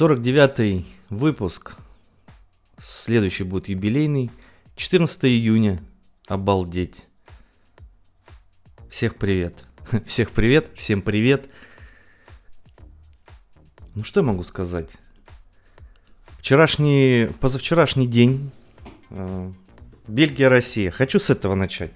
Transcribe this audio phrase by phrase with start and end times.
[0.00, 1.76] 49 выпуск.
[2.78, 4.30] Следующий будет юбилейный.
[4.74, 5.82] 14 июня.
[6.26, 7.04] Обалдеть.
[8.88, 9.62] Всех привет.
[10.06, 11.50] Всех привет, всем привет.
[13.94, 14.88] Ну что я могу сказать?
[16.38, 18.52] Вчерашний, позавчерашний день.
[19.10, 19.52] э,
[20.08, 20.90] Бельгия, Россия.
[20.90, 21.92] Хочу с этого начать.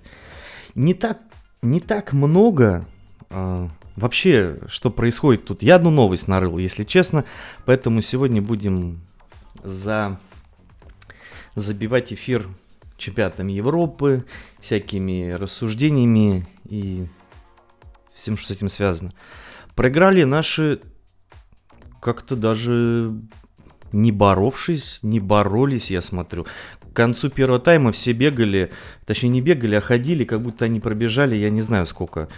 [0.75, 1.23] Не так,
[1.63, 2.87] не так много
[3.31, 5.63] э, вообще, что происходит тут.
[5.63, 7.25] Я одну новость нарыл, если честно.
[7.65, 9.01] Поэтому сегодня будем
[9.63, 10.19] за
[11.55, 12.49] забивать эфир
[12.97, 14.25] чемпионатами Европы,
[14.61, 17.07] всякими рассуждениями и
[18.15, 19.13] всем, что с этим связано.
[19.75, 20.81] Проиграли наши
[22.01, 23.13] как-то даже
[23.93, 26.47] не боровшись, не боролись, я смотрю.
[26.81, 28.71] К концу первого тайма все бегали,
[29.07, 32.29] точнее не бегали, а ходили, как будто они пробежали, я не знаю сколько,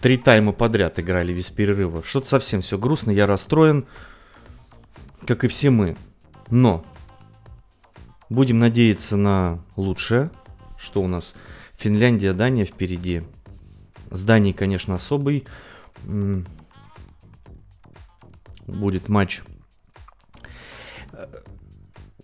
[0.00, 2.02] три тайма подряд играли без перерыва.
[2.04, 3.86] Что-то совсем все грустно, я расстроен,
[5.26, 5.96] как и все мы.
[6.50, 6.84] Но
[8.28, 10.30] будем надеяться на лучшее,
[10.78, 11.34] что у нас
[11.76, 13.22] Финляндия, Дания впереди.
[14.10, 15.46] С Данией, конечно, особый
[18.68, 19.42] будет матч.
[21.12, 21.26] Э,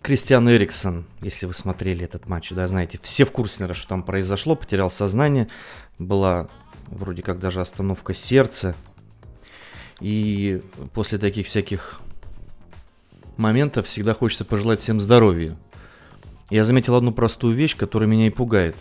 [0.01, 4.03] Кристиан Эриксон, если вы смотрели этот матч, да, знаете, все в курсе, наверное, что там
[4.03, 5.49] произошло, потерял сознание,
[5.97, 6.47] была
[6.87, 8.75] вроде как даже остановка сердца.
[9.99, 10.61] И
[10.93, 11.99] после таких всяких
[13.37, 15.55] моментов всегда хочется пожелать всем здоровья.
[16.49, 18.75] Я заметил одну простую вещь, которая меня и пугает.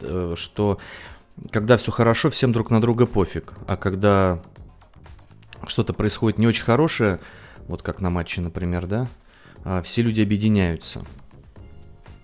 [0.00, 0.78] Э, Что
[1.50, 3.54] когда все хорошо, всем друг на друга пофиг.
[3.66, 4.42] А когда
[5.66, 7.20] что-то происходит не очень хорошее,
[7.66, 9.08] вот как на матче, например, да,
[9.64, 11.04] а, все люди объединяются.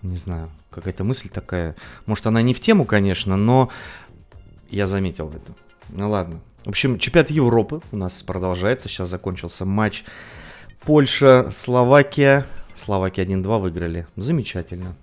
[0.03, 1.77] Не знаю, какая-то мысль такая.
[2.07, 3.71] Может, она не в тему, конечно, но
[4.71, 5.55] я заметил это.
[5.91, 6.41] Ну ладно.
[6.65, 8.89] В общем, чемпионат Европы у нас продолжается.
[8.89, 10.05] Сейчас закончился матч
[10.81, 12.47] Польша, Словакия.
[12.75, 14.07] Словакия 1-2 выиграли.
[14.17, 14.97] Замечательно.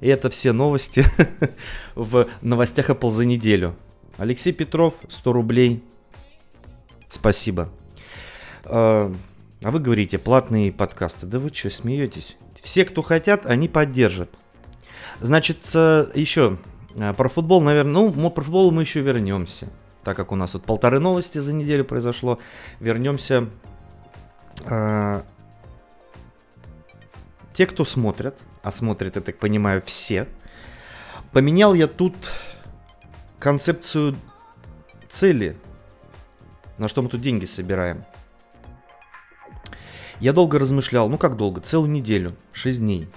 [0.00, 1.04] И это все новости
[1.94, 3.76] в новостях Apple за неделю.
[4.16, 5.84] Алексей Петров, 100 рублей.
[7.08, 7.68] Спасибо.
[8.64, 9.12] А
[9.62, 11.26] а вы говорите, платные подкасты.
[11.26, 12.36] Да вы что, смеетесь?
[12.62, 14.30] Все, кто хотят, они поддержат.
[15.20, 16.58] Значит, э, еще
[17.16, 19.68] про футбол, наверное, ну, про футбол мы еще вернемся.
[20.02, 22.38] Так как у нас тут полторы новости за неделю произошло.
[22.80, 23.48] Вернемся.
[24.64, 25.22] э,
[27.54, 30.26] Те, кто смотрят, а смотрят, я так понимаю, все,
[31.32, 32.14] поменял я тут
[33.38, 34.14] концепцию
[35.08, 35.56] цели,
[36.78, 38.04] на что мы тут деньги собираем.
[40.20, 43.08] Я долго размышлял, ну как долго, целую неделю, 6 дней.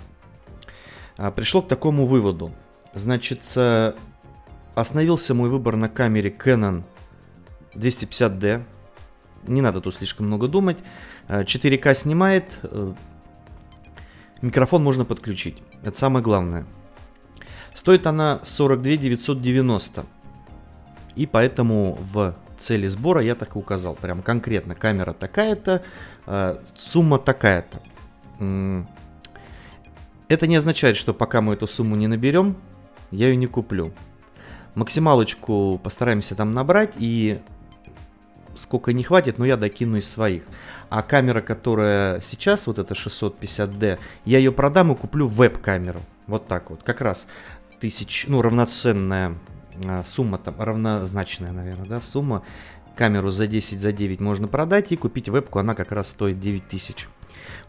[1.17, 2.51] А, Пришел к такому выводу.
[2.93, 3.93] Значит, э,
[4.75, 6.83] остановился мой выбор на камере Canon
[7.75, 8.63] 250D.
[9.47, 10.77] Не надо тут слишком много думать.
[11.27, 12.93] Э, 4К снимает, э,
[14.41, 15.61] микрофон можно подключить.
[15.83, 16.65] Это самое главное.
[17.73, 20.05] Стоит она 42 990.
[21.15, 23.95] И поэтому в цели сбора я так и указал.
[23.95, 25.83] Прям конкретно камера такая-то,
[26.25, 27.79] э, сумма такая-то.
[30.27, 32.55] Это не означает, что пока мы эту сумму не наберем,
[33.11, 33.91] я ее не куплю.
[34.75, 37.39] Максималочку постараемся там набрать и
[38.55, 40.43] сколько не хватит, но я докину из своих.
[40.89, 45.99] А камера, которая сейчас, вот эта 650D, я ее продам и куплю веб-камеру.
[46.27, 46.83] Вот так вот.
[46.83, 47.27] Как раз
[47.79, 49.35] тысяч, ну, равноценная
[49.87, 52.43] а, сумма там, равнозначная, наверное, да, сумма.
[52.95, 56.67] Камеру за 10, за 9 можно продать и купить вебку, она как раз стоит 9
[56.67, 57.07] тысяч.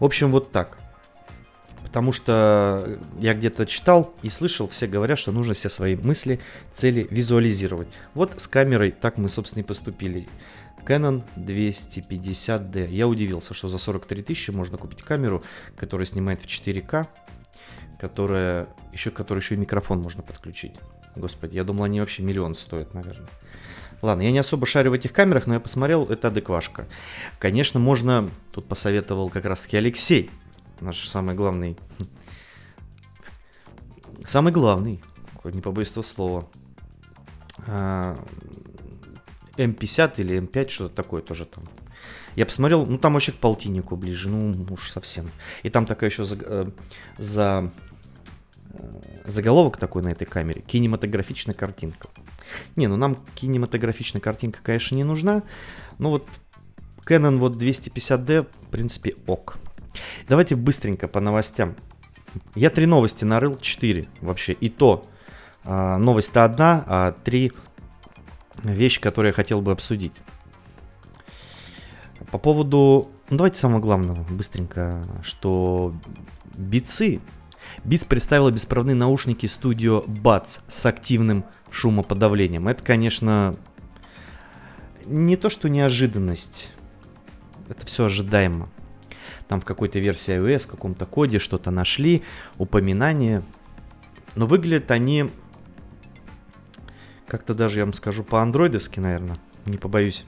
[0.01, 0.79] В общем, вот так.
[1.91, 6.39] Потому что я где-то читал и слышал, все говорят, что нужно все свои мысли,
[6.73, 7.89] цели визуализировать.
[8.15, 10.29] Вот с камерой так мы, собственно, и поступили.
[10.87, 12.91] Canon 250D.
[12.91, 15.43] Я удивился, что за 43 тысячи можно купить камеру,
[15.77, 17.09] которая снимает в 4К,
[17.99, 20.75] которая еще, которой еще и микрофон можно подключить.
[21.17, 23.29] Господи, я думал, они вообще миллион стоят, наверное.
[24.01, 26.87] Ладно, я не особо шарю в этих камерах, но я посмотрел, это адеквашка.
[27.41, 30.31] Конечно, можно, тут посоветовал как раз-таки Алексей,
[30.81, 31.77] наш самый главный,
[34.27, 35.03] самый главный,
[35.45, 36.49] не побоюсь этого слова,
[37.67, 38.19] А,
[39.57, 41.65] М50 или М5, что-то такое тоже там.
[42.37, 45.31] Я посмотрел, ну там вообще к полтиннику ближе, ну уж совсем.
[45.63, 46.71] И там такая еще за, э,
[47.19, 47.71] за
[48.73, 50.63] э, заголовок такой на этой камере.
[50.63, 52.09] Кинематографичная картинка.
[52.77, 55.43] Не, ну нам кинематографичная картинка, конечно, не нужна.
[55.99, 56.27] Но вот
[57.05, 59.57] Canon вот 250D, в принципе, ок.
[60.29, 61.75] Давайте быстренько по новостям.
[62.55, 64.53] Я три новости нарыл, четыре вообще.
[64.53, 65.05] И то
[65.65, 67.53] а, новость-то одна, а три
[68.63, 70.15] вещи, которые я хотел бы обсудить.
[72.31, 75.95] По поводу Ну, давайте самое главное, быстренько, что
[76.57, 77.21] бицы.
[77.85, 82.67] Beats представила беспроводные наушники Studio Buds с активным шумоподавлением.
[82.67, 83.55] Это, конечно,
[85.07, 86.71] не то, что неожиданность.
[87.69, 88.69] Это все ожидаемо.
[89.51, 92.23] Там в какой-то версии iOS, в каком-то коде что-то нашли,
[92.57, 93.43] упоминание.
[94.37, 95.29] Но выглядят они
[97.27, 99.39] как-то даже, я вам скажу, по-андроидовски, наверное.
[99.67, 100.25] Не побоюсь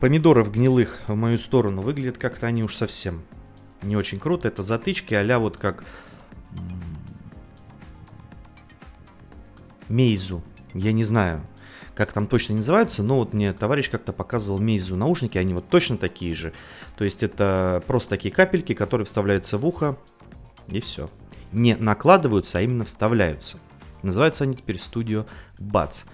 [0.00, 3.22] помидоров гнилых в мою сторону выглядят как-то они уж совсем
[3.80, 4.48] не очень круто.
[4.48, 5.82] Это затычки а вот как
[9.88, 10.42] Мейзу.
[10.74, 11.40] Я не знаю,
[11.94, 15.96] как там точно называются, но вот мне товарищ как-то показывал Мейзу наушники, они вот точно
[15.96, 16.52] такие же.
[16.96, 19.96] То есть это просто такие капельки, которые вставляются в ухо,
[20.68, 21.08] и все.
[21.52, 23.58] Не накладываются, а именно вставляются.
[24.02, 25.26] Называются они теперь Studio
[25.58, 26.04] Buds.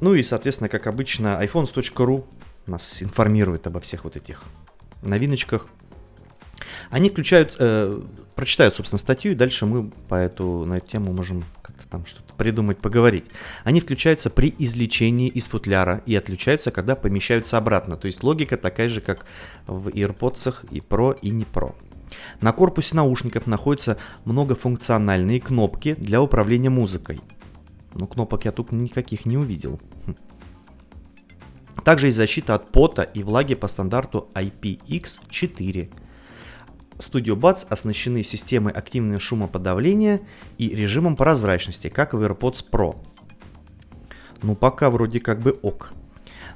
[0.00, 2.24] Ну и, соответственно, как обычно, iPhones.ru
[2.66, 4.42] нас информирует обо всех вот этих
[5.02, 5.66] новиночках.
[6.90, 8.00] Они включают, э,
[8.34, 11.44] прочитают, собственно, статью, и дальше мы по эту, на эту тему можем
[11.90, 13.24] там что-то придумать, поговорить.
[13.64, 17.96] Они включаются при извлечении из футляра и отключаются, когда помещаются обратно.
[17.96, 19.26] То есть логика такая же, как
[19.66, 21.74] в AirPods и Pro, и не Pro.
[22.40, 27.20] На корпусе наушников находятся многофункциональные кнопки для управления музыкой.
[27.94, 29.80] Но кнопок я тут никаких не увидел.
[30.06, 30.16] Хм.
[31.84, 35.90] Также есть защита от пота и влаги по стандарту IPX4.
[36.98, 40.20] Studio Buds оснащены системой активного шумоподавления
[40.58, 42.96] и режимом прозрачности, как в AirPods Pro.
[44.42, 45.92] Ну пока вроде как бы ок.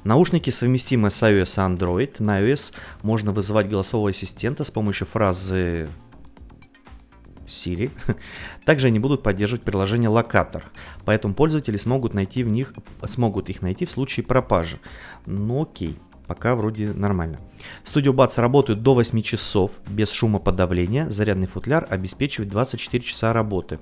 [0.03, 2.15] Наушники совместимы с iOS и Android.
[2.19, 5.89] На iOS можно вызывать голосового ассистента с помощью фразы
[7.47, 7.91] Siri.
[8.65, 10.63] Также они будут поддерживать приложение Локатор,
[11.03, 14.79] поэтому пользователи смогут, найти в них, смогут их найти в случае пропажи.
[15.25, 15.97] Ну окей,
[16.29, 17.39] пока вроде нормально.
[17.83, 23.79] Studio Buds работают до 8 часов без шумоподавления, зарядный футляр обеспечивает 24 часа работы.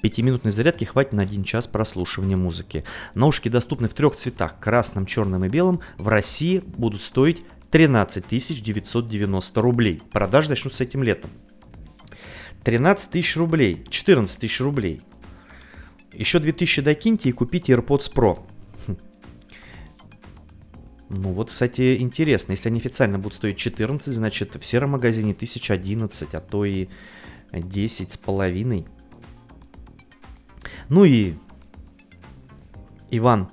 [0.00, 2.84] Пятиминутной зарядки хватит на 1 час прослушивания музыки.
[3.14, 5.80] Наушники доступны в трех цветах, красном, черном и белом.
[5.98, 7.42] В России будут стоить
[7.72, 10.00] 13 990 рублей.
[10.12, 11.30] Продажи начнутся этим летом.
[12.62, 15.00] 13 тысяч рублей, 14 тысяч рублей.
[16.12, 18.38] Еще 2000 докиньте и купите AirPods Pro.
[21.08, 22.52] Ну вот, кстати, интересно.
[22.52, 26.88] Если они официально будут стоить 14, значит в сером магазине 1011, а то и
[27.52, 28.86] 10 с половиной.
[30.88, 31.34] Ну и
[33.10, 33.48] Иван.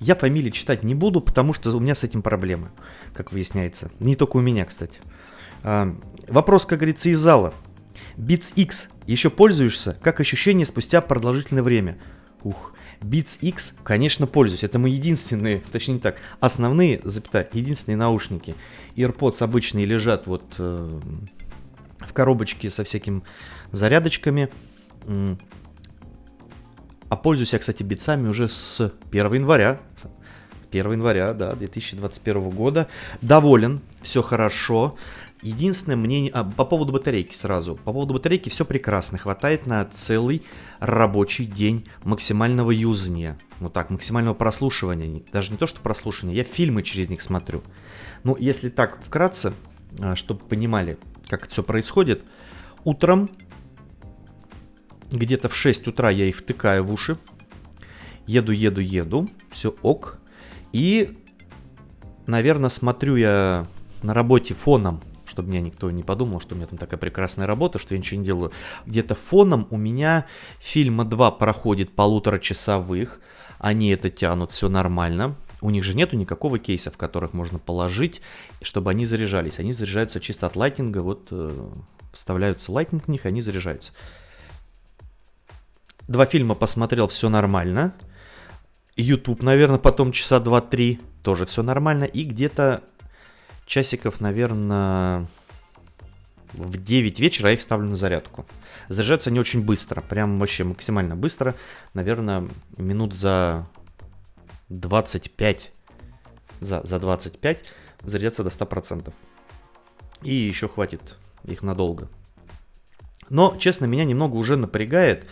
[0.00, 2.70] Я фамилии читать не буду, потому что у меня с этим проблемы,
[3.14, 3.90] как выясняется.
[4.00, 5.00] Не только у меня, кстати.
[5.62, 5.96] А,
[6.28, 7.54] вопрос, как говорится, из зала.
[8.16, 9.96] Beats X еще пользуешься?
[10.02, 11.98] Как ощущение спустя продолжительное время?
[12.42, 12.73] Ух,
[13.04, 14.64] Beats X, конечно, пользуюсь.
[14.64, 18.54] Это мы единственные, точнее не так, основные, запятая, единственные наушники.
[18.96, 21.00] AirPods обычные лежат вот э,
[22.00, 23.22] в коробочке со всякими
[23.72, 24.48] зарядочками.
[27.08, 29.78] А пользуюсь я, кстати, битсами уже с 1 января.
[30.70, 32.88] 1 января, да, 2021 года.
[33.20, 34.96] Доволен, все хорошо.
[35.44, 36.32] Единственное мнение...
[36.32, 37.74] А, по поводу батарейки сразу.
[37.76, 39.18] По поводу батарейки все прекрасно.
[39.18, 40.42] Хватает на целый
[40.78, 43.38] рабочий день максимального юзания.
[43.60, 45.22] Ну так, максимального прослушивания.
[45.32, 46.34] Даже не то, что прослушивания.
[46.34, 47.62] Я фильмы через них смотрю.
[48.22, 49.52] Ну, если так, вкратце,
[50.00, 50.96] а, чтобы понимали,
[51.28, 52.24] как это все происходит.
[52.84, 53.28] Утром,
[55.12, 57.18] где-то в 6 утра я их втыкаю в уши.
[58.26, 59.28] Еду, еду, еду.
[59.50, 60.18] Все ок.
[60.72, 61.18] И,
[62.26, 63.66] наверное, смотрю я
[64.02, 65.02] на работе фоном
[65.34, 68.20] чтобы меня никто не подумал, что у меня там такая прекрасная работа, что я ничего
[68.20, 68.52] не делаю.
[68.86, 70.26] Где-то фоном у меня
[70.60, 73.20] фильма 2 проходит полутора часовых,
[73.58, 75.34] они это тянут, все нормально.
[75.60, 78.20] У них же нету никакого кейса, в которых можно положить,
[78.62, 79.58] чтобы они заряжались.
[79.58, 81.50] Они заряжаются чисто от лайтинга, вот э,
[82.12, 83.92] вставляются лайтинг в них, они заряжаются.
[86.06, 87.94] Два фильма посмотрел, все нормально.
[88.94, 92.04] YouTube, наверное, потом часа 2-3, тоже все нормально.
[92.04, 92.84] И где-то
[93.66, 95.26] часиков, наверное,
[96.52, 98.46] в 9 вечера я их ставлю на зарядку.
[98.88, 101.54] Заряжаются они очень быстро, прям вообще максимально быстро.
[101.94, 103.66] Наверное, минут за
[104.68, 105.72] 25,
[106.60, 107.64] за, за 25
[108.02, 109.12] зарядятся до 100%.
[110.22, 112.08] И еще хватит их надолго.
[113.30, 115.26] Но, честно, меня немного уже напрягает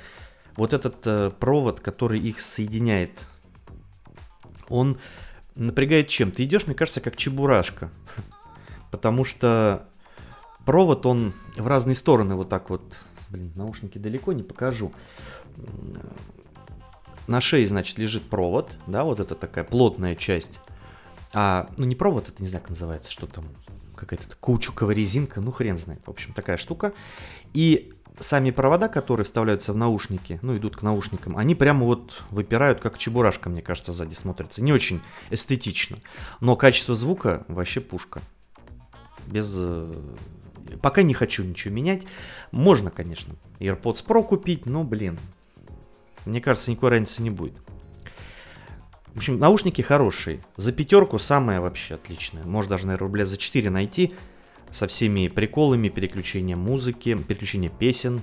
[0.56, 3.10] вот этот э, провод, который их соединяет.
[4.68, 4.98] Он
[5.54, 6.30] напрягает чем?
[6.30, 7.90] Ты идешь, мне кажется, как чебурашка.
[8.90, 9.88] Потому что
[10.64, 12.99] провод, он в разные стороны вот так вот...
[13.30, 14.92] Блин, наушники далеко не покажу.
[17.26, 20.59] На шее, значит, лежит провод, да, вот это такая плотная часть.
[21.32, 23.44] А, ну не провод, это не знаю, как называется, что там,
[23.97, 26.92] какая-то каучуковая резинка, ну хрен знает, в общем, такая штука.
[27.54, 32.81] И сами провода, которые вставляются в наушники, ну, идут к наушникам, они прямо вот выпирают,
[32.81, 34.62] как чебурашка, мне кажется, сзади смотрится.
[34.62, 35.00] Не очень
[35.31, 35.99] эстетично.
[36.40, 38.21] Но качество звука вообще пушка.
[39.26, 39.52] Без...
[39.57, 39.92] Э,
[40.81, 42.02] пока не хочу ничего менять.
[42.50, 45.19] Можно, конечно, AirPods Pro купить, но, блин,
[46.25, 47.54] мне кажется, никакой разницы не будет.
[49.14, 50.40] В общем, наушники хорошие.
[50.57, 52.45] За пятерку самое вообще отличное.
[52.45, 54.14] Можно даже, наверное, рубля за 4 найти
[54.73, 58.21] со всеми приколами, переключением музыки, переключение песен,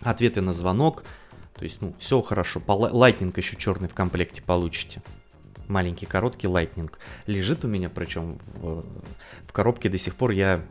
[0.00, 1.04] ответы на звонок.
[1.54, 2.62] То есть, ну, все хорошо.
[2.66, 5.02] Lightning еще черный в комплекте получите.
[5.68, 6.98] Маленький, короткий Lightning.
[7.26, 8.84] Лежит у меня, причем в,
[9.46, 10.64] в коробке до сих пор я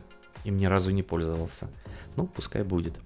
[0.44, 1.70] им ни разу не пользовался.
[2.16, 2.98] Ну, пускай будет.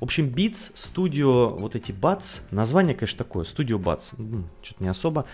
[0.00, 4.14] В общем, Beats Studio, вот эти Buds, название, конечно, такое, Studio Buds,
[4.62, 5.24] что-то не особо.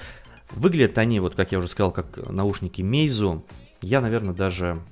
[0.50, 3.42] Выглядят они, вот как я уже сказал, как наушники Meizu.
[3.80, 4.82] Я, наверное, даже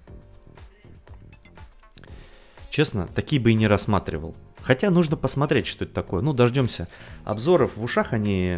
[2.72, 4.34] Честно, такие бы и не рассматривал.
[4.62, 6.22] Хотя нужно посмотреть, что это такое.
[6.22, 6.88] Ну, дождемся
[7.22, 7.76] обзоров.
[7.76, 8.56] В ушах они...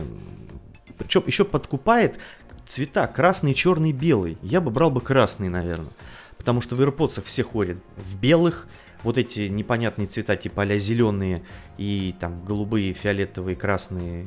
[0.96, 2.16] Причем еще подкупает
[2.64, 4.38] цвета красный, черный, белый.
[4.40, 5.90] Я бы брал бы красный, наверное.
[6.36, 8.68] Потому что в AirPods все ходят в белых.
[9.02, 11.42] Вот эти непонятные цвета, типа а зеленые
[11.76, 14.26] и там голубые, фиолетовые, красные.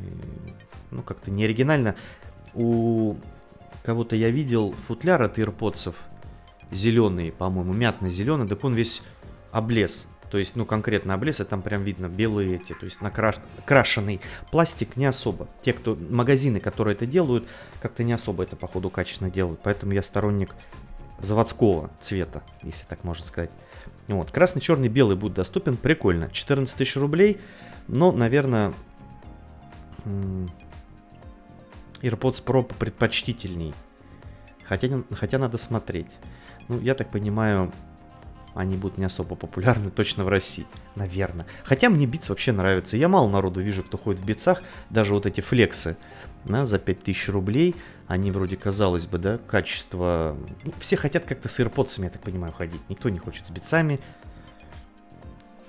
[0.91, 1.95] Ну, как-то не оригинально.
[2.53, 3.15] У
[3.83, 5.95] кого-то я видел футляр от AirPods
[6.71, 8.49] зеленый, по-моему, мятно-зеленый.
[8.49, 9.01] Так он весь
[9.57, 10.07] облез.
[10.29, 14.19] То есть, ну, конкретно облез, и там прям видно белые эти, то есть накрашенный
[14.51, 15.47] пластик не особо.
[15.63, 17.47] Те, кто, магазины, которые это делают,
[17.81, 19.61] как-то не особо это, походу, качественно делают.
[19.63, 20.53] Поэтому я сторонник
[21.19, 23.51] заводского цвета, если так можно сказать.
[24.07, 26.29] Вот, красный, черный, белый будет доступен, прикольно.
[26.29, 27.39] 14 тысяч рублей,
[27.87, 28.73] но, наверное,
[32.01, 33.73] AirPods Pro предпочтительней.
[34.65, 36.11] Хотя, хотя надо смотреть.
[36.67, 37.71] Ну, я так понимаю,
[38.57, 41.45] они будут не особо популярны точно в России, наверное.
[41.63, 42.97] Хотя мне битс вообще нравится.
[42.97, 45.95] Я мало народу вижу, кто ходит в битсах, даже вот эти флексы
[46.43, 47.75] да, за 5000 рублей,
[48.07, 50.35] они вроде, казалось бы, да, качество...
[50.65, 52.81] Ну, все хотят как-то с AirPods, я так понимаю, ходить.
[52.89, 53.99] Никто не хочет с битсами.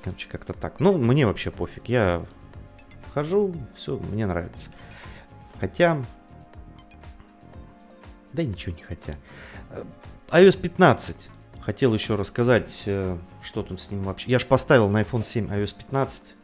[0.03, 0.81] Короче, как-то так.
[0.81, 1.89] Ну, мне вообще пофиг.
[1.89, 2.25] Я
[3.13, 4.71] хожу, все, мне нравится.
[5.61, 6.03] Хотя...
[8.33, 9.17] Да ничего не хотя.
[9.71, 9.83] Э,
[10.31, 11.17] iOS 15
[11.69, 14.31] Хотел еще рассказать, э, что тут с ним вообще.
[14.31, 16.35] Я же поставил на iPhone 7 iOS 15.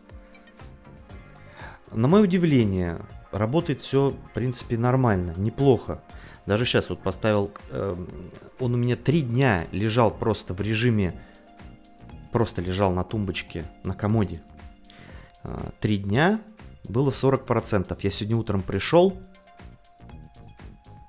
[1.92, 2.98] На мое удивление,
[3.32, 6.02] работает все, в принципе, нормально, неплохо.
[6.44, 7.96] Даже сейчас вот поставил, э,
[8.60, 11.18] он у меня три дня лежал просто в режиме,
[12.30, 14.42] просто лежал на тумбочке, на комоде.
[15.42, 16.38] Э, три дня,
[16.86, 17.98] было 40%.
[18.02, 19.16] Я сегодня утром пришел,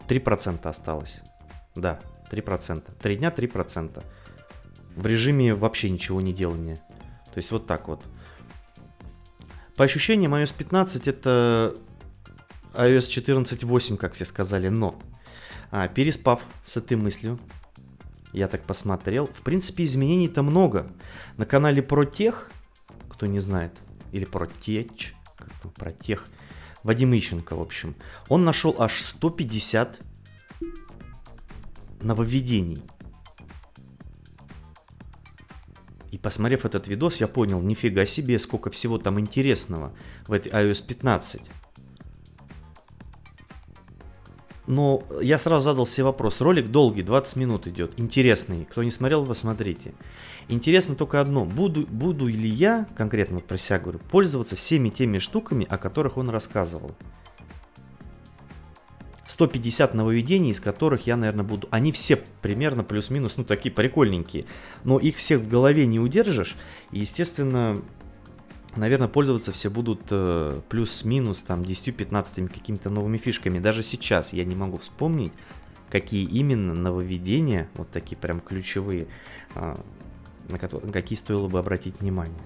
[0.07, 1.19] 3% осталось.
[1.75, 1.99] Да,
[2.31, 2.83] 3%.
[2.99, 4.03] Три дня 3%.
[4.95, 6.75] В режиме вообще ничего не делания.
[7.33, 8.01] То есть вот так вот.
[9.75, 11.75] По ощущениям, iOS 15 это
[12.73, 14.99] iOS 14.8, как все сказали, но
[15.71, 17.39] а, переспав с этой мыслью,
[18.31, 20.91] я так посмотрел, в принципе изменений-то много.
[21.37, 22.49] На канале Протех,
[23.09, 23.73] кто не знает,
[24.11, 26.25] или Протеч, как там, Протех,
[26.83, 27.95] Вадим Ищенко, в общем,
[28.29, 29.99] он нашел аж 150
[32.01, 32.81] нововведений.
[36.11, 39.93] И посмотрев этот видос, я понял, нифига себе, сколько всего там интересного
[40.27, 41.41] в этой iOS 15.
[44.67, 46.41] Но я сразу задал себе вопрос.
[46.41, 47.91] Ролик долгий, 20 минут идет.
[47.97, 48.65] Интересный.
[48.65, 49.93] Кто не смотрел, посмотрите.
[50.47, 51.45] Интересно только одно.
[51.45, 56.17] Буду, буду ли я, конкретно вот про себя говорю, пользоваться всеми теми штуками, о которых
[56.17, 56.95] он рассказывал.
[59.35, 61.67] 150 нововведений, из которых я, наверное, буду...
[61.69, 64.45] Они все примерно плюс-минус, ну, такие прикольненькие.
[64.85, 66.55] Но их всех в голове не удержишь.
[66.93, 67.81] И, естественно,
[68.77, 73.59] наверное, пользоваться все будут э, плюс-минус там 10-15 какими-то новыми фишками.
[73.59, 75.33] Даже сейчас я не могу вспомнить,
[75.89, 79.07] какие именно нововведения, вот такие прям ключевые,
[79.55, 79.75] э,
[80.47, 82.39] на, которые, какие стоило бы обратить внимание.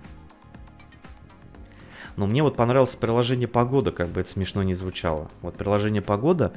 [2.16, 5.30] Но мне вот понравилось приложение «Погода», как бы это смешно не звучало.
[5.42, 6.54] Вот приложение «Погода»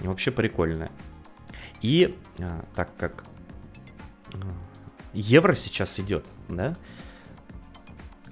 [0.00, 0.90] вообще прикольное.
[1.82, 3.24] И а, так как
[4.32, 4.38] а,
[5.12, 6.76] евро сейчас идет, да,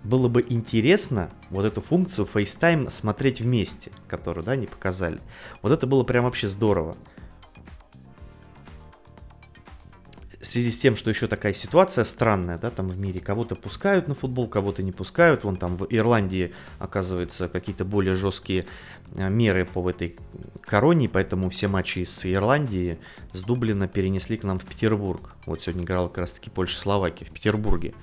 [0.05, 5.21] было бы интересно вот эту функцию FaceTime смотреть вместе, которую, да, не показали.
[5.63, 6.97] Вот это было прям вообще здорово.
[10.43, 14.09] В связи с тем, что еще такая ситуация странная, да, там в мире, кого-то пускают
[14.09, 18.67] на футбол, кого-то не пускают, вон там в Ирландии, оказывается, какие-то более жесткие
[19.15, 20.17] а, меры по этой
[20.63, 22.99] короне, поэтому все матчи из Ирландии
[23.33, 25.37] с Дублина перенесли к нам в Петербург.
[25.47, 27.95] Вот сегодня играла как раз-таки Польша-Словакия в Петербурге.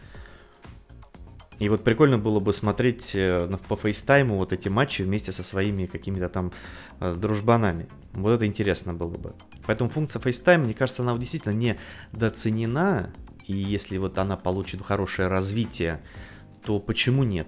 [1.60, 5.86] И вот прикольно было бы смотреть э, по фейстайму вот эти матчи вместе со своими
[5.86, 6.54] какими-то там
[7.02, 7.88] э, дружбанами.
[8.14, 9.34] Вот это интересно было бы.
[9.66, 11.54] Поэтому функция FaceTime, мне кажется, она действительно
[12.14, 13.14] недооценена.
[13.46, 16.02] И если вот она получит хорошее развитие,
[16.64, 17.48] то почему нет?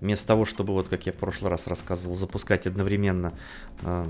[0.00, 3.34] Вместо того, чтобы вот, как я в прошлый раз рассказывал, запускать одновременно
[3.82, 4.04] э,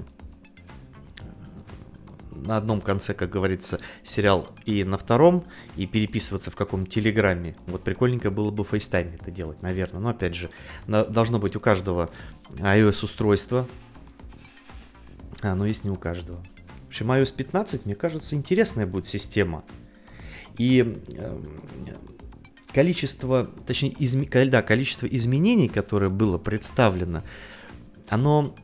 [2.34, 5.44] на одном конце, как говорится, сериал и на втором,
[5.76, 7.56] и переписываться в каком-то телеграме.
[7.66, 10.00] Вот прикольненько было бы в FaceTime это делать, наверное.
[10.00, 10.50] Но опять же,
[10.86, 12.10] на, должно быть у каждого
[12.50, 13.68] iOS-устройство.
[15.42, 16.42] А, но есть не у каждого.
[16.84, 19.64] В общем, iOS 15, мне кажется, интересная будет система.
[20.58, 21.42] И э,
[22.72, 27.22] количество, точнее, изме, да, количество изменений, которое было представлено,
[28.08, 28.54] оно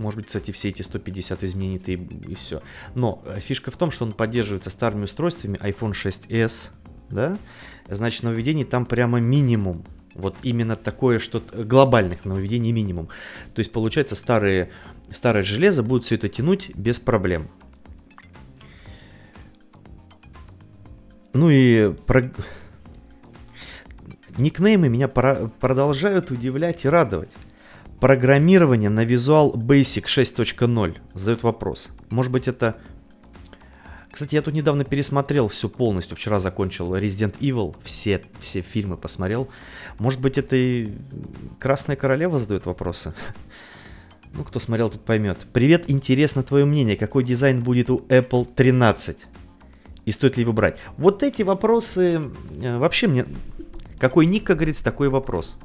[0.00, 2.62] может быть, кстати, все эти 150 изменит и, и все.
[2.94, 6.70] Но э, фишка в том, что он поддерживается старыми устройствами iPhone 6s,
[7.10, 7.36] да,
[7.88, 9.84] значит, нововведений там прямо минимум.
[10.14, 13.08] Вот именно такое, что глобальных нововведений минимум.
[13.54, 14.70] То есть, получается, старые,
[15.10, 17.48] старое железо будет все это тянуть без проблем.
[21.32, 22.32] Ну и про...
[24.36, 27.30] никнеймы меня продолжают удивлять и радовать.
[28.00, 31.90] Программирование на Visual Basic 6.0 задает вопрос.
[32.08, 32.76] Может быть это...
[34.10, 36.16] Кстати, я тут недавно пересмотрел все полностью.
[36.16, 37.76] Вчера закончил Resident Evil.
[37.84, 39.48] Все, все фильмы посмотрел.
[39.98, 40.94] Может быть это и
[41.58, 43.12] Красная Королева задает вопросы?
[44.32, 45.38] Ну, кто смотрел, тут поймет.
[45.52, 46.96] Привет, интересно твое мнение.
[46.96, 49.18] Какой дизайн будет у Apple 13?
[50.06, 50.78] И стоит ли его брать?
[50.96, 52.30] Вот эти вопросы...
[52.62, 53.26] Э, вообще мне...
[53.98, 55.58] Какой ник, как говорится, такой вопрос.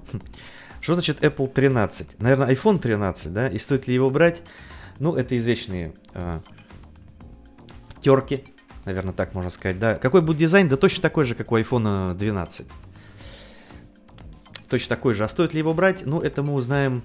[0.85, 2.19] Что значит Apple 13?
[2.19, 3.47] Наверное, iPhone 13, да?
[3.47, 4.43] И стоит ли его брать?
[4.99, 6.41] Ну, это извечные э,
[8.01, 8.43] терки,
[8.85, 9.95] наверное, так можно сказать, да.
[9.95, 10.69] Какой будет дизайн?
[10.69, 12.67] Да точно такой же, как у iPhone 12.
[14.69, 15.23] Точно такой же.
[15.23, 16.05] А стоит ли его брать?
[16.05, 17.01] Ну, это мы узнаем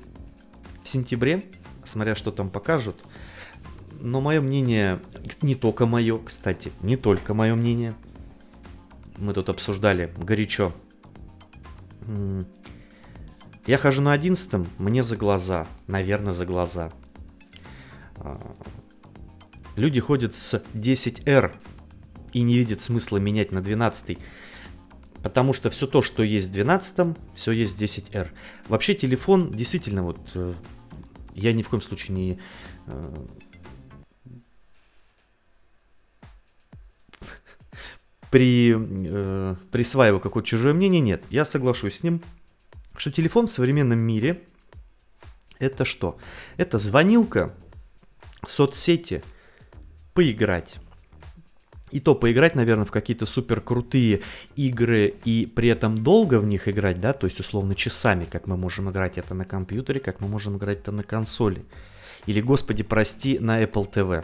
[0.84, 1.42] в сентябре,
[1.82, 2.98] смотря что там покажут.
[3.98, 5.00] Но мое мнение,
[5.40, 7.94] не только мое, кстати, не только мое мнение.
[9.16, 10.74] Мы тут обсуждали горячо
[13.66, 16.90] я хожу на одиннадцатом, мне за глаза, наверное, за глаза.
[18.16, 18.40] А,
[19.76, 21.54] люди ходят с 10R
[22.32, 24.18] и не видят смысла менять на 12
[25.22, 28.28] потому что все то, что есть в 12, все есть в 10R.
[28.68, 30.54] Вообще телефон действительно вот э,
[31.34, 32.38] я ни в коем случае не
[32.86, 33.26] э,
[38.30, 41.22] при, э, присваиваю какое-то чужое мнение, нет.
[41.30, 42.22] Я соглашусь с ним
[43.00, 44.42] что телефон в современном мире
[45.58, 46.18] это что?
[46.58, 47.50] Это звонилка,
[48.46, 49.24] соцсети,
[50.12, 50.74] поиграть.
[51.92, 54.20] И то поиграть, наверное, в какие-то супер крутые
[54.54, 58.58] игры и при этом долго в них играть, да, то есть условно часами, как мы
[58.58, 61.62] можем играть это на компьютере, как мы можем играть это на консоли.
[62.26, 64.22] Или, господи, прости, на Apple TV.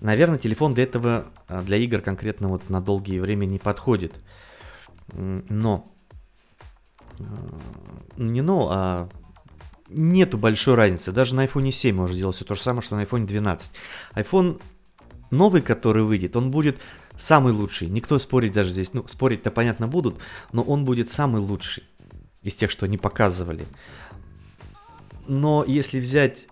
[0.00, 4.12] Наверное, телефон для этого, а, для игр конкретно вот на долгие время не подходит.
[5.12, 5.86] Но
[8.16, 9.08] не ну, а
[9.88, 11.12] нету большой разницы.
[11.12, 13.70] Даже на iPhone 7 можно делать все то же самое, что на iPhone 12.
[14.14, 14.60] iPhone
[15.30, 16.78] новый, который выйдет, он будет
[17.16, 17.88] самый лучший.
[17.88, 20.18] Никто спорить даже здесь, ну, спорить-то понятно будут,
[20.52, 21.84] но он будет самый лучший
[22.42, 23.66] из тех, что они показывали.
[25.26, 26.48] Но если взять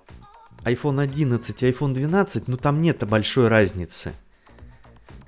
[0.64, 4.12] iPhone 11 и iPhone 12, ну там нет большой разницы.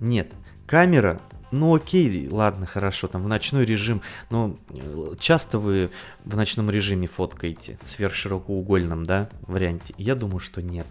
[0.01, 0.33] Нет.
[0.67, 1.21] Камера
[1.51, 5.91] ну окей, ладно, хорошо, там в ночной режим, но э, часто вы
[6.25, 9.95] в ночном режиме фоткаете, сверхширокоугольном, да, варианте?
[9.97, 10.87] Я думаю, что нет.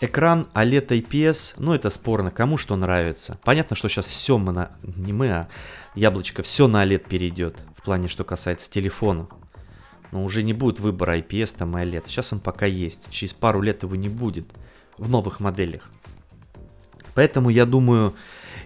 [0.00, 3.38] Экран OLED IPS, ну это спорно, кому что нравится.
[3.44, 5.48] Понятно, что сейчас все мы на, не мы, а
[5.94, 9.28] яблочко, все на OLED перейдет, в плане, что касается телефона.
[10.10, 13.60] Но уже не будет выбора IPS там и OLED, сейчас он пока есть, через пару
[13.60, 14.48] лет его не будет
[14.98, 15.88] в новых моделях.
[17.14, 18.14] Поэтому я думаю,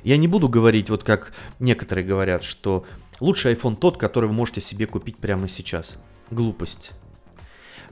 [0.06, 2.86] я не буду говорить, вот как некоторые говорят, что
[3.18, 5.96] лучший iPhone тот, который вы можете себе купить прямо сейчас.
[6.30, 6.92] Глупость.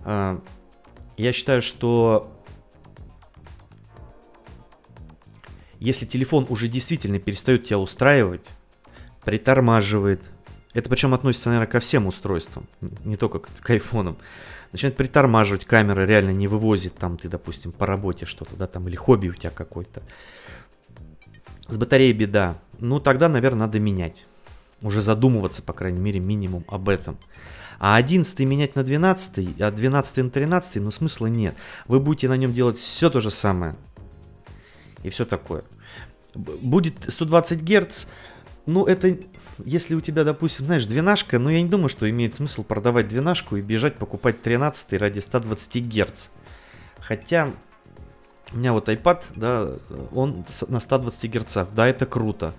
[0.04, 0.40] А,
[1.16, 2.32] я считаю, что
[5.80, 8.46] если телефон уже действительно перестает тебя устраивать,
[9.24, 10.22] притормаживает,
[10.72, 12.68] Это причем относится, наверное, ко всем устройствам,
[13.04, 14.18] не только к, к айфонам.
[14.70, 18.94] Начинает притормаживать, камера реально не вывозит, там ты, допустим, по работе что-то, да, там, или
[18.94, 20.02] хобби у тебя какой-то.
[21.68, 22.56] С батареей беда.
[22.78, 24.24] Ну, тогда, наверное, надо менять.
[24.82, 27.16] Уже задумываться, по крайней мере, минимум об этом.
[27.78, 31.54] А 11 менять на 12, а 12 на 13, ну смысла нет.
[31.86, 33.74] Вы будете на нем делать все то же самое.
[35.02, 35.64] И все такое.
[36.34, 38.06] Будет 120 Гц,
[38.66, 39.18] ну, это,
[39.64, 43.56] если у тебя, допустим, знаешь, двенашка, ну, я не думаю, что имеет смысл продавать двенашку
[43.56, 46.28] и бежать покупать 13 ради 120 Гц.
[46.98, 47.50] Хотя,
[48.54, 49.72] у меня вот iPad, да,
[50.12, 51.58] он на 120 Гц.
[51.74, 52.54] Да, это круто.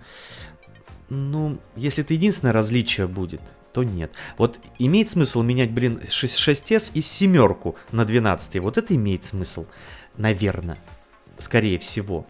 [1.09, 4.11] Ну, если это единственное различие будет, то нет.
[4.37, 8.61] Вот имеет смысл менять, блин, 6, 6S и семерку на 12.
[8.61, 9.65] Вот это имеет смысл,
[10.17, 10.77] наверное.
[11.37, 12.25] Скорее всего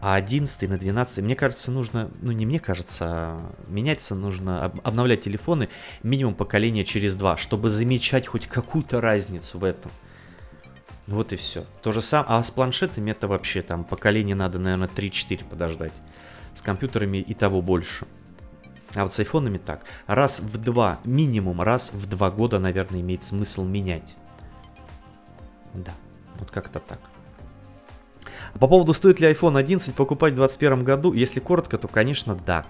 [0.00, 5.24] а 11 на 12, мне кажется, нужно, ну не мне кажется, а меняться нужно, обновлять
[5.24, 5.68] телефоны
[6.02, 9.90] минимум поколения через два, чтобы замечать хоть какую-то разницу в этом.
[11.06, 11.64] Вот и все.
[11.82, 15.92] То же самое, а с планшетами это вообще там поколение надо, наверное, 3-4 подождать.
[16.54, 18.06] С компьютерами и того больше.
[18.94, 19.82] А вот с айфонами так.
[20.06, 24.14] Раз в два, минимум раз в два года, наверное, имеет смысл менять.
[25.74, 25.92] Да,
[26.38, 26.98] вот как-то так.
[28.58, 32.64] По поводу, стоит ли iPhone 11 покупать в 2021 году, если коротко, то, конечно, да.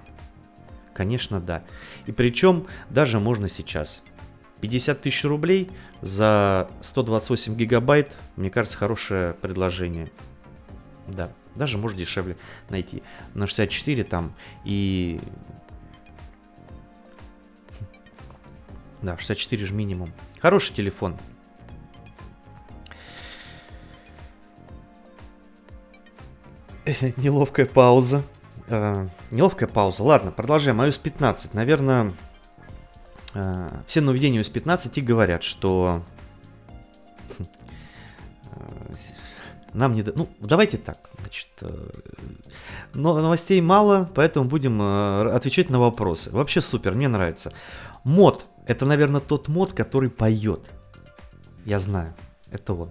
[0.92, 1.62] Конечно, да.
[2.06, 4.02] И причем даже можно сейчас.
[4.60, 10.10] 50 тысяч рублей за 128 гигабайт, мне кажется, хорошее предложение.
[11.08, 12.36] Да, даже может дешевле
[12.68, 13.02] найти.
[13.34, 14.32] На 64 там
[14.64, 15.20] и...
[19.02, 20.12] Да, 64 же минимум.
[20.40, 21.16] Хороший телефон.
[27.16, 28.22] Неловкая пауза.
[28.68, 30.02] Э, неловкая пауза.
[30.02, 30.80] Ладно, продолжаем.
[30.80, 31.54] iOS 15.
[31.54, 32.12] Наверное,
[33.86, 36.02] все нововведения iOS 15 и говорят, что
[37.38, 37.42] э,
[39.72, 40.02] нам не...
[40.02, 41.10] Ну, давайте так.
[41.20, 41.90] Значит, э,
[42.94, 46.30] но новостей мало, поэтому будем э, отвечать на вопросы.
[46.30, 47.52] Вообще супер, мне нравится.
[48.04, 48.46] Мод.
[48.66, 50.62] Это, наверное, тот мод, который поет.
[51.64, 52.14] Я знаю.
[52.50, 52.90] Это он.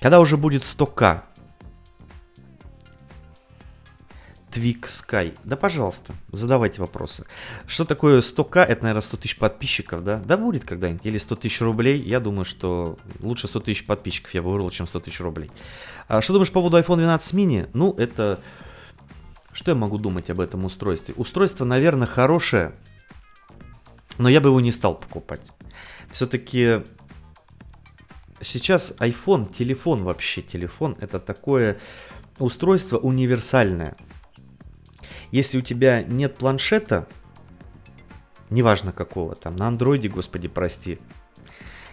[0.00, 1.20] Когда уже будет 100к,
[4.50, 5.36] Twig Sky.
[5.44, 7.24] Да, пожалуйста, задавайте вопросы.
[7.66, 8.60] Что такое 100к?
[8.60, 10.20] Это, наверное, 100 тысяч подписчиков, да?
[10.24, 11.04] Да, будет когда-нибудь.
[11.04, 12.00] Или 100 тысяч рублей.
[12.00, 15.50] Я думаю, что лучше 100 тысяч подписчиков я бы вырвал, чем 100 тысяч рублей.
[16.08, 17.68] А что думаешь по поводу iPhone 12 mini?
[17.74, 18.40] Ну, это...
[19.52, 21.14] Что я могу думать об этом устройстве?
[21.16, 22.72] Устройство, наверное, хорошее,
[24.16, 25.40] но я бы его не стал покупать.
[26.12, 26.82] Все-таки
[28.40, 31.78] сейчас iPhone, телефон вообще, телефон, это такое
[32.38, 33.96] устройство универсальное.
[35.30, 37.06] Если у тебя нет планшета,
[38.50, 40.98] неважно какого, там на андроиде, господи, прости,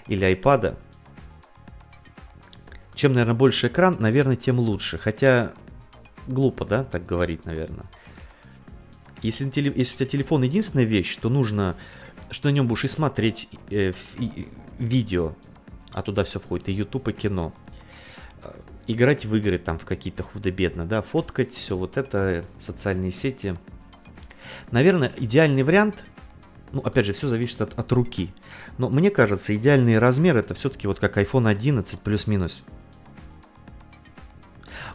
[0.08, 0.78] или айпада,
[2.94, 4.98] чем, наверное, больше экран, наверное, тем лучше.
[4.98, 5.52] Хотя
[6.28, 7.86] глупо, да, так говорить, наверное.
[9.22, 9.46] Если,
[9.78, 11.76] если у тебя телефон единственная вещь, то нужно,
[12.32, 15.34] что на нем будешь и смотреть э, и, видео,
[15.92, 17.54] а туда все входит, и YouTube, и кино
[18.88, 23.56] играть в игры там в какие-то худо-бедно, да, фоткать, все вот это, социальные сети.
[24.72, 26.04] Наверное, идеальный вариант,
[26.72, 28.34] ну, опять же, все зависит от, от руки.
[28.78, 32.64] Но мне кажется, идеальный размер это все-таки вот как iPhone 11 плюс-минус.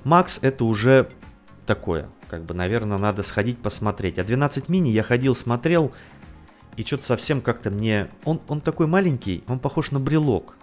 [0.05, 1.11] Макс это уже
[1.67, 4.19] такое, как бы, наверное, надо сходить посмотреть.
[4.19, 5.93] А 12 мини я ходил, смотрел,
[6.77, 8.09] и что-то совсем как-то мне...
[8.25, 10.57] Он, он такой маленький, он похож на брелок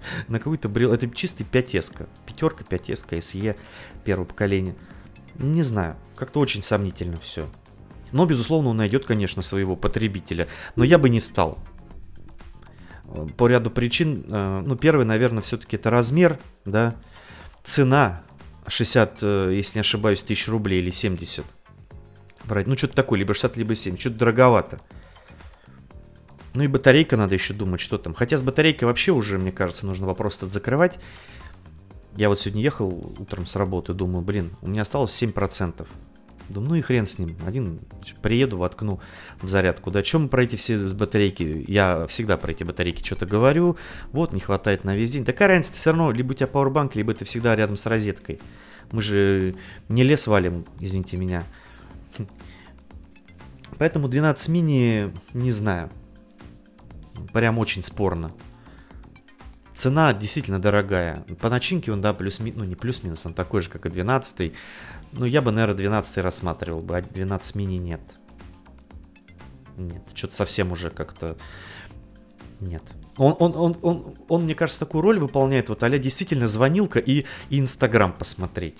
[0.28, 0.92] на какой-то брел.
[0.92, 2.06] Это чистый 5S.
[2.26, 3.56] Пятерка 5S, SE
[4.04, 4.74] первого поколения.
[5.36, 7.48] Не знаю, как-то очень сомнительно все.
[8.12, 10.48] Но, безусловно, он найдет, конечно, своего потребителя.
[10.76, 11.58] Но я бы не стал.
[13.36, 14.24] По ряду причин.
[14.28, 16.96] Э, ну, первый, наверное, все-таки это размер, да.
[17.64, 18.22] Цена
[18.66, 21.44] 60, э, если не ошибаюсь, тысяч рублей или 70.
[22.44, 22.66] Брать.
[22.66, 24.00] Ну, что-то такое, либо 60, либо 70.
[24.00, 24.80] Что-то дороговато.
[26.54, 28.14] Ну и батарейка надо еще думать, что там.
[28.14, 30.98] Хотя с батарейкой вообще уже, мне кажется, нужно вопрос этот закрывать.
[32.16, 35.86] Я вот сегодня ехал утром с работы, думаю, блин, у меня осталось 7%.
[36.48, 37.36] Думаю, ну и хрен с ним.
[37.46, 37.78] Один
[38.22, 39.00] приеду, воткну
[39.42, 39.90] в зарядку.
[39.90, 41.64] Да чем про эти все батарейки?
[41.68, 43.76] Я всегда про эти батарейки что-то говорю.
[44.12, 45.26] Вот, не хватает на весь день.
[45.26, 48.40] Такая разница все равно, либо у тебя пауэрбанк, либо ты всегда рядом с розеткой.
[48.92, 49.54] Мы же
[49.90, 51.44] не лес валим, извините меня.
[53.78, 55.90] Поэтому 12 мини, не знаю
[57.32, 58.32] прям очень спорно.
[59.74, 61.24] Цена действительно дорогая.
[61.40, 64.52] По начинке он, да, плюс, ну не плюс-минус, он такой же, как и 12.
[65.12, 68.00] Но я бы, наверное, 12 рассматривал бы, а 12 мини нет.
[69.76, 71.36] нет, что-то совсем уже как-то...
[72.60, 72.82] Нет.
[73.16, 77.24] Он, он, он, он, он, мне кажется, такую роль выполняет, вот а действительно звонилка и
[77.50, 78.76] Инстаграм посмотреть.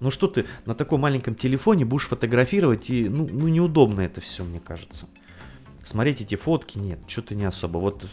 [0.00, 4.44] Ну что ты на таком маленьком телефоне будешь фотографировать, и ну, ну неудобно это все,
[4.44, 5.06] мне кажется.
[5.88, 7.78] Смотреть эти фотки, нет, что-то не особо.
[7.78, 8.06] Вот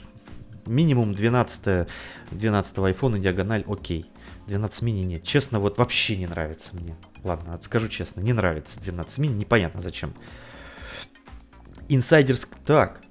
[0.65, 1.89] минимум 12,
[2.31, 4.05] 12 iPhone диагональ, окей.
[4.47, 5.23] 12 мини нет.
[5.23, 6.95] Честно, вот вообще не нравится мне.
[7.25, 10.13] Ладно, скажу честно, не нравится 12 мини, непонятно зачем.
[11.89, 12.55] Инсайдерск...
[12.65, 13.01] Так,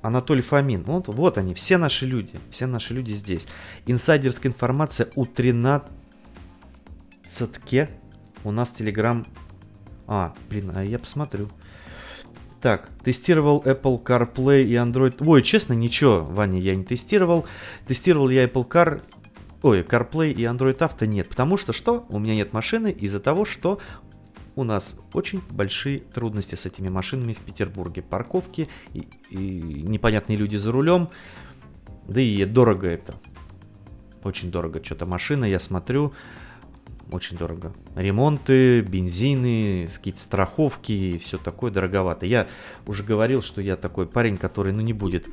[0.00, 0.82] Анатолий Фомин.
[0.84, 2.32] Вот, вот они, все наши люди.
[2.50, 3.46] Все наши люди здесь.
[3.84, 5.86] Инсайдерская информация у 13
[8.44, 9.26] у нас Telegram...
[10.06, 11.50] А, блин, а я посмотрю.
[12.64, 15.16] Так, тестировал Apple CarPlay и Android...
[15.20, 17.44] Ой, честно, ничего, Ваня, я не тестировал.
[17.86, 19.02] Тестировал я Apple Car...
[19.60, 21.28] Ой, CarPlay и Android Auto нет.
[21.28, 22.06] Потому что что?
[22.08, 23.80] У меня нет машины из-за того, что
[24.56, 28.00] у нас очень большие трудности с этими машинами в Петербурге.
[28.00, 31.10] Парковки и, и непонятные люди за рулем.
[32.08, 33.14] Да и дорого это.
[34.22, 34.82] Очень дорого.
[34.82, 36.14] Что-то машина, я смотрю,
[37.10, 37.72] очень дорого.
[37.94, 42.26] Ремонты, бензины, какие-то страховки и все такое дороговато.
[42.26, 42.46] Я
[42.86, 45.26] уже говорил, что я такой парень, который, ну, не будет...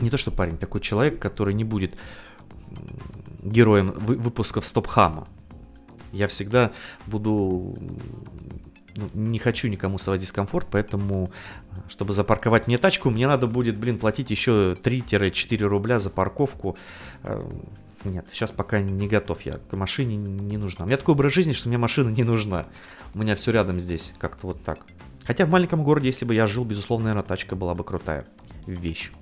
[0.00, 1.96] Не то, что парень, такой человек, который не будет
[3.42, 5.26] героем выпусков Стопхама.
[6.12, 6.72] Я всегда
[7.06, 7.76] буду...
[9.14, 11.30] Не хочу никому создавать дискомфорт, поэтому,
[11.88, 16.76] чтобы запарковать мне тачку, мне надо будет, блин, платить еще 3-4 рубля за парковку.
[17.22, 17.42] Э,
[18.04, 20.84] нет, сейчас пока не готов я к машине, не нужна.
[20.84, 22.66] У меня такой образ жизни, что мне машина не нужна.
[23.14, 24.80] У меня все рядом здесь, как-то вот так.
[25.24, 28.26] Хотя в маленьком городе, если бы я жил, безусловно, наверное, тачка была бы крутая
[28.66, 29.12] вещь.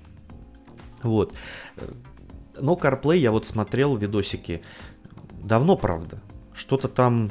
[1.03, 1.33] Вот.
[2.59, 4.61] Но CarPlay я вот смотрел видосики.
[5.43, 6.19] Давно, правда
[6.57, 7.29] что-то там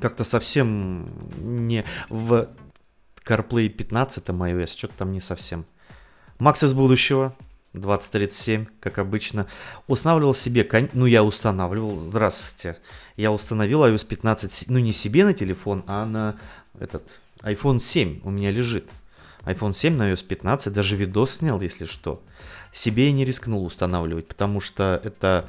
[0.00, 1.06] как-то совсем
[1.38, 2.48] не в
[3.24, 5.64] CarPlay 15 iOS, что-то там не совсем.
[6.38, 7.34] Макс из будущего,
[7.74, 9.46] 2037, как обычно.
[9.86, 12.78] Устанавливал себе, ну я устанавливал, здравствуйте,
[13.16, 16.36] я установил iOS 15, ну не себе на телефон, а на
[16.78, 17.02] этот
[17.42, 18.88] iPhone 7 у меня лежит.
[19.42, 22.22] iPhone 7 на iOS 15, даже видос снял, если что.
[22.72, 25.48] Себе я не рискнул устанавливать, потому что это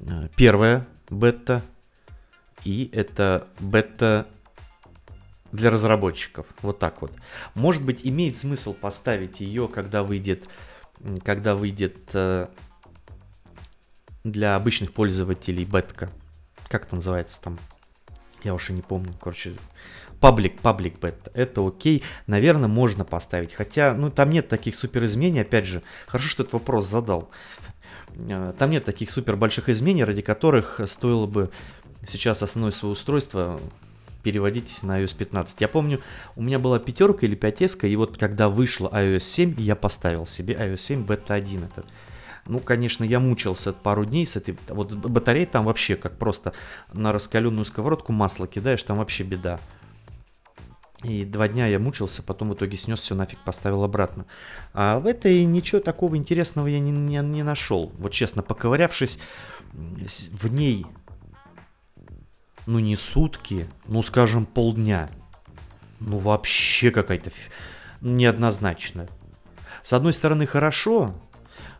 [0.00, 1.62] Э, первая бета,
[2.64, 4.26] и это бета
[5.52, 6.46] для разработчиков.
[6.62, 7.12] Вот так вот.
[7.54, 10.44] Может быть, имеет смысл поставить ее, когда выйдет,
[11.24, 12.48] когда выйдет э,
[14.24, 16.10] для обычных пользователей бетка.
[16.68, 17.58] Как это называется там?
[18.44, 19.14] Я уже не помню.
[19.20, 19.54] Короче,
[20.20, 21.30] паблик, паблик бета.
[21.34, 22.02] Это окей.
[22.26, 23.52] Наверное, можно поставить.
[23.54, 25.40] Хотя, ну, там нет таких супер изменений.
[25.40, 27.30] Опять же, хорошо, что этот вопрос задал.
[28.16, 31.50] Э, там нет таких супер больших изменений, ради которых стоило бы
[32.06, 33.60] сейчас основное свое устройство
[34.22, 35.60] переводить на iOS 15.
[35.60, 36.00] Я помню,
[36.36, 40.54] у меня была пятерка или 5 и вот когда вышла iOS 7, я поставил себе
[40.54, 41.86] iOS 7 бета 1 этот.
[42.46, 44.56] Ну, конечно, я мучился пару дней с этой...
[44.68, 46.54] Вот батарея там вообще как просто
[46.92, 49.60] на раскаленную сковородку масло кидаешь, там вообще беда.
[51.04, 54.26] И два дня я мучился, потом в итоге снес все нафиг, поставил обратно.
[54.72, 57.92] А в этой ничего такого интересного я не, не, не нашел.
[57.98, 59.18] Вот честно, поковырявшись
[59.72, 60.86] в ней,
[62.68, 65.10] ну не сутки, ну скажем полдня,
[66.00, 67.32] ну вообще какая-то
[68.00, 69.08] неоднозначная.
[69.82, 71.14] С одной стороны хорошо,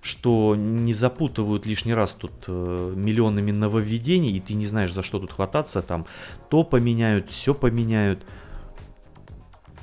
[0.03, 5.19] что не запутывают лишний раз тут э, миллионами нововведений, и ты не знаешь, за что
[5.19, 6.07] тут хвататься, там
[6.51, 8.25] то поменяют, все поменяют–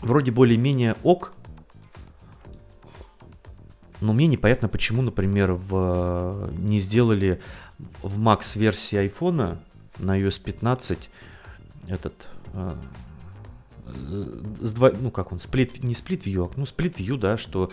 [0.05, 1.33] вроде более-менее ок,
[4.01, 7.41] но мне непонятно, почему, например, в, не сделали
[8.01, 9.57] в Max версии iPhone
[9.97, 11.09] на iOS 15
[11.87, 12.13] этот
[12.53, 12.71] э,
[14.61, 17.71] с два, ну как он, сплит, не сплит view, ну сплит view, да, что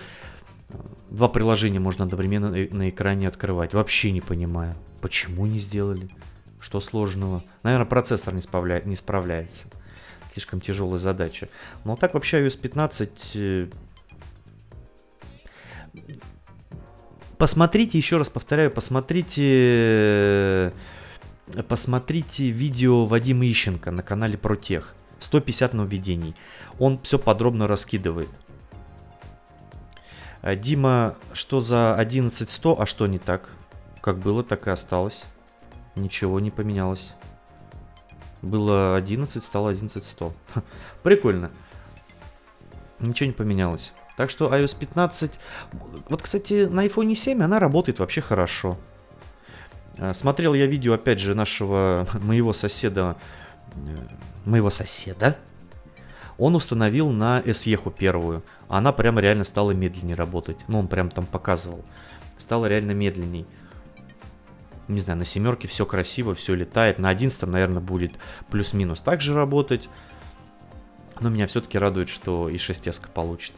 [1.10, 3.74] два приложения можно одновременно на экране открывать.
[3.74, 6.08] Вообще не понимаю, почему не сделали,
[6.60, 7.44] что сложного.
[7.62, 9.68] Наверное, процессор не, справля, не справляется
[10.32, 11.48] слишком тяжелая задача.
[11.84, 13.32] Но так вообще iOS 15...
[13.34, 13.68] Э,
[17.38, 20.72] посмотрите, еще раз повторяю, посмотрите...
[21.68, 24.94] Посмотрите видео Вадима Ищенко на канале Протех.
[25.20, 26.34] 150 нововведений.
[26.78, 28.28] Он все подробно раскидывает.
[30.42, 33.50] Э, Дима, что за 11100, а что не так?
[34.00, 35.22] Как было, так и осталось.
[35.94, 37.12] Ничего не поменялось.
[38.40, 40.32] Было 11, стало 11100.
[41.02, 41.50] Прикольно.
[42.98, 43.92] Ничего не поменялось.
[44.16, 45.32] Так что iOS 15...
[46.08, 48.78] Вот, кстати, на iPhone 7 она работает вообще хорошо.
[49.98, 53.16] Э, смотрел я видео, опять же, нашего, моего соседа...
[53.74, 53.96] Э,
[54.44, 55.36] моего соседа?
[56.38, 58.42] Он установил на SE первую.
[58.68, 60.56] Она прямо реально стала медленнее работать.
[60.68, 61.84] Ну, он прям там показывал.
[62.38, 63.46] Стало реально медленней.
[64.88, 66.98] Не знаю, на семерке все красиво, все летает.
[66.98, 68.14] На одиннадцатом, наверное, будет
[68.50, 69.88] плюс-минус так же работать.
[71.20, 73.54] Но меня все-таки радует, что и 6 получит.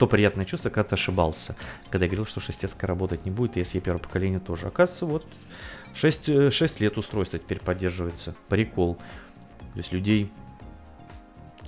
[0.00, 1.56] То приятное чувство, когда ты ошибался.
[1.90, 4.66] Когда я говорил, что 6 работать не будет, и SE первого поколения тоже.
[4.66, 5.26] Оказывается, вот
[5.92, 8.34] 6, 6 лет устройство теперь поддерживается.
[8.48, 8.94] Прикол.
[8.94, 10.32] То есть людей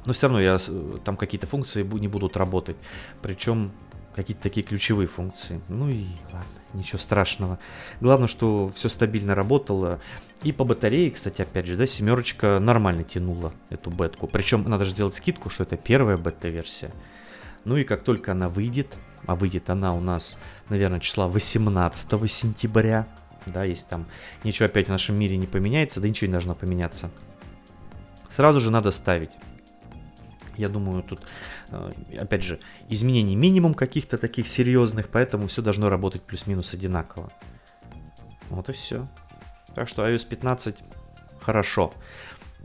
[0.06, 0.58] но все равно я,
[1.04, 2.76] там какие-то функции не будут работать.
[3.20, 3.70] Причем
[4.16, 5.60] какие-то такие ключевые функции.
[5.68, 7.58] Ну и ладно, ничего страшного.
[8.00, 10.00] Главное, что все стабильно работало.
[10.42, 14.26] И по батарее, кстати, опять же, да, семерочка нормально тянула эту бетку.
[14.26, 16.90] Причем надо же сделать скидку, что это первая бета-версия.
[17.64, 18.96] Ну и как только она выйдет,
[19.26, 23.06] а выйдет она у нас, наверное, числа 18 сентября,
[23.46, 24.06] да, если там
[24.44, 27.10] ничего опять в нашем мире не поменяется, да ничего не должно поменяться.
[28.30, 29.30] Сразу же надо ставить.
[30.56, 31.20] Я думаю, тут,
[31.70, 37.32] э, опять же, изменений минимум каких-то таких серьезных, поэтому все должно работать плюс-минус одинаково.
[38.50, 39.06] Вот и все.
[39.74, 40.76] Так что iOS 15
[41.40, 41.94] хорошо.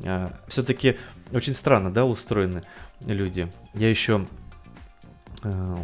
[0.04, 0.98] Э, Все-таки
[1.32, 2.64] очень странно, да, устроены
[3.02, 3.52] люди.
[3.74, 4.28] Я еще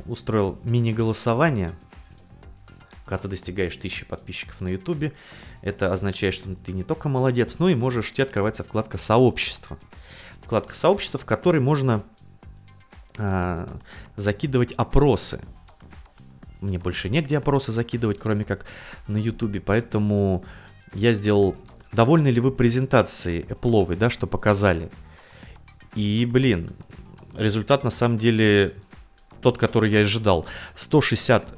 [0.08, 1.72] устроил мини-голосование,
[3.06, 5.14] когда ты достигаешь тысячи подписчиков на ютубе.
[5.62, 9.78] Это означает, что ты не только молодец, но и можешь, у тебя открывается вкладка сообщества
[10.44, 12.04] вкладка сообщества, в которой можно
[13.18, 13.68] э,
[14.16, 15.42] закидывать опросы.
[16.62, 18.66] Мне больше негде опросы закидывать, кроме как
[19.08, 20.46] на ютубе, поэтому
[20.94, 21.56] я сделал
[21.92, 24.90] довольны ли вы презентацией Apple, да, что показали.
[25.96, 26.70] И, блин,
[27.36, 28.74] результат на самом деле
[29.44, 30.46] тот, который я ожидал.
[30.76, 31.56] 160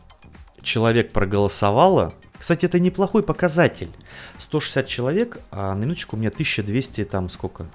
[0.62, 2.13] человек проголосовало.
[2.38, 3.91] Кстати, это неплохой показатель.
[4.39, 7.65] 160 человек, а на минуточку у меня 1200 там сколько?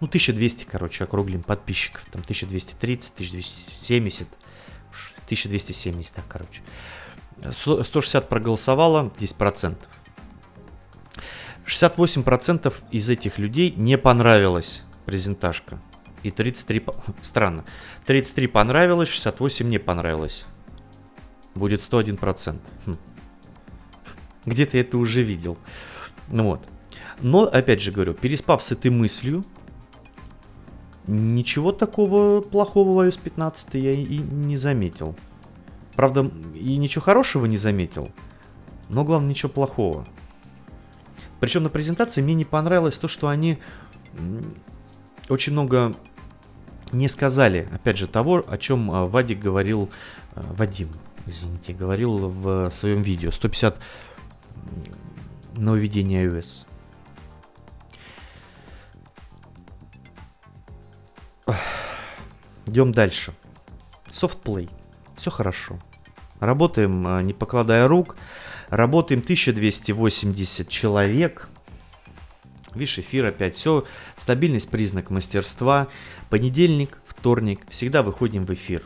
[0.00, 4.28] ну, 1200, короче, округлим подписчиков, там 1230, 1270,
[5.24, 6.62] 1270, так, короче.
[7.52, 9.76] 160 проголосовало, 10%.
[11.66, 15.78] 68% из этих людей не понравилась презентажка.
[16.22, 16.84] И 33...
[17.22, 17.64] Странно.
[18.06, 20.46] 33 понравилось, 68 не понравилось.
[21.54, 22.58] Будет 101%.
[22.86, 22.96] Хм.
[24.46, 25.58] Где-то я это уже видел.
[26.28, 26.68] Ну вот.
[27.20, 29.44] Но, опять же говорю, переспав с этой мыслью,
[31.08, 35.16] Ничего такого плохого в iOS 15 я и не заметил.
[35.96, 38.10] Правда, и ничего хорошего не заметил,
[38.90, 40.06] но главное, ничего плохого.
[41.40, 43.58] Причем на презентации мне не понравилось то, что они
[45.28, 45.94] очень много
[46.92, 49.90] не сказали, опять же, того, о чем а, Вадик говорил,
[50.34, 50.90] а, Вадим,
[51.26, 53.30] извините, говорил в своем видео.
[53.30, 53.78] 150
[55.54, 56.64] нововведений iOS.
[62.66, 63.32] Идем дальше.
[64.12, 64.68] Софтплей.
[65.16, 65.78] Все хорошо.
[66.40, 68.16] Работаем, а, не покладая рук.
[68.68, 71.48] Работаем 1280 человек.
[72.78, 73.56] Видишь, эфир опять.
[73.56, 73.84] Все,
[74.16, 75.88] стабильность, признак мастерства.
[76.30, 77.60] Понедельник, вторник.
[77.68, 78.84] Всегда выходим в эфир.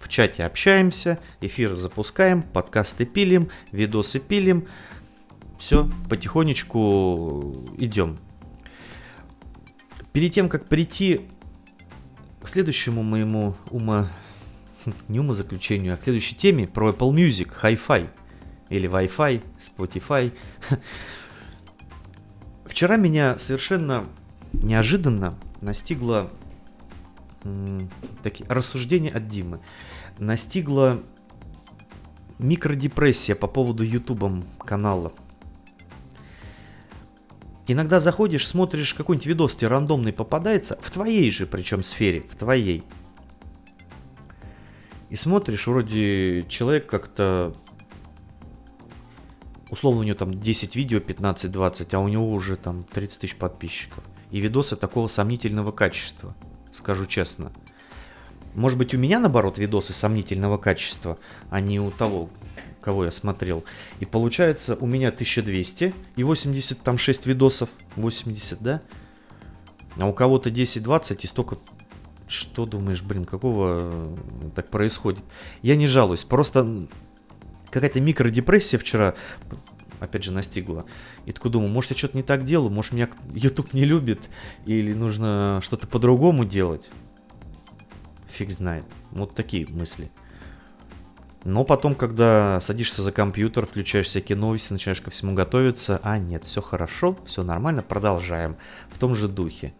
[0.00, 4.66] В чате общаемся, эфир запускаем, подкасты пилим, видосы пилим.
[5.58, 8.18] Все, потихонечку идем.
[10.12, 11.22] Перед тем, как прийти
[12.42, 14.10] к следующему моему ума...
[15.08, 18.10] Не умозаключению, а к следующей теме про Apple Music, Hi-Fi.
[18.68, 19.42] Или Wi-Fi,
[19.78, 20.34] Spotify.
[22.82, 24.08] Вчера меня совершенно
[24.52, 26.32] неожиданно настигло
[28.24, 29.60] такие рассуждения от Димы.
[30.18, 31.00] Настигла
[32.40, 35.12] микродепрессия по поводу ютубом канала.
[37.68, 42.82] Иногда заходишь, смотришь какой-нибудь видос тебе рандомный попадается, в твоей же причем сфере, в твоей.
[45.08, 47.54] И смотришь, вроде человек как-то...
[49.72, 54.04] Условно у него там 10 видео, 15-20, а у него уже там 30 тысяч подписчиков.
[54.30, 56.36] И видосы такого сомнительного качества,
[56.74, 57.50] скажу честно.
[58.54, 61.16] Может быть у меня наоборот видосы сомнительного качества,
[61.48, 62.28] а не у того,
[62.82, 63.64] кого я смотрел.
[63.98, 68.82] И получается у меня 1200 и 80, там 6 видосов, 80, да?
[69.96, 71.56] А у кого-то 10-20 и столько...
[72.28, 73.90] Что думаешь, блин, какого
[74.54, 75.24] так происходит?
[75.62, 76.86] Я не жалуюсь, просто
[77.72, 79.14] какая-то микродепрессия вчера
[80.02, 80.84] опять же, настигла.
[81.26, 84.20] И такой думаю, может, я что-то не так делаю, может, меня YouTube не любит,
[84.66, 86.88] или нужно что-то по-другому делать.
[88.28, 88.84] Фиг знает.
[89.12, 90.10] Вот такие мысли.
[91.44, 96.44] Но потом, когда садишься за компьютер, включаешь всякие новости, начинаешь ко всему готовиться, а нет,
[96.44, 98.56] все хорошо, все нормально, продолжаем
[98.90, 99.72] в том же духе.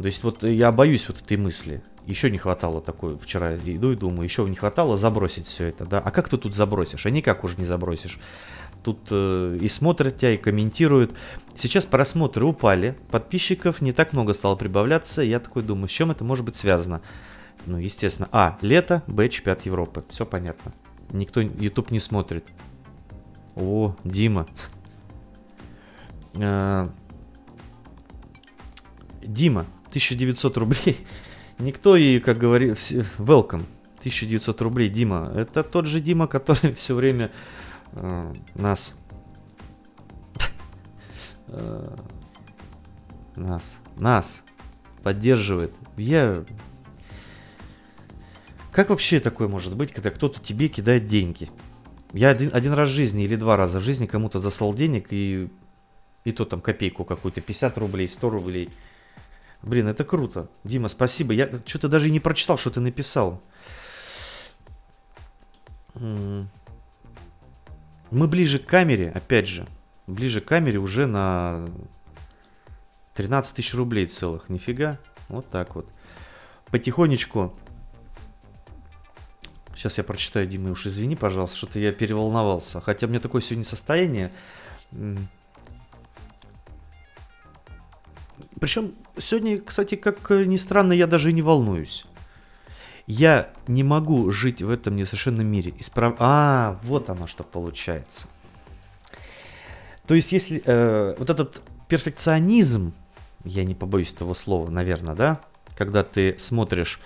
[0.00, 1.82] То есть вот я боюсь вот этой мысли.
[2.06, 5.98] Еще не хватало такой, вчера иду и думаю, еще не хватало забросить все это, да?
[5.98, 7.04] А как ты тут забросишь?
[7.04, 8.18] А никак уже не забросишь.
[8.82, 11.12] Тут э, и смотрят тебя, и комментируют.
[11.54, 15.20] Сейчас просмотры упали, подписчиков не так много стало прибавляться.
[15.20, 17.02] Я такой думаю, с чем это может быть связано?
[17.66, 20.02] Ну, естественно, А, лето, Б, чемпионат Европы.
[20.08, 20.72] Все понятно.
[21.10, 22.44] Никто YouTube не смотрит.
[23.54, 24.46] О, Дима.
[26.36, 26.86] Э,
[29.20, 31.06] Дима, 1900 рублей.
[31.58, 32.72] Никто и, как говорит,
[33.18, 33.64] welcome.
[33.98, 35.32] 1900 рублей, Дима.
[35.36, 37.30] Это тот же Дима, который все время
[37.92, 38.94] э, нас...
[41.48, 41.96] Э,
[43.36, 43.78] нас.
[43.96, 44.42] Нас
[45.02, 45.72] поддерживает.
[45.96, 46.44] Я...
[48.72, 51.50] Как вообще такое может быть, когда кто-то тебе кидает деньги?
[52.12, 55.48] Я один, один раз в жизни или два раза в жизни кому-то заслал денег и,
[56.24, 58.70] и то там копейку какую-то, 50 рублей, 100 рублей.
[59.62, 60.48] Блин, это круто.
[60.64, 61.34] Дима, спасибо.
[61.34, 63.42] Я что-то даже и не прочитал, что ты написал.
[65.94, 66.46] Мы
[68.10, 69.68] ближе к камере, опять же,
[70.06, 71.68] ближе к камере уже на
[73.14, 74.48] 13 тысяч рублей целых.
[74.48, 74.98] Нифига.
[75.28, 75.86] Вот так вот.
[76.70, 77.54] Потихонечку.
[79.74, 82.80] Сейчас я прочитаю, Дима, уж извини, пожалуйста, что-то я переволновался.
[82.80, 84.32] Хотя у меня такое сегодня состояние.
[88.60, 92.04] Причем сегодня, кстати, как ни странно, я даже не волнуюсь.
[93.06, 95.74] Я не могу жить в этом несовершенном мире.
[95.78, 96.14] Исправ...
[96.18, 98.28] А, вот оно что получается.
[100.06, 102.92] То есть, если э, вот этот перфекционизм,
[103.44, 105.40] я не побоюсь этого слова, наверное, да,
[105.74, 107.00] когда ты смотришь,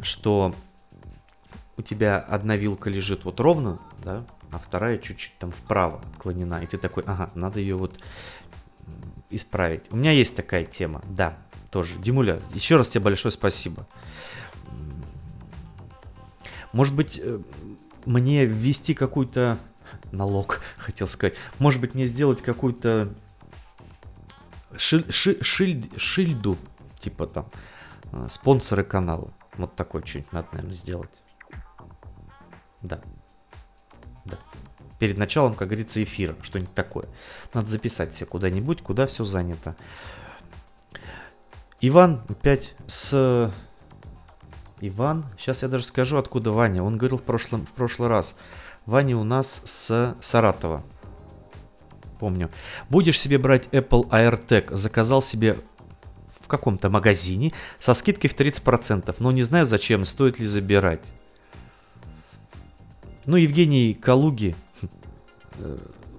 [0.00, 0.54] что
[1.76, 6.66] у тебя одна вилка лежит вот ровно, да, а вторая чуть-чуть там вправо отклонена, и
[6.66, 7.98] ты такой, ага, надо ее вот
[9.30, 9.84] исправить.
[9.90, 11.36] У меня есть такая тема, да,
[11.70, 11.94] тоже.
[11.98, 13.86] Димуля, еще раз тебе большое спасибо.
[16.72, 17.40] Может быть, э,
[18.04, 19.58] мне ввести какой-то
[20.12, 21.34] налог, хотел сказать.
[21.58, 23.12] Может быть, мне сделать какую-то
[24.76, 26.56] ши ши шиль шильду,
[27.00, 27.46] типа там,
[28.12, 29.32] э, спонсоры канала.
[29.56, 31.10] Вот такой что-нибудь надо, наверное, сделать.
[32.82, 33.00] Да
[34.98, 37.06] перед началом, как говорится, эфира, что-нибудь такое.
[37.52, 39.76] Надо записать себе куда-нибудь, куда все занято.
[41.80, 43.52] Иван опять с...
[44.80, 46.82] Иван, сейчас я даже скажу, откуда Ваня.
[46.82, 48.34] Он говорил в, прошлом, в прошлый раз.
[48.84, 50.82] Ваня у нас с Саратова.
[52.18, 52.50] Помню.
[52.90, 54.76] Будешь себе брать Apple AirTag.
[54.76, 55.56] Заказал себе
[56.28, 59.14] в каком-то магазине со скидкой в 30%.
[59.18, 61.02] Но не знаю зачем, стоит ли забирать.
[63.24, 64.54] Ну, Евгений Калуги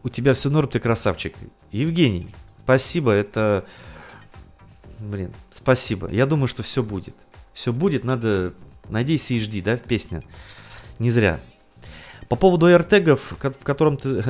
[0.04, 1.36] у тебя все норм, ты красавчик.
[1.72, 2.30] Евгений,
[2.64, 3.66] спасибо, это...
[5.00, 6.10] Блин, спасибо.
[6.10, 7.16] Я думаю, что все будет.
[7.54, 8.54] Все будет, надо...
[8.90, 10.24] Надейся и жди, да, песня.
[10.98, 11.40] Не зря.
[12.30, 14.24] По поводу AirTag'ов, в котором ты...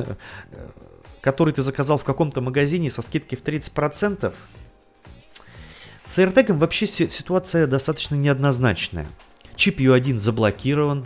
[1.20, 4.32] который ты заказал в каком-то магазине со скидкой в 30%,
[6.06, 9.06] с AirTag вообще ситуация достаточно неоднозначная.
[9.56, 11.04] Чип U1 заблокирован,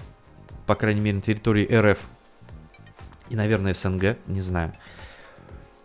[0.67, 1.99] по крайней мере на территории РФ
[3.33, 4.75] и, наверное, СНГ, не знаю.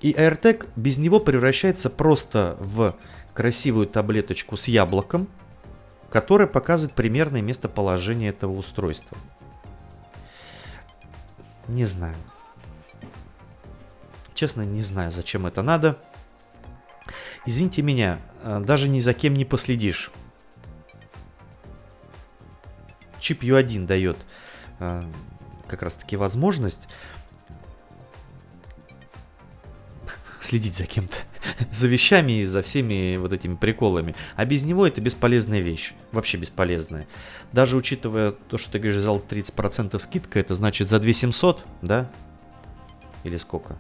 [0.02, 2.94] И AirTag без него превращается просто в
[3.34, 5.30] красивую таблеточку с яблоком,
[6.10, 9.18] которая показывает примерное местоположение этого устройства.
[11.70, 12.16] Не знаю.
[14.34, 15.98] Честно, не знаю, зачем это надо.
[17.46, 20.12] Извините меня, э, даже ни за кем не последишь.
[23.22, 24.18] Чип U1 дает
[24.80, 25.02] э,
[25.68, 26.90] как раз таки возможность
[30.40, 31.16] следить за кем-то,
[31.72, 34.16] за вещами и за всеми вот этими приколами.
[34.36, 37.08] А без него это бесполезная вещь, вообще бесполезная.
[37.52, 42.10] Даже учитывая то, что ты говоришь, взял 30% скидка, это значит за 2700, да?
[43.24, 43.78] Или сколько?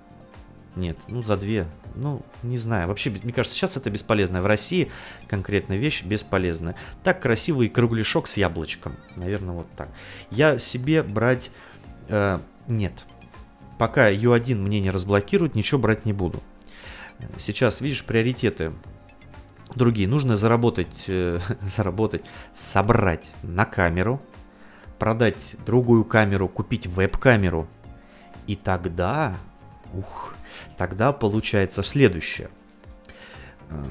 [0.75, 2.87] Нет, ну за 2, ну не знаю.
[2.87, 4.43] Вообще, мне кажется, сейчас это бесполезная.
[4.43, 4.91] В России
[5.27, 6.75] конкретная вещь бесполезная.
[7.03, 8.95] Так красивый кругляшок с яблочком.
[9.15, 9.89] Наверное, вот так.
[10.29, 11.49] Я себе брать...
[12.09, 12.93] Э, нет.
[13.77, 16.41] Пока U1 мне не разблокируют, ничего брать не буду.
[17.39, 18.73] Сейчас, видишь, приоритеты
[19.75, 20.07] другие.
[20.07, 22.23] Нужно заработать, э, заработать,
[22.53, 24.21] собрать на камеру,
[24.99, 27.67] продать другую камеру, купить веб-камеру.
[28.47, 29.35] И тогда,
[29.93, 30.33] ух,
[30.77, 32.49] тогда получается следующее.
[33.69, 33.83] Э,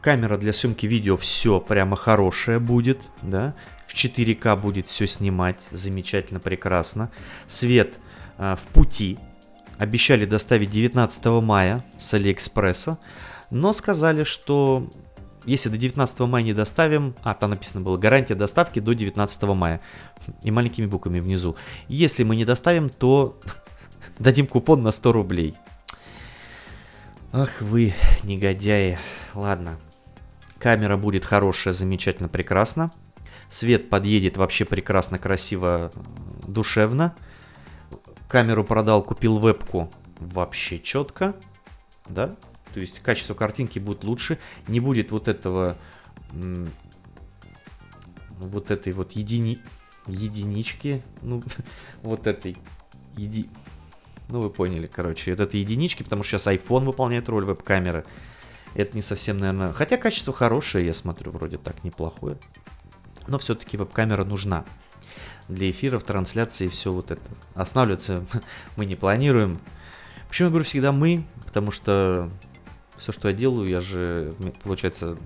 [0.00, 3.54] камера для съемки видео все прямо хорошая будет, да,
[3.86, 7.10] в 4К будет все снимать, замечательно, прекрасно.
[7.48, 7.94] Свет
[8.40, 9.18] в пути,
[9.78, 12.98] обещали доставить 19 мая с Алиэкспресса,
[13.50, 14.88] но сказали, что
[15.44, 19.80] если до 19 мая не доставим, а там написано было гарантия доставки до 19 мая
[20.42, 21.56] и маленькими буквами внизу.
[21.88, 23.38] Если мы не доставим, то
[24.18, 25.54] дадим купон на 100 рублей.
[27.32, 28.98] Ах вы, негодяи.
[29.34, 29.78] Ладно.
[30.58, 32.90] Камера будет хорошая, замечательно, прекрасно.
[33.48, 35.90] Свет подъедет вообще прекрасно, красиво,
[36.46, 37.14] душевно.
[38.30, 41.34] Камеру продал, купил вебку вообще четко.
[42.08, 42.36] Да?
[42.72, 44.38] То есть качество картинки будет лучше.
[44.68, 45.76] Не будет вот этого...
[48.38, 49.58] Вот этой вот едини...
[50.06, 51.02] единички.
[51.22, 51.42] Ну,
[52.02, 52.56] вот этой...
[53.16, 53.50] Еди...
[54.28, 55.32] Ну, вы поняли, короче.
[55.32, 58.04] Это единички, потому что сейчас iPhone выполняет роль веб-камеры.
[58.74, 59.72] Это не совсем, наверное...
[59.72, 62.38] Хотя качество хорошее, я смотрю, вроде так неплохое.
[63.26, 64.64] Но все-таки веб-камера нужна
[65.50, 67.22] для эфиров, трансляции и все вот это.
[67.54, 68.24] Останавливаться
[68.76, 69.58] мы не планируем.
[70.28, 71.24] Почему я говорю всегда мы?
[71.44, 72.30] Потому что
[72.96, 75.16] все, что я делаю, я же, получается,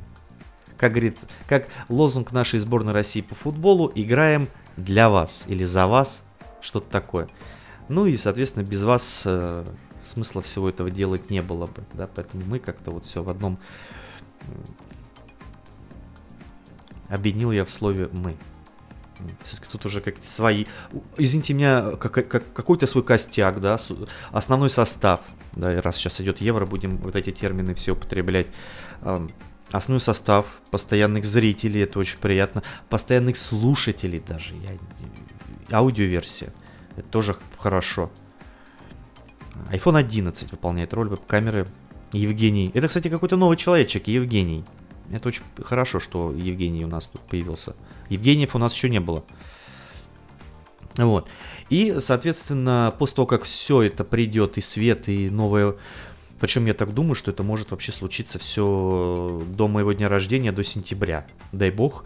[0.77, 1.19] как говорит,
[1.49, 6.23] как лозунг нашей сборной России по футболу, играем для вас или за вас,
[6.61, 7.29] что-то такое.
[7.89, 9.65] Ну и, соответственно, без вас э,
[10.05, 13.59] смысла всего этого делать не было бы, да, поэтому мы как-то вот все в одном
[17.09, 18.37] объединил я в слове мы.
[19.45, 20.67] Все-таки тут уже как свои.
[21.17, 23.79] Извините меня, как, как, какой-то свой костяк, да,
[24.33, 25.21] основной состав.
[25.53, 28.47] Да, и раз сейчас идет евро, будем вот эти термины все употреблять.
[29.71, 32.63] Основной состав постоянных зрителей, это очень приятно.
[32.89, 34.55] Постоянных слушателей даже.
[34.55, 36.53] Я, аудиоверсия.
[36.97, 38.11] Это тоже хорошо.
[39.71, 41.67] iPhone 11 выполняет роль веб-камеры.
[42.13, 42.71] Евгений.
[42.75, 44.65] Это, кстати, какой-то новый человечек, Евгений.
[45.11, 47.75] Это очень хорошо, что Евгений у нас тут появился.
[48.09, 49.25] Евгениев у нас еще не было.
[50.97, 51.29] Вот.
[51.71, 55.75] И, соответственно, после того, как все это придет, и свет, и новое...
[56.41, 60.63] Причем я так думаю, что это может вообще случиться все до моего дня рождения, до
[60.63, 61.27] сентября.
[61.53, 62.05] Дай бог,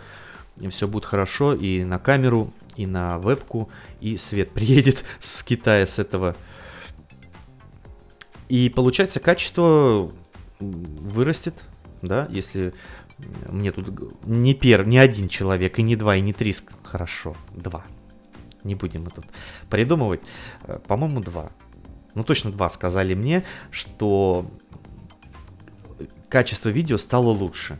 [0.70, 3.68] все будет хорошо и на камеру, и на вебку,
[4.00, 6.36] и свет приедет с Китая, с этого.
[8.48, 10.10] И получается, качество
[10.60, 11.54] вырастет,
[12.02, 12.72] да, если
[13.48, 16.54] мне тут не пер, не один человек, и не два, и не три,
[16.84, 17.84] хорошо, два.
[18.64, 19.24] Не будем мы тут
[19.68, 20.20] придумывать.
[20.64, 21.50] Э, по-моему, два.
[22.14, 24.50] Ну, точно два сказали мне, что
[26.28, 27.78] качество видео стало лучше,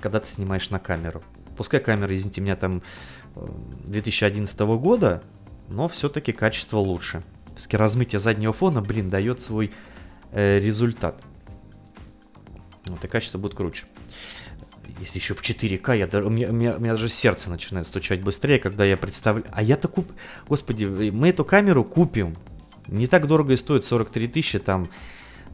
[0.00, 1.22] когда ты снимаешь на камеру.
[1.56, 2.82] Пускай камера, извините меня, там
[3.86, 5.22] 2011 э, года,
[5.68, 7.22] но все-таки качество лучше.
[7.54, 9.72] Все-таки размытие заднего фона, блин, дает свой
[10.32, 11.20] э, результат.
[12.86, 13.86] Вот и качество будет круче
[14.98, 18.22] если еще в 4К, я, у, меня, у, меня, у меня даже сердце начинает стучать
[18.22, 19.46] быстрее, когда я представляю.
[19.52, 20.10] А я-то куп...
[20.48, 22.36] Господи, мы эту камеру купим.
[22.88, 24.88] Не так дорого и стоит, 43 тысячи там.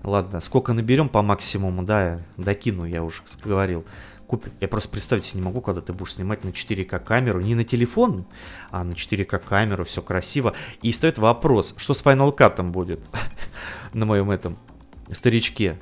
[0.02, 3.84] Ладно, сколько наберем по максимуму, да, докину, я уже говорил.
[4.26, 4.52] Купим.
[4.60, 7.64] Я просто представить себе не могу, когда ты будешь снимать на 4К камеру, не на
[7.64, 8.26] телефон,
[8.70, 10.54] а на 4К камеру, все красиво.
[10.82, 13.00] И стоит вопрос, что с Final Cut будет
[13.92, 14.58] на моем этом
[15.12, 15.78] старичке.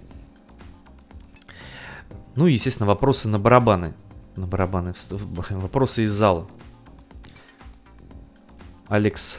[2.37, 3.95] Ну и, естественно, вопросы на барабаны.
[4.37, 4.95] На барабаны.
[5.11, 6.49] Вопросы из зала.
[8.89, 9.39] Алекс.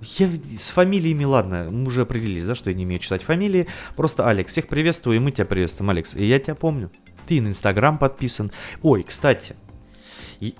[0.00, 0.28] Я
[0.58, 3.68] с фамилиями, ладно, мы уже определились, да, что я не умею читать фамилии.
[3.94, 6.14] Просто Алекс, всех приветствую, и мы тебя приветствуем, Алекс.
[6.14, 6.90] И я тебя помню.
[7.26, 8.50] Ты на Инстаграм подписан.
[8.82, 9.54] Ой, кстати,
[10.40, 10.56] и...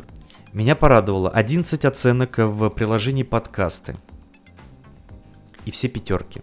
[0.53, 3.97] меня порадовало 11 оценок в приложении подкасты.
[5.65, 6.43] И все пятерки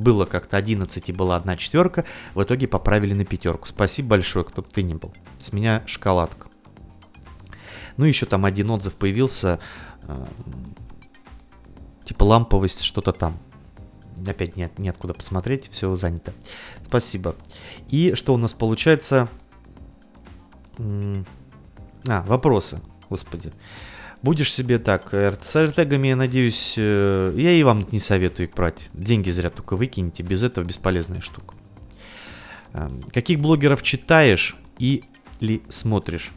[0.00, 3.66] было как-то 11 и была одна четверка, в итоге поправили на пятерку.
[3.66, 5.12] Спасибо большое, кто бы ты ни был.
[5.38, 6.48] С меня шоколадка.
[7.96, 9.60] Ну, еще там один отзыв появился,
[10.04, 10.26] э,
[12.04, 13.38] типа ламповость, что-то там.
[14.26, 16.32] Опять нет, нет куда посмотреть, все занято.
[16.86, 17.34] Спасибо.
[17.88, 19.28] И что у нас получается?
[20.78, 23.52] А, вопросы, господи.
[24.22, 28.90] Будешь себе так, с артегами, я надеюсь, э, я и вам не советую их брать.
[28.92, 31.54] Деньги зря только выкинете, без этого бесполезная штука.
[32.74, 36.32] Эм, каких блогеров читаешь или смотришь?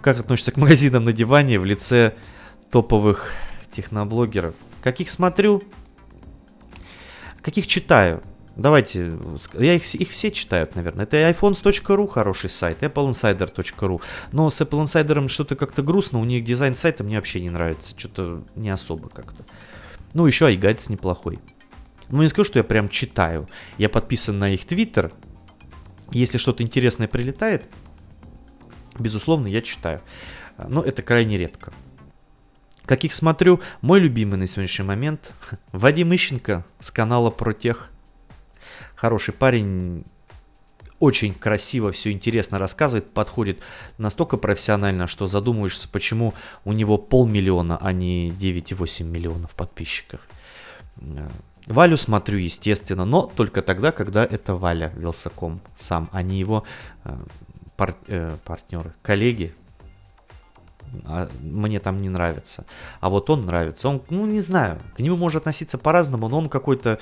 [0.00, 2.14] Как относишься к магазинам на диване в лице
[2.70, 3.32] топовых
[3.70, 4.54] техноблогеров?
[4.82, 5.62] Каких смотрю?
[7.42, 8.22] Каких читаю?
[8.56, 9.12] Давайте,
[9.52, 11.04] я их, их все читают, наверное.
[11.04, 14.00] Это iPhones.ru хороший сайт, appleinsider.ru.
[14.32, 17.92] Но с Apple Insider что-то как-то грустно, у них дизайн сайта мне вообще не нравится,
[17.98, 19.44] что-то не особо как-то.
[20.14, 21.38] Ну, еще iGuides неплохой.
[22.08, 23.46] Ну, не скажу, что я прям читаю.
[23.76, 25.12] Я подписан на их Twitter.
[26.12, 27.64] Если что-то интересное прилетает,
[28.98, 30.00] безусловно, я читаю.
[30.56, 31.74] Но это крайне редко.
[32.86, 35.32] Каких смотрю, мой любимый на сегодняшний момент
[35.72, 37.90] Вадим Ищенко с канала Про Тех
[38.96, 40.04] хороший парень,
[40.98, 43.58] очень красиво, все интересно рассказывает, подходит
[43.98, 46.34] настолько профессионально, что задумываешься, почему
[46.64, 50.20] у него полмиллиона, а не 9,8 миллионов подписчиков.
[50.96, 51.28] Э,
[51.66, 56.64] Валю смотрю, естественно, но только тогда, когда это Валя Вилсаком сам, а не его
[57.04, 57.16] э,
[57.76, 59.54] пар, э, партнеры, коллеги.
[61.04, 62.64] А мне там не нравится.
[63.00, 63.88] А вот он нравится.
[63.88, 66.98] Он, ну, не знаю, к нему может относиться по-разному, но он какой-то...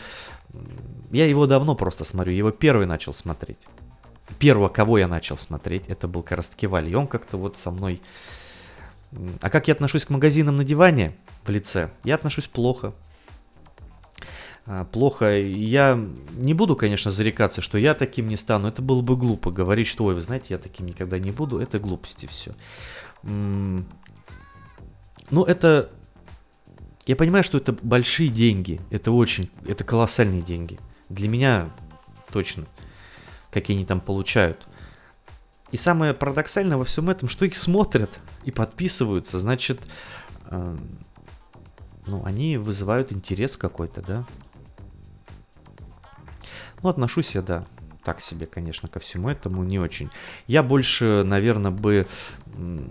[1.15, 3.59] Я его давно просто смотрю, его первый начал смотреть.
[4.41, 6.91] Первого, кого я начал смотреть, это был как.
[6.91, 8.03] И он как-то вот со мной...
[9.41, 11.93] А как я отношусь к магазинам на диване в лице?
[12.03, 12.95] Я отношусь плохо.
[14.67, 15.39] А, плохо.
[15.39, 18.67] Я не буду, конечно, зарекаться, что я таким не стану.
[18.67, 21.61] Это было бы глупо говорить, что, ой, вы знаете, я таким никогда не буду.
[21.61, 22.55] Это глупости все.
[23.23, 23.85] Ну,
[25.31, 25.93] это...
[27.07, 28.81] Я понимаю, что это большие деньги.
[28.91, 29.49] Это очень...
[29.65, 30.81] Это колоссальные деньги.
[31.09, 31.68] Для меня
[32.30, 32.64] точно.
[33.50, 34.66] Какие они там получают.
[35.70, 38.11] И самое парадоксальное во всем этом, что их смотрят
[38.44, 39.38] и подписываются.
[39.38, 39.80] Значит,
[40.46, 40.76] э,
[42.07, 44.26] ну, они вызывают интерес какой-то, да.
[46.82, 47.64] Ну, отношусь я, да,
[48.05, 50.11] так себе, конечно, ко всему этому не очень.
[50.46, 52.07] Я больше, наверное, бы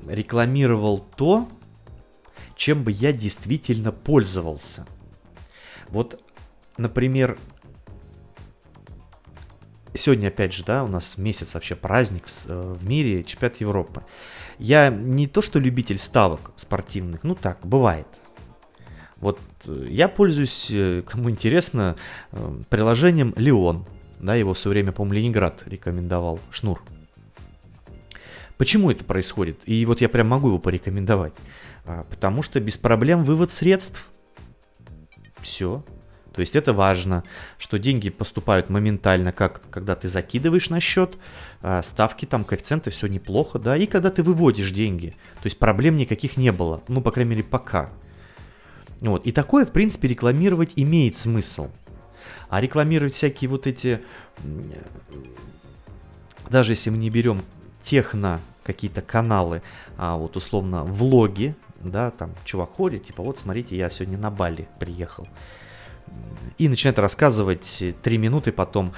[0.07, 1.47] рекламировал то,
[2.55, 4.85] чем бы я действительно пользовался.
[5.89, 6.19] Вот,
[6.77, 7.37] например,
[9.95, 14.03] сегодня, опять же, да, у нас месяц вообще праздник в, э, в мире, чемпионат Европы.
[14.59, 18.07] Я не то, что любитель ставок спортивных, ну так, бывает.
[19.17, 21.95] Вот э, я пользуюсь, э, кому интересно,
[22.69, 23.85] приложением Леон.
[24.19, 26.81] Да, его все время, по-моему, Ленинград рекомендовал, Шнур.
[28.57, 29.59] Почему это происходит?
[29.65, 31.33] И вот я прям могу его порекомендовать.
[31.85, 34.07] А, потому что без проблем вывод средств.
[35.41, 35.83] Все.
[36.33, 37.23] То есть это важно,
[37.59, 41.15] что деньги поступают моментально, как когда ты закидываешь на счет,
[41.61, 45.09] а, ставки там, коэффициенты, все неплохо, да, и когда ты выводишь деньги.
[45.35, 47.91] То есть проблем никаких не было, ну, по крайней мере, пока.
[48.99, 49.25] Вот.
[49.25, 51.69] И такое, в принципе, рекламировать имеет смысл.
[52.49, 54.01] А рекламировать всякие вот эти,
[56.49, 57.41] даже если мы не берем
[57.83, 59.61] техно какие-то каналы,
[59.97, 64.67] а вот условно влоги, да, там чувак ходит, типа вот смотрите, я сегодня на Бали
[64.79, 65.27] приехал.
[66.57, 68.93] И начинает рассказывать 3 минуты потом,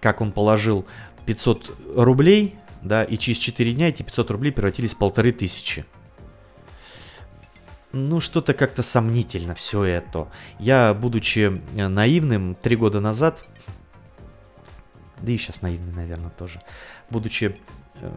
[0.00, 0.86] как он положил
[1.26, 5.84] 500 рублей, да, и через 4 дня эти 500 рублей превратились в полторы тысячи
[7.94, 10.28] ну, что-то как-то сомнительно все это.
[10.58, 13.44] Я, будучи э, наивным три года назад,
[15.22, 16.60] да и сейчас наивный, наверное, тоже,
[17.08, 17.56] будучи
[17.94, 18.10] э,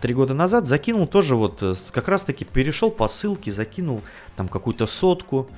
[0.00, 4.02] три года назад, закинул тоже вот, э, как раз-таки перешел по ссылке, закинул
[4.36, 5.48] там какую-то сотку,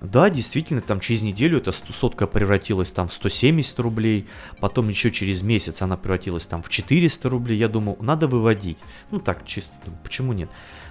[0.00, 4.26] да, действительно, там через неделю эта сотка превратилась там в 170 рублей,
[4.60, 7.58] потом еще через месяц она превратилась там в 400 рублей.
[7.58, 8.78] Я думал, надо выводить.
[9.10, 9.74] Ну так, чисто,
[10.04, 10.48] почему нет?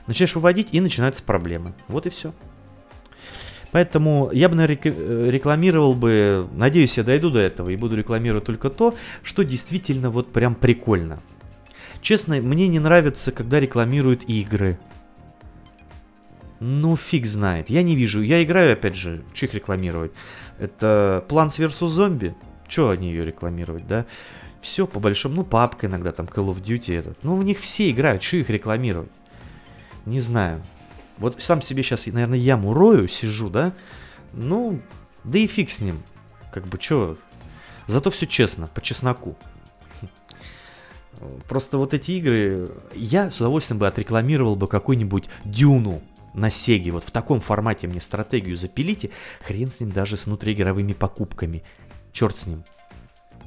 [0.08, 1.74] Начинаешь выводить и начинаются проблемы.
[1.88, 2.34] Вот и все.
[3.72, 8.70] Поэтому я бы наверное, рекламировал бы, надеюсь, я дойду до этого и буду рекламировать только
[8.70, 11.20] то, что действительно вот прям прикольно.
[12.02, 14.80] Честно, мне не нравится, когда рекламируют игры.
[16.60, 17.70] Ну, фиг знает.
[17.70, 18.22] Я не вижу.
[18.22, 20.12] Я играю, опять же, что их рекламировать?
[20.60, 21.88] Это Plants vs.
[21.88, 22.36] Zombie.
[22.68, 24.06] Что они ее рекламировать, да?
[24.62, 27.24] Все по большому, ну, папка иногда, там, Call of Duty этот.
[27.24, 29.12] Ну, в них все играют, что их рекламировать?
[30.06, 30.64] Не знаю.
[31.18, 33.74] Вот сам себе сейчас, наверное, яму рою, сижу, да?
[34.34, 34.80] Ну,
[35.24, 36.02] да и фиг с ним.
[36.52, 37.18] Как бы, что?
[37.86, 39.38] Зато все честно, по чесноку.
[41.48, 46.02] Просто вот эти игры, я с удовольствием бы отрекламировал бы какую-нибудь Дюну
[46.34, 46.92] на Сеге.
[46.92, 49.10] Вот в таком формате мне стратегию запилите,
[49.42, 51.64] хрен с ним даже с внутриигровыми покупками.
[52.12, 52.64] Черт с ним.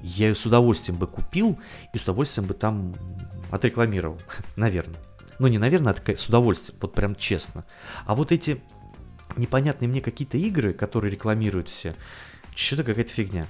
[0.02, 1.58] Я ее с удовольствием бы купил
[1.92, 2.94] и с удовольствием бы там
[3.50, 4.18] отрекламировал.
[4.56, 5.00] Наверное.
[5.38, 7.64] Ну, не наверное, а с удовольствием, вот прям честно.
[8.04, 8.60] А вот эти
[9.36, 11.94] непонятные мне какие-то игры, которые рекламируют все,
[12.54, 13.46] что-то какая-то фигня.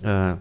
[0.00, 0.38] Э,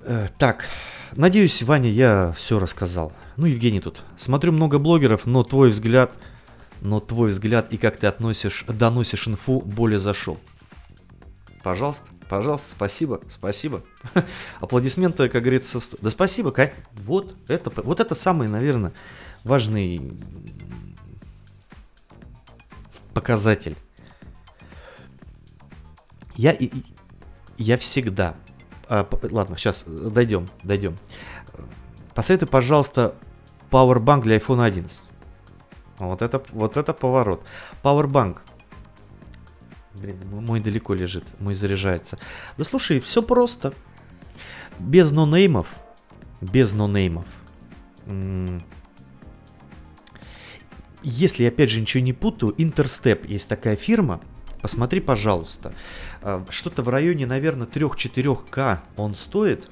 [0.00, 0.66] э, так,
[1.12, 3.12] надеюсь, Ваня, я все рассказал.
[3.38, 4.02] Ну, Евгений тут.
[4.16, 6.10] Смотрю много блогеров, но твой взгляд,
[6.80, 10.38] но твой взгляд и как ты относишь, доносишь инфу более зашел.
[11.62, 12.04] Пожалуйста.
[12.28, 13.82] Пожалуйста, спасибо, спасибо.
[14.60, 15.88] Аплодисменты, как говорится, в...
[16.02, 16.74] да спасибо, Кать.
[16.94, 18.92] Вот это, вот это самый, наверное,
[19.44, 20.12] важный
[23.14, 23.76] показатель.
[26.34, 26.56] Я,
[27.56, 28.34] я всегда,
[28.88, 30.96] а, ладно, сейчас дойдем, дойдем.
[32.14, 33.14] Посоветуй, пожалуйста,
[33.70, 35.00] Powerbank для iPhone 11.
[35.98, 37.42] Вот это, вот это поворот.
[37.82, 38.38] Powerbank
[40.00, 42.18] Блин, мой далеко лежит, мой заряжается.
[42.56, 43.72] Да слушай, все просто.
[44.78, 45.74] Без нонеймов,
[46.40, 47.26] без нонеймов.
[51.02, 54.20] Если, опять же, ничего не путаю, Interstep есть такая фирма,
[54.62, 55.72] посмотри, пожалуйста.
[56.22, 59.68] А, что-то в районе, наверное, 3-4К он стоит.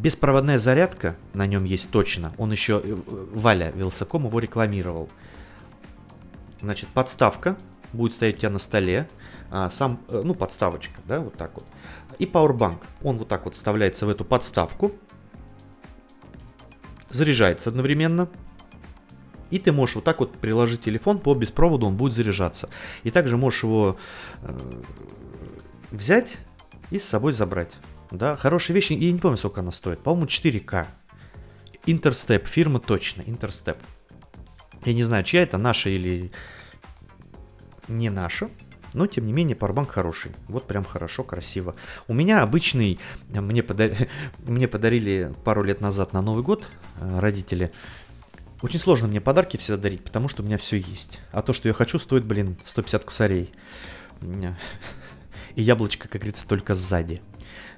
[0.00, 2.32] Беспроводная зарядка на нем есть точно.
[2.38, 2.96] Он еще, э,
[3.34, 5.10] Валя Вилсаком его рекламировал.
[6.62, 7.58] Значит, подставка
[7.92, 9.10] будет стоять у тебя на столе.
[9.50, 11.64] А, сам, э, ну, подставочка, да, вот так вот.
[12.18, 12.78] И Powerbank.
[13.02, 14.90] Он вот так вот вставляется в эту подставку.
[17.10, 18.30] Заряжается одновременно.
[19.50, 22.70] И ты можешь вот так вот приложить телефон по беспроводу, он будет заряжаться.
[23.02, 23.98] И также можешь его
[24.44, 24.58] э,
[25.90, 26.38] взять
[26.90, 27.72] и с собой забрать.
[28.10, 30.00] Да, хорошая вещь, я не помню, сколько она стоит.
[30.00, 30.86] По-моему, 4К.
[31.86, 33.76] Интерстеп, фирма точно, Интерстеп.
[34.84, 36.32] Я не знаю, чья это, наша или
[37.88, 38.50] не наша.
[38.92, 40.32] Но, тем не менее, парбанк хороший.
[40.48, 41.76] Вот прям хорошо, красиво.
[42.08, 42.98] У меня обычный,
[43.28, 43.92] мне, подар...
[44.38, 46.66] мне подарили пару лет назад на Новый год
[47.00, 47.72] э, родители.
[48.62, 51.20] Очень сложно мне подарки всегда дарить, потому что у меня все есть.
[51.30, 53.52] А то, что я хочу, стоит, блин, 150 кусарей.
[55.54, 57.22] И яблочко, как говорится, только сзади.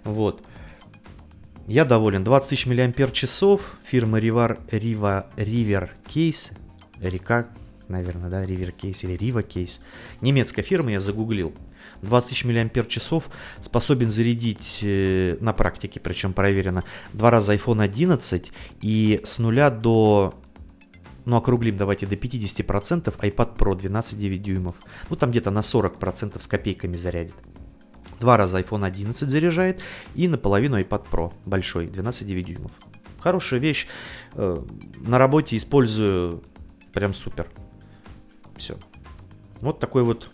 [0.04, 0.42] Вот.
[1.66, 2.24] Я доволен.
[2.24, 3.76] 20 тысяч миллиампер часов.
[3.84, 6.52] Фирма River, River, River Case.
[7.00, 7.48] Река
[7.92, 9.78] наверное, да, River Case или Riva Case.
[10.20, 11.52] Немецкая фирма, я загуглил.
[12.02, 13.28] 20 тысяч миллиампер часов
[13.60, 16.82] способен зарядить э, на практике, причем проверено,
[17.12, 18.50] два раза iPhone 11
[18.80, 20.34] и с нуля до
[21.24, 24.74] ну, округлим давайте до 50% iPad Pro 12,9 дюймов.
[25.08, 27.34] Ну, там где-то на 40% с копейками зарядит.
[28.22, 29.82] Два раза iPhone 11 заряжает
[30.14, 32.70] и наполовину iPad Pro большой, 12,9 дюймов.
[33.18, 33.88] Хорошая вещь.
[34.34, 34.62] Э,
[35.00, 36.44] на работе использую
[36.92, 37.48] прям супер.
[38.56, 38.78] Все.
[39.60, 40.30] Вот такой вот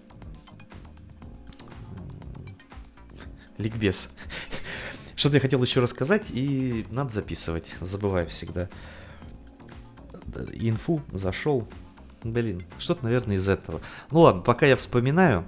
[3.57, 4.13] ликбез.
[5.17, 7.75] Что-то я хотел еще рассказать, и надо записывать.
[7.81, 8.69] Забываю всегда.
[10.53, 11.67] Инфу зашел.
[12.23, 13.81] Блин, что-то, наверное, из этого.
[14.11, 15.47] Ну ладно, пока я вспоминаю.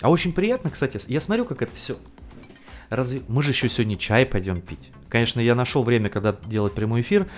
[0.00, 1.96] А очень приятно, кстати, я смотрю, как это все.
[2.90, 3.22] Разве...
[3.28, 4.90] Мы же еще сегодня чай пойдем пить.
[5.08, 7.28] Конечно, я нашел время, когда делать прямой эфир,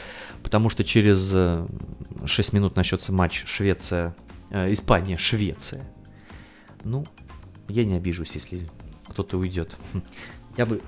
[0.43, 4.15] потому что через 6 э, минут начнется матч Швеция
[4.51, 5.85] Э, Испания, Швеция.
[6.85, 7.05] Ну,
[7.69, 8.69] я не обижусь, если
[9.09, 9.77] кто-то уйдет.
[10.57, 10.81] Я бы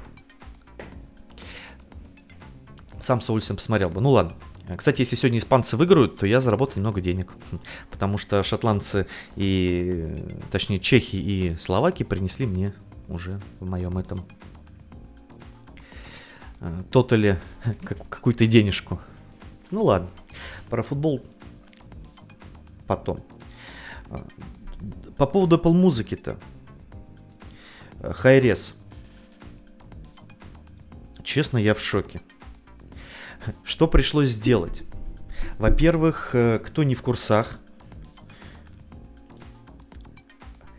[3.00, 4.00] сам с удовольствием посмотрел бы.
[4.00, 4.34] Ну ладно.
[4.76, 7.32] Кстати, если сегодня испанцы выиграют, то я заработаю немного денег.
[7.90, 9.06] Потому что шотландцы
[9.36, 10.14] и,
[10.50, 12.74] точнее, чехи и словаки принесли мне
[13.08, 14.24] уже в моем этом
[16.60, 17.40] э, тотале
[18.10, 19.00] какую-то денежку.
[19.70, 20.10] Ну ладно.
[20.68, 21.22] Про футбол
[22.86, 23.20] потом.
[25.16, 26.38] По поводу Apple музыки-то.
[28.02, 28.74] Хайрес.
[31.22, 32.20] Честно, я в шоке.
[33.64, 34.82] Что пришлось сделать?
[35.58, 37.58] Во-первых, э, кто не в курсах,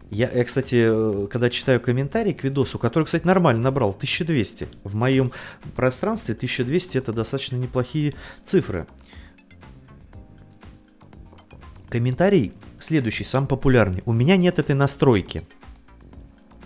[0.10, 4.68] я, я, кстати, э, когда читаю комментарии к видосу, который, кстати, нормально набрал, 1200.
[4.84, 5.32] В моем
[5.76, 8.88] пространстве 1200 это достаточно неплохие цифры.
[11.90, 14.02] Комментарий следующий, самый популярный.
[14.06, 15.44] У меня нет этой настройки.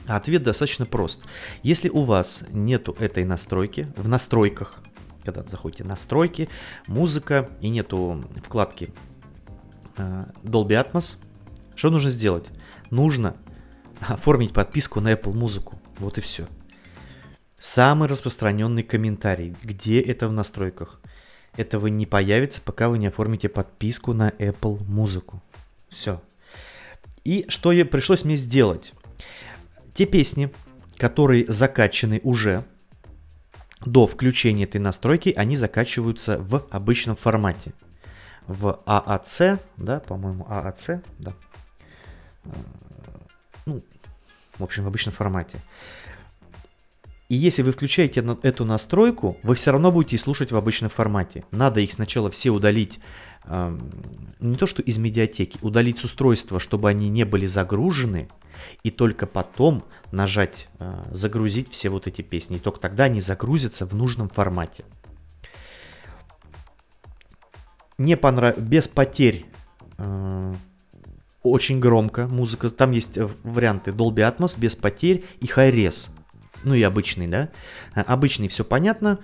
[0.08, 1.22] Ответ достаточно прост.
[1.64, 4.80] Если у вас нету этой настройки, в настройках,
[5.24, 6.50] когда заходите настройки,
[6.88, 8.94] музыка и нету вкладки
[9.98, 11.18] э, Dolby Atmos,
[11.76, 12.46] что нужно сделать?
[12.90, 13.36] Нужно
[14.00, 15.80] оформить подписку на Apple Музыку.
[16.00, 16.48] Вот и все.
[17.60, 19.56] Самый распространенный комментарий.
[19.64, 21.00] Где это в настройках?
[21.56, 25.42] Этого не появится, пока вы не оформите подписку на Apple Музыку.
[25.90, 26.22] Все.
[27.24, 28.92] И что я, пришлось мне сделать?
[29.94, 30.52] Те песни,
[30.98, 32.64] которые закачаны уже
[33.86, 37.74] до включения этой настройки, они закачиваются в обычном формате.
[38.48, 41.34] В AAC, да, по-моему, AAC, да.
[42.46, 42.50] Э,
[43.66, 43.82] ну,
[44.58, 45.58] в общем, в обычном формате.
[47.30, 51.44] И если вы включаете эту настройку, вы все равно будете слушать в обычном формате.
[51.52, 53.00] Надо их сначала все удалить,
[53.46, 58.30] не то что из медиатеки, удалить с устройства, чтобы они не были загружены,
[58.84, 62.58] и только потом нажать э, загрузить все вот эти песни.
[62.58, 64.86] И только тогда они загрузятся в нужном формате.
[67.98, 68.58] Не понрав...
[68.58, 69.46] Без потерь
[69.98, 70.54] э,
[71.42, 72.70] очень громко музыка.
[72.70, 76.12] Там есть варианты Dolby Atmos без потерь и Hi-Res
[76.64, 77.50] ну и обычный, да.
[77.94, 79.20] А, обычный все понятно.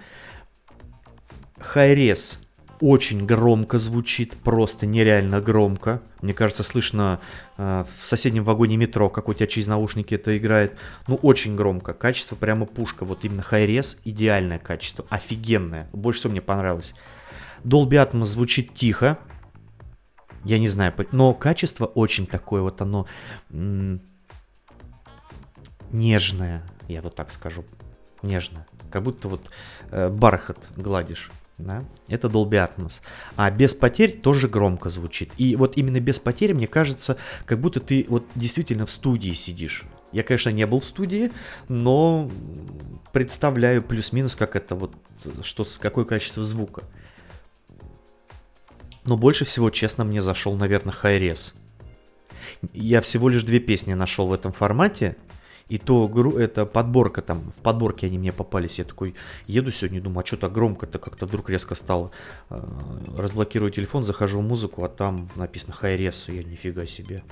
[1.60, 2.40] Хайрес
[2.82, 6.02] очень громко звучит, просто нереально громко.
[6.22, 7.20] Мне кажется, слышно
[7.58, 10.76] э, в соседнем вагоне метро, как у тебя через наушники это играет.
[11.08, 11.94] Ну, очень громко.
[11.94, 13.06] Качество прямо пушка.
[13.06, 15.06] Вот именно Hi-Res идеальное качество.
[15.10, 15.90] Офигенное.
[15.92, 16.94] Больше всего мне понравилось.
[17.64, 19.18] Dolby Atmos звучит тихо.
[20.46, 23.08] Я не знаю, но качество очень такое вот оно
[25.92, 27.66] нежное, я вот так скажу.
[28.22, 28.66] Нежно.
[28.90, 29.50] Как будто вот
[29.92, 31.30] э, бархат гладишь
[31.60, 33.02] да, это Dolby Atmos.
[33.36, 35.32] А без потерь тоже громко звучит.
[35.38, 39.86] И вот именно без потерь, мне кажется, как будто ты вот действительно в студии сидишь.
[40.12, 41.32] Я, конечно, не был в студии,
[41.68, 42.32] но
[43.12, 44.94] представляю плюс-минус, как это вот,
[45.44, 46.84] что, с какое качество звука.
[49.06, 51.56] Но больше всего, честно, мне зашел, наверное, Hi-Res.
[52.74, 55.16] Я всего лишь две песни нашел в этом формате,
[55.70, 58.80] и то это подборка там, в подборке они мне попались.
[58.80, 59.16] Я такой
[59.48, 62.12] еду сегодня, думаю, а что так громко-то как-то вдруг резко стало.
[62.50, 62.68] А,
[63.18, 67.24] разблокирую телефон, захожу в музыку, а там написано Hi-Res, я нифига себе.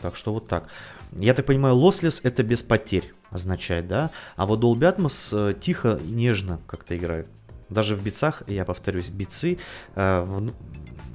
[0.00, 0.68] Так что вот так.
[1.12, 4.10] Я так понимаю, lossless это без потерь означает, да?
[4.36, 7.28] А вот Dolby Atmos э, тихо и нежно как-то играет.
[7.68, 9.58] Даже в бицах, я повторюсь, бицы,
[9.94, 10.50] э,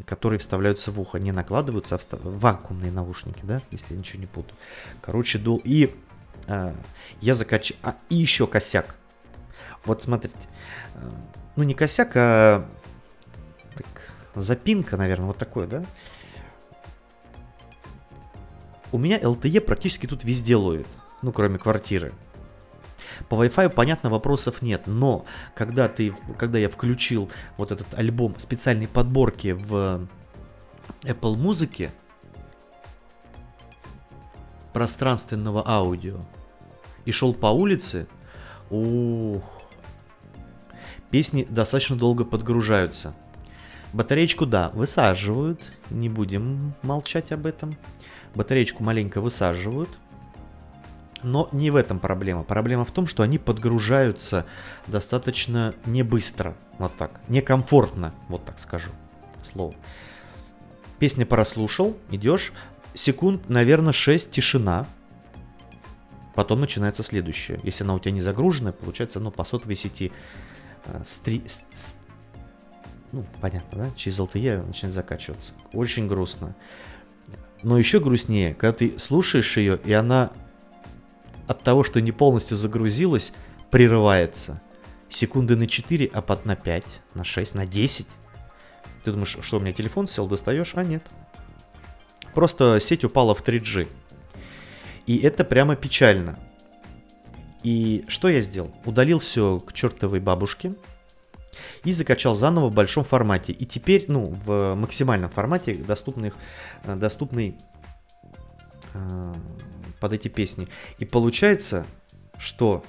[0.05, 2.19] которые вставляются в ухо, не накладываются, а встав...
[2.23, 4.55] вакуумные наушники, да, если я ничего не путаю.
[5.01, 5.61] Короче, дул...
[5.63, 5.93] И
[7.21, 7.77] я закачал...
[7.83, 8.95] А, и еще косяк.
[9.85, 10.35] Вот смотрите.
[10.95, 11.09] А,
[11.55, 12.67] ну, не косяк, а
[13.75, 13.85] так,
[14.35, 15.83] запинка, наверное, вот такое, да?
[18.91, 20.87] У меня LTE практически тут везде ловит.
[21.21, 22.13] Ну, кроме квартиры.
[23.29, 25.25] По Wi-Fi, понятно, вопросов нет, но
[25.55, 30.07] когда, ты, когда я включил вот этот альбом специальной подборки в
[31.03, 31.91] Apple Музыке,
[34.73, 36.19] пространственного аудио.
[37.05, 38.07] И шел по улице,
[38.69, 39.43] ух,
[41.09, 43.13] песни достаточно долго подгружаются.
[43.93, 47.77] Батареечку, да, высаживают, не будем молчать об этом.
[48.33, 49.89] Батареечку маленько высаживают,
[51.21, 52.43] но не в этом проблема.
[52.43, 54.45] Проблема в том, что они подгружаются
[54.87, 58.89] достаточно не быстро, вот так, некомфортно, вот так скажу.
[59.43, 59.75] Слово.
[60.99, 62.53] Песня прослушал, идешь,
[62.93, 64.87] секунд, наверное, 6 тишина.
[66.35, 67.59] Потом начинается следующее.
[67.63, 70.11] Если она у тебя не загруженная, получается, ну, по сотовой сети
[70.85, 71.43] э, стри...
[71.47, 71.95] С...
[73.11, 73.91] Ну, понятно, да?
[73.95, 75.53] Через LTE начинает закачиваться.
[75.73, 76.55] Очень грустно.
[77.61, 80.31] Но еще грустнее, когда ты слушаешь ее, и она
[81.47, 83.33] от того, что не полностью загрузилась,
[83.69, 84.61] прерывается.
[85.09, 86.83] Секунды на 4, а под на 5,
[87.13, 88.07] на 6, на 10.
[89.03, 90.73] Ты думаешь, что у меня телефон сел, достаешь?
[90.75, 91.03] А нет.
[92.33, 93.87] Просто сеть упала в 3G.
[95.05, 96.37] И это прямо печально.
[97.63, 98.71] И что я сделал?
[98.85, 100.73] Удалил все к чертовой бабушке
[101.83, 103.53] и закачал заново в большом формате.
[103.53, 106.33] И теперь, ну, в максимальном формате, доступных,
[106.85, 107.55] э, доступный
[108.93, 109.33] э,
[109.99, 110.67] под эти песни.
[110.99, 111.85] И получается,
[112.37, 112.83] что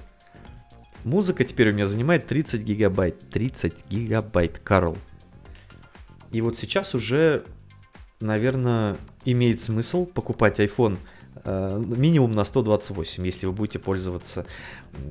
[1.05, 3.31] музыка теперь у меня занимает 30 гигабайт.
[3.31, 4.97] 30 гигабайт, Карл.
[6.33, 7.45] И вот сейчас уже,
[8.25, 10.99] наверное, имеет смысл покупать iPhone
[11.45, 14.47] э, минимум на 128, если вы будете пользоваться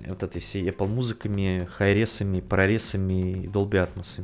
[0.08, 4.22] вот этой всей Apple музыками, хайресами, проресами и Dolby Atmos.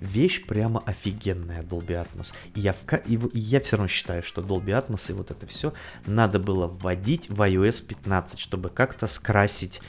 [0.00, 2.34] Вещь прямо офигенная Dolby Atmos.
[2.54, 5.72] И я, в, и, я все равно считаю, что Dolby Atmos и вот это все
[6.06, 9.80] надо было вводить в iOS 15, чтобы как-то скрасить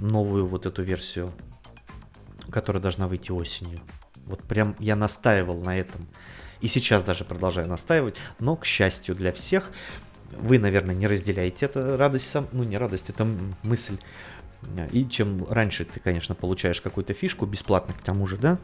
[0.00, 1.32] новую вот эту версию,
[2.50, 3.80] которая должна выйти осенью.
[4.26, 6.06] Вот прям я настаивал на этом.
[6.60, 9.70] И сейчас даже продолжаю настаивать, но, к счастью для всех,
[10.32, 13.26] вы, наверное, не разделяете это радость сам, ну не радость, это
[13.62, 13.98] мысль.
[14.92, 18.58] И чем раньше ты, конечно, получаешь какую-то фишку бесплатно к тому же, да,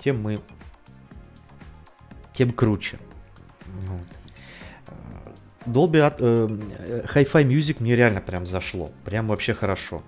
[0.00, 0.40] тем мы,
[2.34, 2.98] тем круче.
[3.66, 4.06] Вот.
[5.66, 6.48] Dolby от, э,
[7.14, 8.90] Hi-Fi Music мне реально прям зашло.
[9.04, 10.02] Прям вообще хорошо.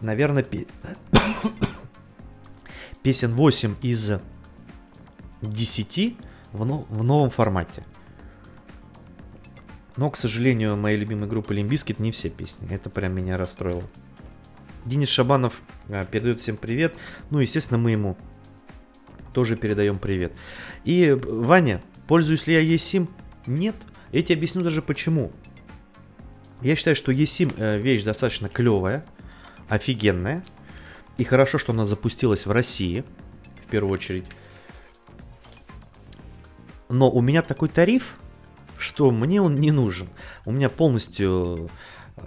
[0.00, 0.66] Наверное, пе...
[3.02, 4.12] песен 8 из
[5.42, 6.16] 10
[6.52, 7.84] в, но, в новом формате.
[9.96, 12.68] Но, к сожалению, моей любимой группы Limp Bizkit не все песни.
[12.70, 13.82] Это прям меня расстроило.
[14.84, 16.94] Денис Шабанов а, передает всем привет.
[17.30, 18.16] Ну, естественно, мы ему
[19.32, 20.32] тоже передаем привет.
[20.84, 23.08] И, Ваня, пользуюсь ли я eSIM?
[23.46, 23.74] Нет.
[24.12, 25.32] Я тебе объясню даже почему.
[26.62, 29.04] Я считаю, что eSIM э, вещь достаточно клевая,
[29.68, 30.42] офигенная.
[31.16, 33.04] И хорошо, что она запустилась в России,
[33.66, 34.24] в первую очередь.
[36.88, 38.16] Но у меня такой тариф,
[38.78, 40.08] что мне он не нужен.
[40.44, 41.68] У меня полностью,
[42.16, 42.22] э,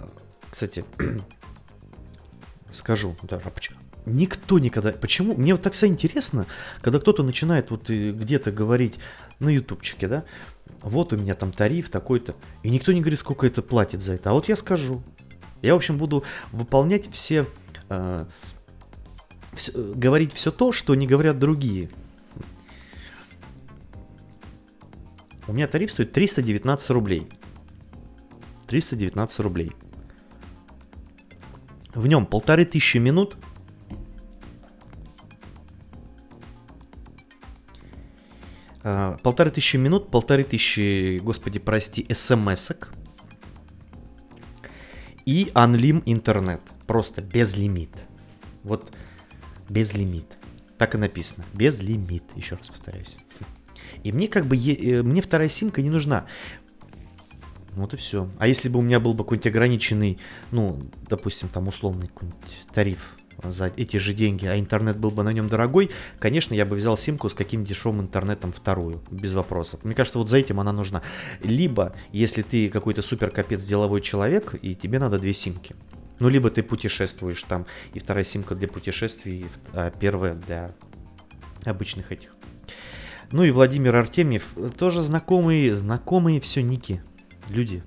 [0.50, 0.84] кстати,
[2.72, 3.50] скажу, да, а
[4.04, 4.90] Никто никогда...
[4.92, 5.34] Почему?
[5.34, 6.46] Мне вот так всегда интересно,
[6.80, 8.98] когда кто-то начинает вот где-то говорить
[9.38, 10.24] на ютубчике, да,
[10.80, 12.34] вот у меня там тариф такой-то,
[12.64, 14.30] и никто не говорит, сколько это платит за это.
[14.30, 15.02] А вот я скажу.
[15.60, 17.46] Я, в общем, буду выполнять все...
[17.88, 18.26] Э,
[19.54, 21.90] все говорить все то, что не говорят другие.
[25.52, 27.28] У меня тариф стоит 319 рублей.
[28.68, 29.72] 319 рублей.
[31.94, 33.36] В нем полторы тысячи минут–
[38.84, 42.88] А, полторы тысячи минут, полторы тысячи, господи, прости, смс-ок.
[45.26, 46.62] И Unlim интернет.
[46.86, 47.90] Просто без лимит.
[48.64, 48.90] Вот
[49.68, 50.26] без лимит.
[50.78, 51.44] Так и написано.
[51.52, 52.24] Без лимит.
[52.34, 53.14] Еще раз повторяюсь.
[54.02, 56.26] И мне как бы, е- мне вторая симка не нужна.
[57.72, 58.28] Вот и все.
[58.38, 60.18] А если бы у меня был бы какой-нибудь ограниченный,
[60.50, 60.78] ну,
[61.08, 65.48] допустим, там условный какой-нибудь тариф за эти же деньги, а интернет был бы на нем
[65.48, 69.84] дорогой, конечно, я бы взял симку с каким дешевым интернетом вторую, без вопросов.
[69.84, 71.02] Мне кажется, вот за этим она нужна.
[71.42, 75.74] Либо, если ты какой-то супер капец деловой человек, и тебе надо две симки.
[76.20, 80.70] Ну, либо ты путешествуешь там, и вторая симка для путешествий, а первая для
[81.64, 82.34] обычных этих.
[83.32, 87.02] Ну и Владимир Артемьев, тоже знакомые, знакомые все ники,
[87.48, 87.82] люди.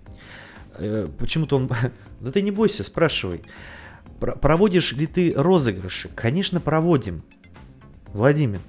[0.78, 1.70] Э, почему-то он...
[2.22, 3.44] Да ты не бойся, спрашивай.
[4.20, 6.10] Проводишь ли ты розыгрыши?
[6.16, 7.24] Конечно, проводим.
[8.08, 8.60] Владимир,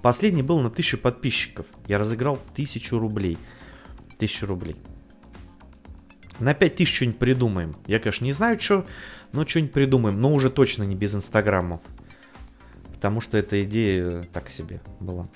[0.00, 1.66] последний был на тысячу подписчиков.
[1.86, 3.36] Я разыграл тысячу рублей.
[4.18, 4.76] Тысячу рублей.
[6.38, 7.76] На пять тысяч что-нибудь придумаем.
[7.86, 8.86] Я, конечно, не знаю, что,
[9.32, 10.20] но что-нибудь придумаем.
[10.20, 11.80] Но уже точно не без инстаграмов.
[12.94, 15.28] Потому что эта идея так себе была.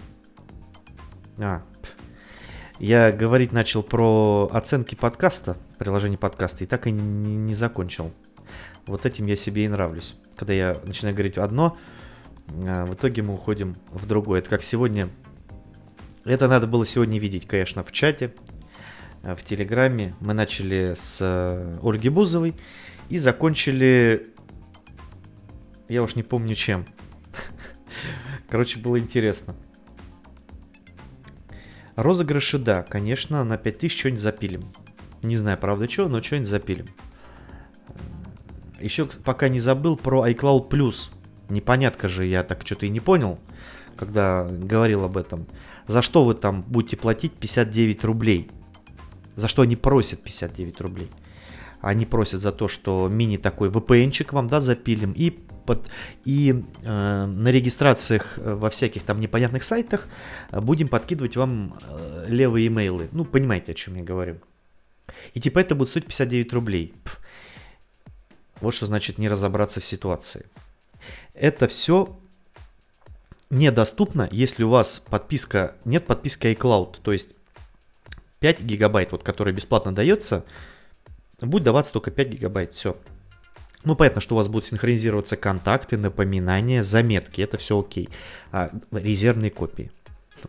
[1.40, 1.62] А,
[2.80, 8.12] я говорить начал про оценки подкаста, приложение подкаста, и так и не, не закончил.
[8.86, 10.16] Вот этим я себе и нравлюсь.
[10.36, 11.76] Когда я начинаю говорить одно,
[12.64, 14.40] а, в итоге мы уходим в другое.
[14.40, 15.08] Это как сегодня...
[16.24, 18.34] Это надо было сегодня видеть, конечно, в чате,
[19.22, 20.16] а, в Телеграме.
[20.20, 22.54] Мы начали с э, Ольги Бузовой
[23.08, 24.26] и закончили...
[25.88, 26.84] Я уж не помню чем.
[28.50, 29.54] Короче, было интересно.
[31.98, 34.62] Розыгрыши, да, конечно, на 5000 что-нибудь запилим.
[35.22, 36.86] Не знаю, правда, что, но что-нибудь запилим.
[38.78, 41.10] Еще пока не забыл про iCloud Plus.
[41.48, 43.40] Непонятно же, я так что-то и не понял,
[43.96, 45.48] когда говорил об этом.
[45.88, 48.48] За что вы там будете платить 59 рублей?
[49.34, 51.10] За что они просят 59 рублей?
[51.80, 55.88] Они просят за то, что мини такой VPN-чик вам, да, запилим, и, под,
[56.24, 60.08] и э, на регистрациях э, во всяких там непонятных сайтах
[60.50, 63.08] э, будем подкидывать вам э, левые имейлы.
[63.12, 64.36] Ну, понимаете, о чем я говорю.
[65.34, 66.94] И типа это будет стоить 59 рублей.
[67.04, 67.20] Пф,
[68.60, 70.46] вот что значит не разобраться в ситуации.
[71.34, 72.18] Это все
[73.50, 77.30] недоступно, если у вас подписка, нет подписки iCloud, то есть
[78.40, 80.44] 5 гигабайт, вот, которая бесплатно дается,
[81.46, 82.96] будет даваться только 5 гигабайт, все.
[83.84, 88.08] Ну, понятно, что у вас будут синхронизироваться контакты, напоминания, заметки, это все окей.
[88.50, 89.92] А, резервные копии,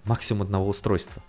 [0.06, 1.22] максимум одного устройства.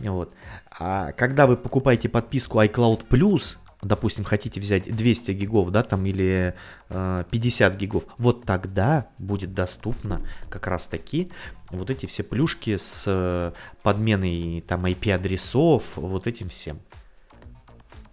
[0.00, 0.32] Вот.
[0.76, 6.54] А когда вы покупаете подписку iCloud Plus, допустим, хотите взять 200 гигов, да, там, или
[6.88, 11.30] э, 50 гигов, вот тогда будет доступно как раз таки
[11.70, 13.52] вот эти все плюшки с э,
[13.82, 16.78] подменой там IP-адресов, вот этим всем.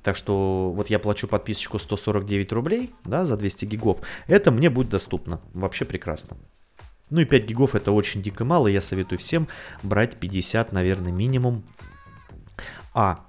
[0.03, 3.99] Так что вот я плачу подписочку 149 рублей, да, за 200 гигов.
[4.27, 5.41] Это мне будет доступно.
[5.53, 6.37] Вообще прекрасно.
[7.09, 8.67] Ну и 5 гигов это очень дико мало.
[8.67, 9.47] Я советую всем
[9.83, 11.63] брать 50, наверное, минимум.
[12.93, 13.19] А,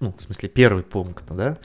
[0.00, 1.58] ну, в смысле, первый пункт, да,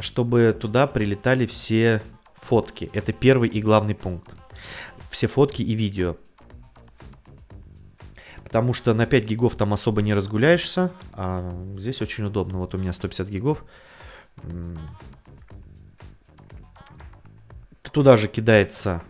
[0.00, 2.02] чтобы туда прилетали все
[2.34, 2.90] фотки.
[2.92, 4.30] Это первый и главный пункт.
[5.10, 6.16] Все фотки и видео.
[8.52, 12.58] Потому что на 5 гигов там особо не разгуляешься, а здесь очень удобно.
[12.58, 13.64] Вот у меня 150 гигов.
[17.80, 19.00] Туда же кидается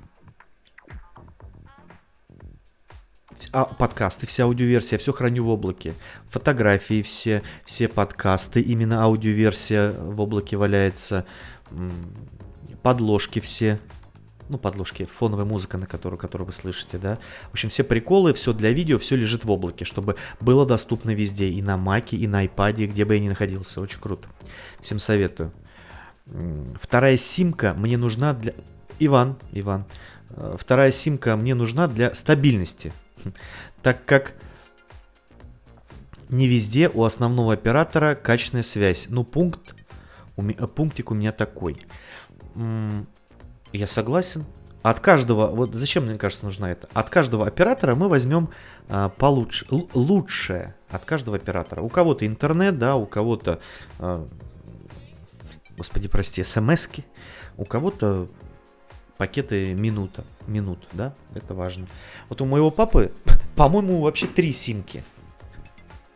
[3.51, 5.95] а, подкасты, вся аудиоверсия, все храню в облаке.
[6.31, 11.27] Фотографии все, все подкасты, именно аудиоверсия в облаке валяется.
[12.85, 13.81] Подложки все,
[14.53, 17.19] ну, подложки, фоновая музыка, на которую, которую вы слышите, да.
[17.49, 21.49] В общем, все приколы, все для видео, все лежит в облаке, чтобы было доступно везде,
[21.49, 23.81] и на Маке, и на iPad, где бы я ни находился.
[23.81, 24.29] Очень круто.
[24.81, 25.53] Всем советую.
[26.81, 28.55] Вторая симка мне нужна для...
[28.99, 29.85] Иван, Иван.
[30.31, 32.93] Э, вторая симка мне нужна для стабильности
[33.83, 34.35] так как
[36.29, 39.07] не везде у основного оператора качественная связь.
[39.09, 39.75] Ну, пункт,
[40.37, 41.85] у пунктик у меня такой.
[43.73, 44.45] Я согласен,
[44.83, 46.89] от каждого, вот зачем, мне кажется, нужна это?
[46.93, 48.51] От каждого оператора мы возьмем
[48.89, 51.83] а, получше, лучшее от каждого оператора.
[51.83, 53.61] У кого-то интернет, да, у кого-то,
[54.01, 54.27] а,
[55.77, 57.05] господи, прости, смски,
[57.57, 58.29] у кого-то
[59.19, 61.87] пакеты минута, минут, да, это важно.
[62.29, 63.13] Вот у моего папы,
[63.57, 65.05] по-моему, вообще три симки.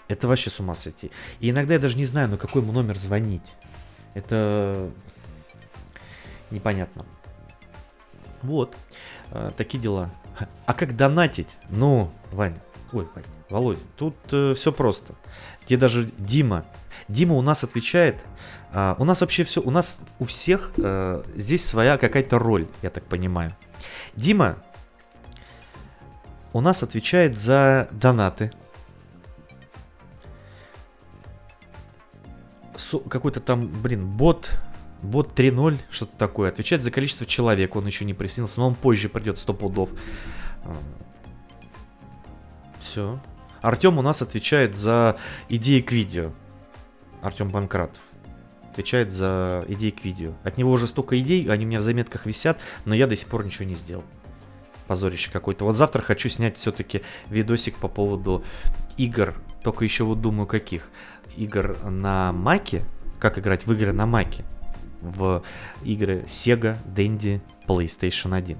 [0.09, 1.13] Это вообще с ума сойти.
[1.39, 3.53] И иногда я даже не знаю, на какой ему номер звонить.
[4.15, 4.91] Это
[6.51, 7.05] непонятно.
[8.47, 8.77] Вот,
[9.33, 10.11] э, такие дела.
[10.67, 11.49] А как донатить?
[11.69, 12.61] Ну, Ваня,
[12.93, 15.15] ой, Ваня, Володя, тут э, все просто.
[15.65, 16.65] Где даже Дима,
[17.09, 18.17] Дима у нас отвечает,
[18.73, 22.91] а, у нас вообще все, у нас у всех э, здесь своя какая-то роль, я
[22.91, 23.53] так понимаю.
[24.15, 24.57] Дима
[26.53, 28.53] у нас отвечает за донаты.
[33.09, 34.51] Какой-то там, блин, бот,
[35.03, 39.09] бот 3.0, что-то такое, отвечает за количество человек, он еще не присоединился, но он позже
[39.09, 39.91] придет 100 пудов.
[42.81, 43.19] Все.
[43.63, 45.17] Артем у нас отвечает за
[45.49, 46.33] идеи к видео.
[47.21, 48.01] Артем Банкратов.
[48.71, 50.33] Отвечает за идеи к видео.
[50.45, 53.29] От него уже столько идей, они у меня в заметках висят, но я до сих
[53.29, 54.05] пор ничего не сделал.
[54.87, 55.65] Позорище какое-то.
[55.65, 58.45] Вот завтра хочу снять все-таки видосик по поводу
[58.97, 59.35] игр.
[59.63, 60.89] Только еще вот думаю, каких.
[61.37, 62.85] Игр на Маке.
[63.19, 64.45] Как играть в игры на Маке.
[65.11, 65.43] В
[65.85, 68.59] игры Sega, Dendy, PlayStation 1.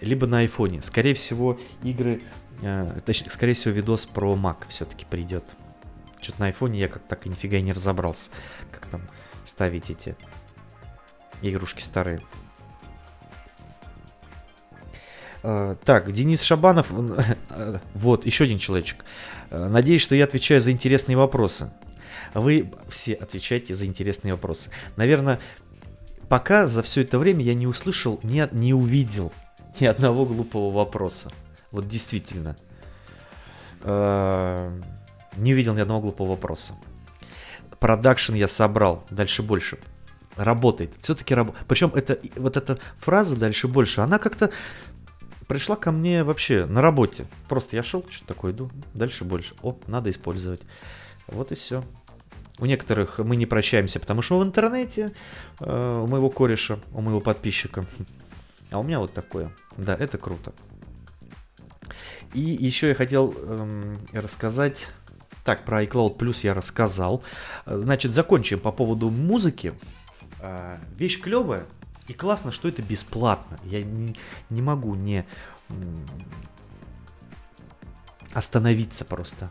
[0.00, 0.82] Либо на айфоне.
[0.82, 2.22] Скорее всего, игры...
[2.62, 5.44] э, точнее, скорее всего, видос про Mac все-таки придет.
[6.20, 8.30] Что-то на айфоне я как так и нифига не разобрался.
[8.70, 9.02] Как там
[9.44, 10.16] ставить эти
[11.42, 12.20] игрушки старые.
[15.42, 16.86] Э, Так, Денис Шабанов,
[17.50, 19.04] э, вот, еще один человечек.
[19.50, 21.70] Э, Надеюсь, что я отвечаю за интересные вопросы.
[22.34, 24.70] Вы все отвечаете за интересные вопросы.
[24.96, 25.38] Наверное,
[26.28, 29.32] пока за все это время я не услышал, не, не увидел
[29.80, 31.32] ни одного глупого вопроса.
[31.70, 32.56] Вот действительно.
[33.82, 34.70] Э,
[35.36, 36.74] Не увидел ни одного глупого вопроса.
[37.80, 39.78] Продакшн я собрал, дальше больше.
[40.36, 40.92] Работает.
[41.02, 41.66] Все-таки работает.
[41.66, 44.50] Причем это, вот эта фраза дальше больше, она как-то
[45.46, 47.26] пришла ко мне вообще на работе.
[47.48, 49.54] Просто я шел, что-то такое иду, дальше больше.
[49.62, 50.62] О, надо использовать.
[51.26, 51.84] Вот и все.
[52.58, 55.12] У некоторых мы не прощаемся, потому что в интернете
[55.60, 57.86] э, у моего кореша, у моего подписчика.
[58.70, 59.50] А у меня вот такое.
[59.76, 60.52] Да, это круто.
[62.32, 64.88] И еще я хотел эм, рассказать.
[65.44, 67.22] Так, про iCloud Plus я рассказал.
[67.66, 69.74] Значит, закончим по поводу музыки.
[70.40, 71.66] Э, Вещь клевая.
[72.06, 73.58] И классно, что это бесплатно.
[73.64, 74.16] Я не,
[74.50, 75.24] не могу не
[78.32, 79.50] остановиться просто.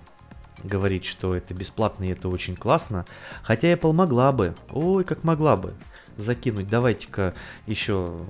[0.64, 3.06] Говорить, что это бесплатно и это очень классно.
[3.44, 4.56] Хотя Apple могла бы.
[4.72, 5.74] Ой, как могла бы.
[6.18, 6.70] Закинуть.
[6.70, 7.34] Давайте-ка
[7.66, 8.26] еще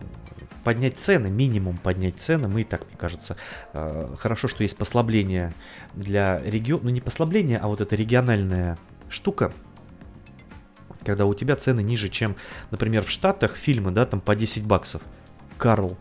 [0.63, 2.47] поднять цены, минимум поднять цены.
[2.47, 3.35] Мы и так, мне кажется,
[3.73, 5.53] э, хорошо, что есть послабление
[5.93, 6.83] для региона.
[6.85, 8.77] Ну, не послабление, а вот эта региональная
[9.09, 9.53] штука,
[11.05, 12.35] когда у тебя цены ниже, чем,
[12.71, 15.01] например, в Штатах фильмы, да, там по 10 баксов.
[15.57, 15.97] Карл,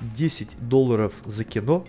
[0.00, 1.86] 10 долларов за кино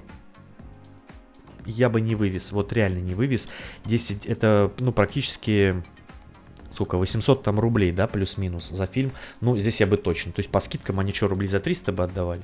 [1.65, 3.47] я бы не вывез, вот реально не вывез.
[3.85, 5.81] 10, это, ну, практически,
[6.69, 9.11] сколько, 800 там рублей, да, плюс-минус за фильм.
[9.41, 10.31] Ну, здесь я бы точно.
[10.31, 12.41] То есть по скидкам они что, рублей за 300 бы отдавали?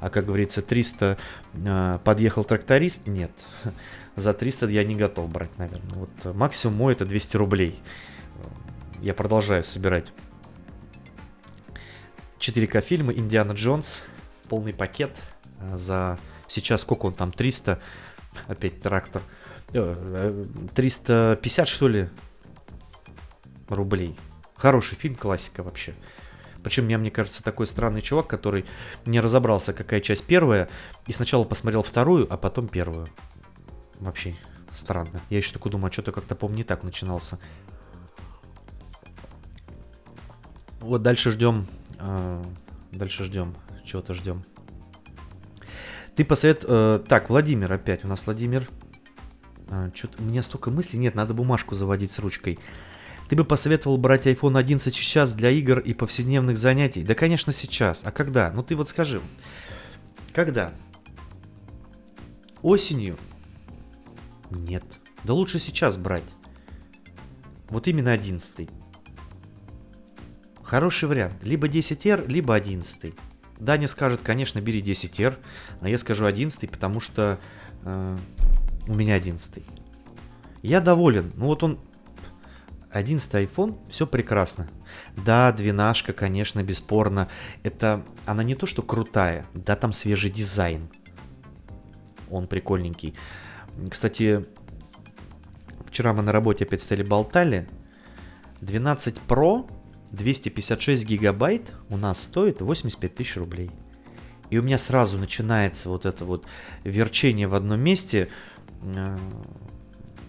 [0.00, 1.18] А как говорится, 300
[1.52, 3.06] э, подъехал тракторист?
[3.06, 3.30] Нет.
[4.16, 5.94] За 300 я не готов брать, наверное.
[5.94, 7.78] Вот максимум мой это 200 рублей.
[9.02, 10.12] Я продолжаю собирать
[12.38, 14.02] 4К фильмы Индиана Джонс,
[14.48, 15.10] полный пакет
[15.60, 16.18] э, за
[16.48, 17.80] сейчас сколько он там 300
[18.48, 19.22] опять трактор
[19.72, 22.08] Э, э, 350 что ли
[23.68, 24.16] рублей.
[24.56, 25.94] Хороший фильм, классика вообще.
[26.62, 28.66] Причем я, мне кажется, такой странный чувак, который
[29.06, 30.68] не разобрался, какая часть первая,
[31.06, 33.08] и сначала посмотрел вторую, а потом первую.
[33.98, 34.36] Вообще
[34.74, 35.20] странно.
[35.30, 37.38] Я еще такой думаю, а что-то как-то, помню, не так начинался.
[40.80, 41.66] Вот дальше ждем.
[41.98, 42.44] э,
[42.90, 43.54] дальше ждем.
[43.84, 44.42] Чего-то ждем.
[46.20, 46.66] Ты посовет...
[46.68, 48.04] э, так, Владимир опять.
[48.04, 48.68] У нас Владимир.
[49.70, 50.98] А, что-то у меня столько мыслей.
[50.98, 52.58] Нет, надо бумажку заводить с ручкой.
[53.30, 57.04] Ты бы посоветовал брать iPhone 11 сейчас для игр и повседневных занятий?
[57.04, 58.02] Да, конечно, сейчас.
[58.04, 58.52] А когда?
[58.52, 59.22] Ну ты вот скажи.
[60.34, 60.74] Когда?
[62.60, 63.16] Осенью?
[64.50, 64.84] Нет.
[65.24, 66.22] Да лучше сейчас брать.
[67.70, 68.68] Вот именно 11.
[70.62, 71.42] Хороший вариант.
[71.42, 73.14] Либо 10R, либо 11.
[73.60, 75.36] Даня скажет, конечно, бери 10R,
[75.80, 77.38] а я скажу 11, потому что
[77.84, 78.18] э,
[78.86, 79.62] у меня 11.
[80.62, 81.32] Я доволен.
[81.36, 81.78] Ну вот он
[82.90, 84.68] 11 iPhone, все прекрасно.
[85.16, 87.28] Да, двенашка, конечно, бесспорно.
[87.62, 90.88] Это, она не то, что крутая, да, там свежий дизайн.
[92.30, 93.14] Он прикольненький.
[93.90, 94.44] Кстати,
[95.86, 97.68] вчера мы на работе опять стали болтали.
[98.60, 99.70] 12 Pro
[100.12, 103.70] 256 гигабайт у нас стоит 85 тысяч рублей.
[104.50, 106.44] И у меня сразу начинается вот это вот
[106.82, 108.28] верчение в одном месте.
[108.82, 109.16] Э,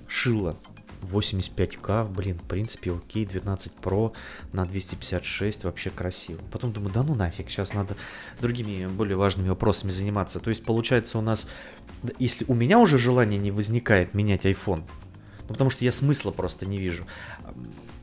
[0.07, 0.55] шило
[1.01, 4.13] 85к, блин, в принципе, окей, 12 Pro
[4.53, 6.39] на 256, вообще красиво.
[6.51, 7.95] Потом думаю, да ну нафиг, сейчас надо
[8.39, 10.39] другими более важными вопросами заниматься.
[10.39, 11.47] То есть, получается, у нас,
[12.19, 14.83] если у меня уже желание не возникает менять iPhone,
[15.41, 17.05] ну, потому что я смысла просто не вижу.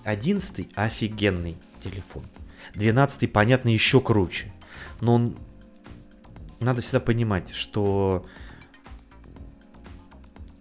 [0.04, 2.24] 11 офигенный телефон.
[2.74, 4.52] 12 понятно, еще круче.
[5.00, 5.38] Но он...
[6.60, 8.26] Надо всегда понимать, что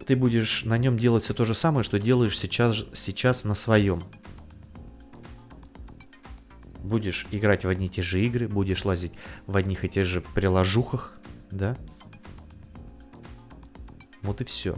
[0.06, 4.02] ты будешь на нем делать все то же самое, что делаешь сейчас, сейчас на своем.
[6.80, 9.12] Будешь играть в одни и те же игры, будешь лазить
[9.48, 11.20] в одних и тех же приложухах,
[11.52, 11.78] да?
[14.22, 14.78] Вот и все.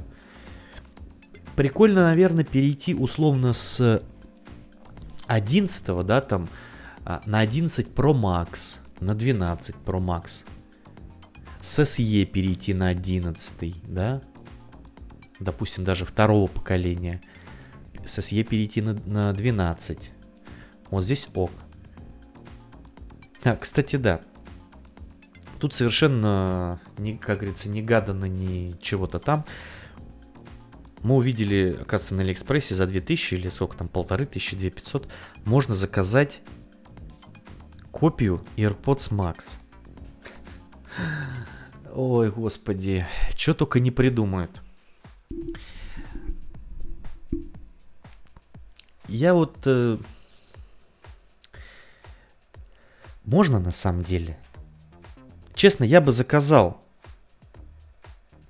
[1.55, 4.01] Прикольно, наверное, перейти условно с
[5.29, 6.49] 11, да, там,
[7.05, 10.43] а, на 11 Pro Max, на 12 Pro Max.
[11.61, 14.21] С SE перейти на 11, да,
[15.39, 17.21] допустим, даже второго поколения.
[18.05, 20.11] С SE перейти на, на 12.
[20.89, 21.51] Вот здесь ок.
[23.43, 24.21] А, кстати, да.
[25.59, 26.79] Тут совершенно,
[27.21, 29.45] как говорится, не гадано ни чего-то там.
[31.03, 35.07] Мы увидели, оказывается, на Алиэкспрессе за 2000 или сколько там, полторы тысячи, 2500,
[35.45, 36.41] можно заказать
[37.91, 39.59] копию AirPods Max.
[41.93, 44.61] Ой, господи, что только не придумают.
[49.07, 49.57] Я вот...
[49.65, 49.97] Э,
[53.25, 54.37] можно на самом деле?
[55.55, 56.83] Честно, я бы заказал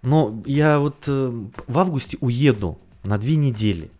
[0.02, 1.32] но я вот э,
[1.68, 3.92] в августе уеду на две недели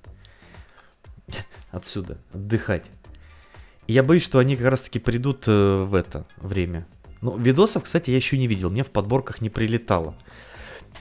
[1.72, 2.86] отсюда отдыхать.
[3.88, 6.88] И я боюсь, что они как раз таки придут э, в это время.
[7.22, 10.16] Но видосов, кстати, я еще не видел, мне в подборках не прилетало.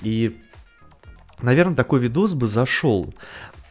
[0.02, 0.40] И,
[1.40, 3.14] наверное, такой видос бы зашел.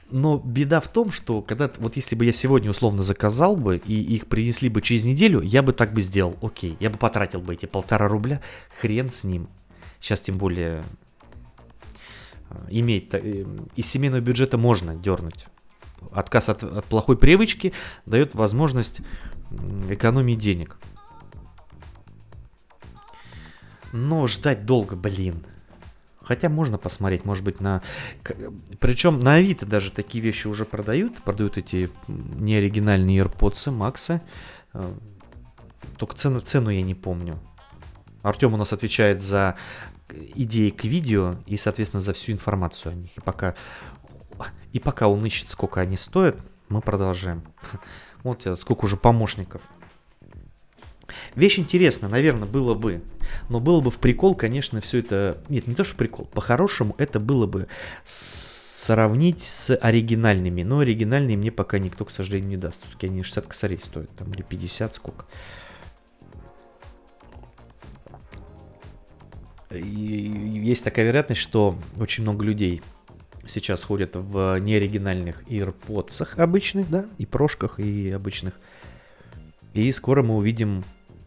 [0.09, 3.93] Но беда в том, что когда вот если бы я сегодня условно заказал бы и
[3.93, 6.37] их принесли бы через неделю, я бы так бы сделал.
[6.41, 8.41] Окей, я бы потратил бы эти полтора рубля,
[8.79, 9.49] хрен с ним.
[9.99, 10.83] Сейчас тем более
[12.69, 13.09] иметь.
[13.13, 13.45] Э,
[13.75, 15.47] из семейного бюджета можно дернуть.
[16.11, 17.73] Отказ от, от плохой привычки
[18.05, 19.01] дает возможность
[19.89, 20.77] экономии денег.
[23.93, 25.45] Но ждать долго, блин.
[26.21, 27.81] Хотя можно посмотреть, может быть, на...
[28.79, 31.23] Причем на Авито даже такие вещи уже продают.
[31.23, 34.21] Продают эти неоригинальные AirPods, Максы.
[34.73, 34.91] Э,
[35.97, 37.39] только цену, цену я не помню.
[38.27, 39.55] Артем у нас отвечает за
[40.09, 43.11] идеи к видео и, соответственно, за всю информацию о них.
[43.15, 43.55] И пока,
[44.71, 46.37] и пока он ищет, сколько они стоят,
[46.69, 47.43] мы продолжаем.
[48.23, 49.61] Вот сколько уже помощников.
[51.35, 53.01] Вещь интересная, наверное, было бы.
[53.47, 55.41] Но было бы в прикол, конечно, все это...
[55.49, 56.25] Нет, не то, что прикол.
[56.25, 57.67] По-хорошему, это было бы
[58.05, 60.63] сравнить с оригинальными.
[60.63, 62.83] Но оригинальные мне пока никто, к сожалению, не даст.
[62.83, 64.09] Все-таки они 60 косарей стоят.
[64.15, 65.25] Там, или 50, сколько.
[69.69, 72.81] Есть такая вероятность, что очень много людей
[73.45, 78.53] сейчас ходят в неоригинальных AirPods обычных, да, и прошках, и обычных.
[79.73, 80.83] И скоро мы увидим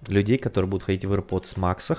[0.06, 1.98] людей, которые будут ходить в AirPods Max,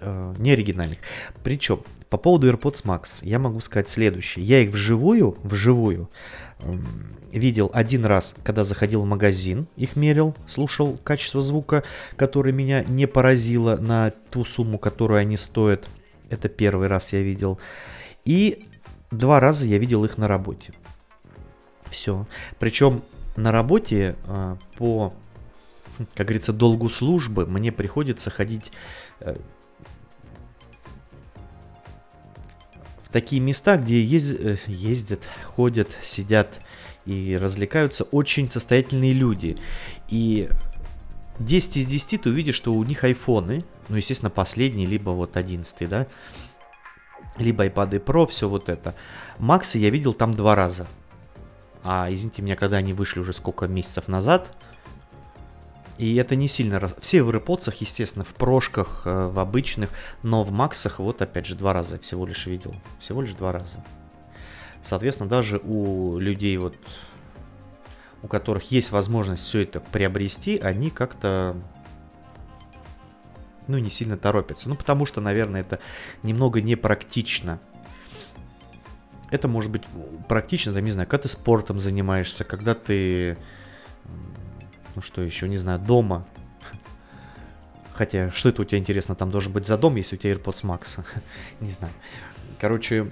[0.00, 0.98] э, неоригинальных.
[1.42, 4.44] Причем, по поводу AirPods Max, я могу сказать следующее.
[4.44, 6.08] Я их вживую, вживую
[7.32, 11.84] видел один раз, когда заходил в магазин, их мерил, слушал качество звука,
[12.16, 15.86] которое меня не поразило на ту сумму, которую они стоят.
[16.28, 17.58] Это первый раз я видел.
[18.24, 18.64] И
[19.10, 20.72] два раза я видел их на работе.
[21.90, 22.26] Все.
[22.58, 23.02] Причем
[23.36, 25.12] на работе а, по,
[26.14, 28.70] как говорится, долгу службы мне приходится ходить
[29.20, 29.36] э,
[33.04, 36.60] в такие места, где ез, э, ездят, ходят, сидят
[37.06, 39.58] и развлекаются очень состоятельные люди.
[40.08, 40.48] И
[41.38, 45.88] 10 из 10 ты увидишь, что у них айфоны, ну, естественно, последний, либо вот 11,
[45.88, 46.06] да,
[47.38, 48.94] либо iPad Pro, все вот это.
[49.38, 50.86] Максы я видел там два раза.
[51.82, 54.54] А, извините меня, когда они вышли уже сколько месяцев назад,
[56.00, 56.90] и это не сильно...
[57.00, 59.90] Все в AirPods, естественно, в прошках, э, в обычных,
[60.22, 62.74] но в Максах вот опять же два раза всего лишь видел.
[63.00, 63.84] Всего лишь два раза.
[64.82, 66.74] Соответственно, даже у людей вот
[68.22, 71.56] у которых есть возможность все это приобрести, они как-то
[73.66, 74.68] ну, не сильно торопятся.
[74.68, 75.78] Ну, потому что, наверное, это
[76.22, 77.60] немного непрактично.
[79.30, 79.84] Это может быть
[80.28, 83.38] практично, там, не знаю, когда ты спортом занимаешься, когда ты,
[84.96, 86.26] ну что еще, не знаю, дома.
[87.94, 90.64] Хотя, что это у тебя интересно, там должен быть за дом, если у тебя AirPods
[90.64, 91.04] Max.
[91.60, 91.92] не знаю.
[92.58, 93.08] Короче,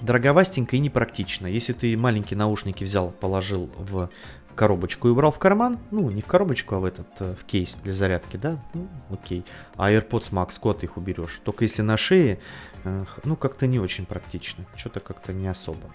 [0.00, 1.46] дороговастенько и непрактично.
[1.46, 4.10] Если ты маленькие наушники взял, положил в
[4.54, 7.76] коробочку и убрал в карман, ну, не в коробочку, а в этот, э, в кейс
[7.76, 9.44] для зарядки, да, ну, окей.
[9.76, 11.40] А AirPods Max, куда ты их уберешь?
[11.44, 12.40] Только если на шее,
[12.82, 15.94] э, ну, как-то не очень практично, что-то как-то не особо.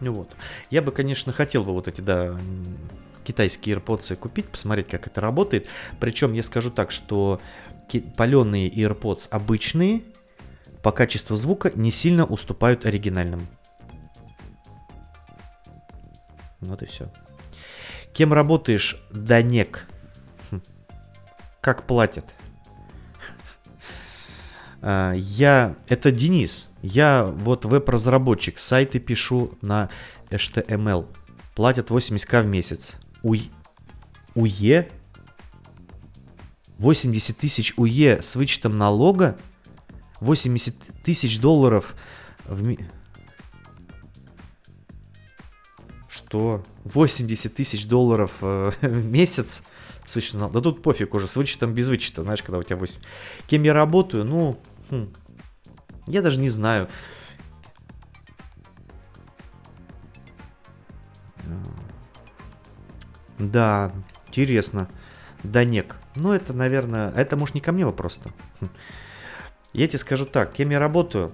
[0.00, 0.34] Ну вот.
[0.70, 2.36] Я бы, конечно, хотел бы вот эти, да,
[3.22, 5.68] китайские AirPods купить, посмотреть, как это работает.
[6.00, 7.40] Причем я скажу так, что
[8.16, 10.02] паленые AirPods обычные,
[10.84, 13.48] по качеству звука не сильно уступают оригинальным.
[16.60, 17.10] Вот и все.
[18.12, 19.86] Кем работаешь, Данек?
[20.50, 20.60] Хм.
[21.62, 22.26] Как платят?
[24.86, 25.74] А, я...
[25.88, 26.68] Это Денис.
[26.82, 28.58] Я вот веб-разработчик.
[28.58, 29.88] Сайты пишу на
[30.28, 31.08] HTML.
[31.54, 32.96] Платят 80к в месяц.
[33.22, 33.36] У...
[34.34, 34.90] УЕ?
[36.76, 39.38] 80 тысяч УЕ с вычетом налога?
[40.24, 40.74] 80
[41.04, 41.94] тысяч долларов
[42.44, 42.78] в ми...
[46.08, 46.64] Что?
[46.84, 49.62] 80 тысяч долларов э, в месяц?
[50.04, 50.50] С вычетом...
[50.52, 53.00] Да тут пофиг уже, с вычетом без вычета, знаешь, когда у тебя 8.
[53.46, 54.24] Кем я работаю?
[54.24, 54.58] Ну,
[54.90, 55.08] хм,
[56.06, 56.88] я даже не знаю.
[63.38, 63.92] Да,
[64.28, 64.88] интересно.
[65.42, 65.96] Данек.
[66.16, 68.30] Ну, это, наверное, это, может, не ко мне вопрос-то.
[69.74, 69.78] Хм.
[69.78, 71.32] Я тебе скажу так, кем я работаю?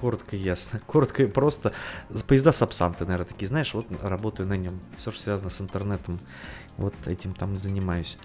[0.00, 0.80] Коротко и ясно.
[0.86, 1.72] Коротко и просто.
[2.26, 4.80] Поезда Сапсан, ты, наверное, такие знаешь, вот работаю на нем.
[4.96, 6.18] Все, что связано с интернетом.
[6.76, 8.16] Вот этим там занимаюсь.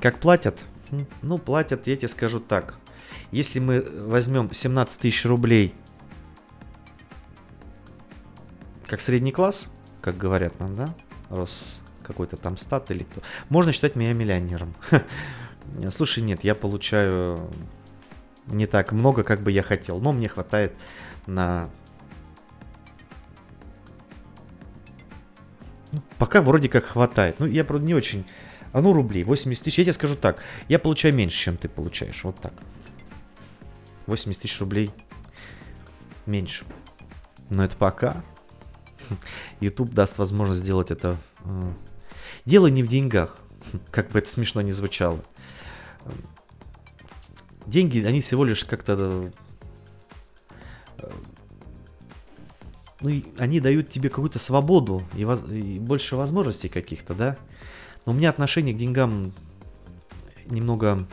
[0.00, 0.58] Как платят?
[1.22, 2.76] Ну, платят, я тебе скажу так.
[3.32, 5.74] Если мы возьмем 17 тысяч рублей
[8.86, 9.68] как средний класс,
[10.00, 10.94] как говорят нам, да,
[11.28, 14.74] рос какой-то там стат или кто, можно считать меня миллионером.
[15.90, 17.50] Слушай, нет, я получаю
[18.46, 20.72] не так много, как бы я хотел, но мне хватает
[21.26, 21.68] на...
[25.92, 27.36] Ну, пока вроде как хватает.
[27.38, 28.26] Ну, я, правда, не очень...
[28.72, 29.78] А ну, рублей, 80 тысяч.
[29.78, 32.24] Я тебе скажу так, я получаю меньше, чем ты получаешь.
[32.24, 32.52] Вот так.
[34.06, 34.90] 80 тысяч рублей
[36.26, 36.64] меньше.
[37.48, 38.22] Но это пока.
[39.60, 41.16] YouTube даст возможность сделать это.
[41.44, 41.72] Э,
[42.44, 43.38] дело не в деньгах,
[43.90, 45.24] как бы это смешно не звучало
[47.66, 49.30] деньги, они всего лишь как-то...
[50.98, 51.10] Э,
[53.00, 57.36] ну, они дают тебе какую-то свободу и, воз, и больше возможностей каких-то, да?
[58.04, 59.32] Но у меня отношение к деньгам
[60.46, 61.06] немного...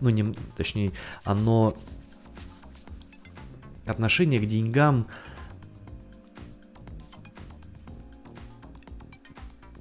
[0.00, 0.92] Ну, не, точнее,
[1.24, 1.76] оно...
[3.86, 5.06] Отношение к деньгам...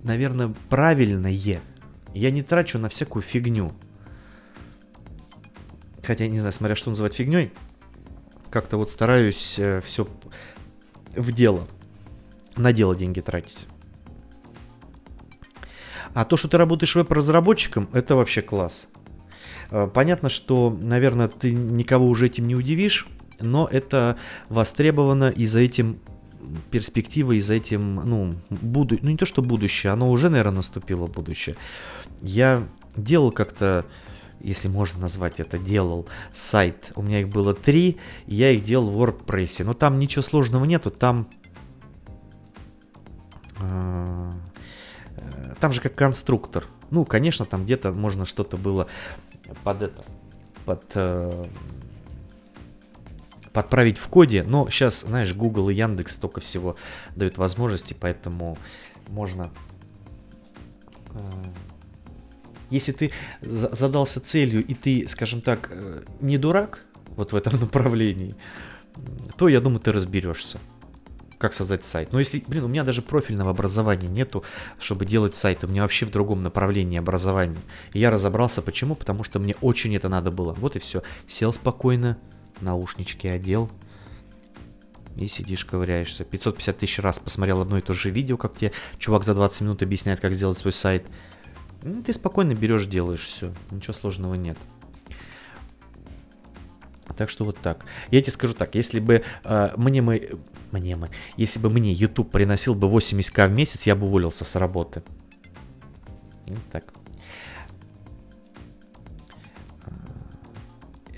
[0.03, 1.31] Наверное, правильное.
[1.31, 3.71] Я не трачу на всякую фигню
[6.03, 7.51] хотя не знаю, смотря что называть фигней,
[8.49, 10.07] как-то вот стараюсь э, все
[11.15, 11.67] в дело,
[12.55, 13.67] на дело деньги тратить.
[16.13, 18.87] А то, что ты работаешь веб-разработчиком, это вообще класс.
[19.69, 23.07] Э, понятно, что, наверное, ты никого уже этим не удивишь,
[23.39, 24.17] но это
[24.49, 25.99] востребовано и за этим
[26.69, 28.97] перспектива, и за этим, ну, буду...
[29.01, 31.55] ну не то, что будущее, оно уже, наверное, наступило будущее.
[32.21, 32.63] Я
[32.97, 33.85] делал как-то
[34.43, 36.91] если можно назвать это, делал сайт.
[36.95, 37.97] У меня их было три,
[38.27, 39.63] я их делал в WordPress.
[39.63, 41.27] Но там ничего сложного нету, там...
[43.59, 44.31] Э,
[45.59, 46.65] там же как конструктор.
[46.89, 48.87] Ну, конечно, там где-то можно что-то было
[49.63, 50.03] под это,
[50.65, 51.45] под э,
[53.53, 56.75] подправить в коде, но сейчас, знаешь, Google и Яндекс столько всего
[57.15, 58.57] дают возможности, поэтому
[59.07, 59.51] можно
[61.09, 61.19] э,
[62.71, 63.11] если ты
[63.41, 66.83] задался целью и ты, скажем так, э, не дурак
[67.15, 68.35] вот в этом направлении,
[69.37, 70.59] то я думаю, ты разберешься
[71.41, 72.13] как создать сайт.
[72.13, 74.43] Но если, блин, у меня даже профильного образования нету,
[74.79, 75.63] чтобы делать сайт.
[75.63, 77.57] У меня вообще в другом направлении образования.
[77.93, 78.93] И я разобрался, почему?
[78.93, 80.53] Потому что мне очень это надо было.
[80.53, 81.01] Вот и все.
[81.27, 82.19] Сел спокойно,
[82.61, 83.71] наушнички одел.
[85.17, 86.23] И сидишь, ковыряешься.
[86.25, 89.81] 550 тысяч раз посмотрел одно и то же видео, как тебе чувак за 20 минут
[89.81, 91.05] объясняет, как сделать свой сайт.
[91.83, 93.53] Ну, ты спокойно берешь, делаешь все.
[93.71, 94.57] Ничего сложного нет.
[97.17, 97.85] Так что вот так.
[98.09, 100.39] Я тебе скажу так, если бы э, мне мы,
[100.71, 104.55] мне мы, если бы мне YouTube приносил бы 80к в месяц, я бы уволился с
[104.55, 105.03] работы.
[106.47, 106.85] Вот так.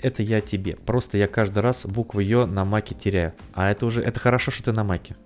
[0.02, 0.76] Это я тебе.
[0.76, 3.32] Просто я каждый раз букву Ё на маке теряю.
[3.54, 5.16] А это уже, это хорошо, что ты на маке.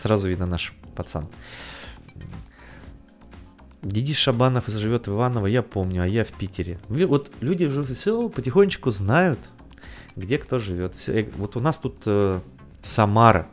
[0.00, 1.28] Сразу видно наш пацан.
[3.82, 6.80] Диди Шабанов живет в Иваново, я помню, а я в Питере.
[6.88, 9.38] Вот люди уже все потихонечку знают,
[10.16, 10.94] где кто живет.
[10.96, 12.40] Все, вот у нас тут э,
[12.82, 13.46] Самара.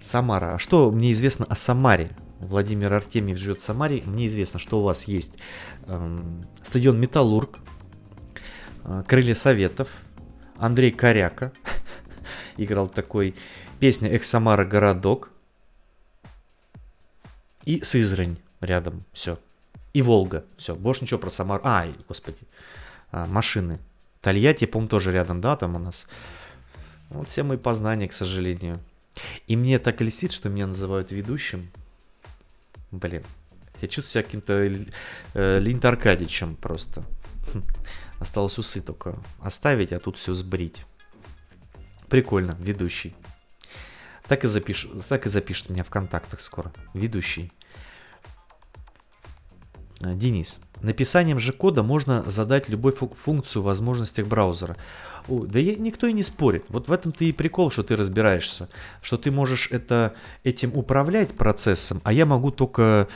[0.00, 0.54] Самара.
[0.54, 2.10] А что мне известно о Самаре?
[2.38, 4.02] Владимир Артемьев живет в Самаре.
[4.06, 5.34] Мне известно, что у вас есть
[5.86, 6.18] э,
[6.62, 7.58] стадион Металлург,
[8.84, 9.88] э, Крылья Советов,
[10.56, 11.52] Андрей Коряка
[12.56, 13.34] играл такой
[13.78, 15.30] песня «Эх, Самара, городок»
[17.64, 19.38] и Сызрань рядом, все.
[19.92, 21.62] И Волга, все, больше ничего про Самару.
[21.64, 22.38] Ай, господи,
[23.10, 23.78] а, машины.
[24.20, 26.06] Тольятти, по-моему, тоже рядом, да, там у нас.
[27.10, 28.80] Вот все мои познания, к сожалению.
[29.46, 31.70] И мне так льстит, что меня называют ведущим.
[32.90, 33.22] Блин,
[33.82, 34.54] я чувствую себя каким-то
[35.34, 37.02] э, Линт Аркадичем просто.
[38.18, 40.84] Осталось усы только оставить, а тут все сбрить.
[42.08, 43.14] Прикольно, ведущий.
[44.28, 44.86] Так и, запиш...
[45.08, 46.72] так и запишет меня в контактах скоро.
[46.94, 47.50] Ведущий.
[50.02, 54.76] Э, Денис, написанием же кода можно задать любую функцию в возможностях браузера.
[55.28, 56.64] О, да я, никто и не спорит.
[56.68, 58.68] Вот в этом ты и прикол, что ты разбираешься.
[59.02, 63.08] Что ты можешь это, этим управлять процессом, а я могу только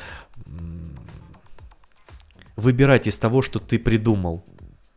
[2.55, 4.45] выбирать из того, что ты придумал.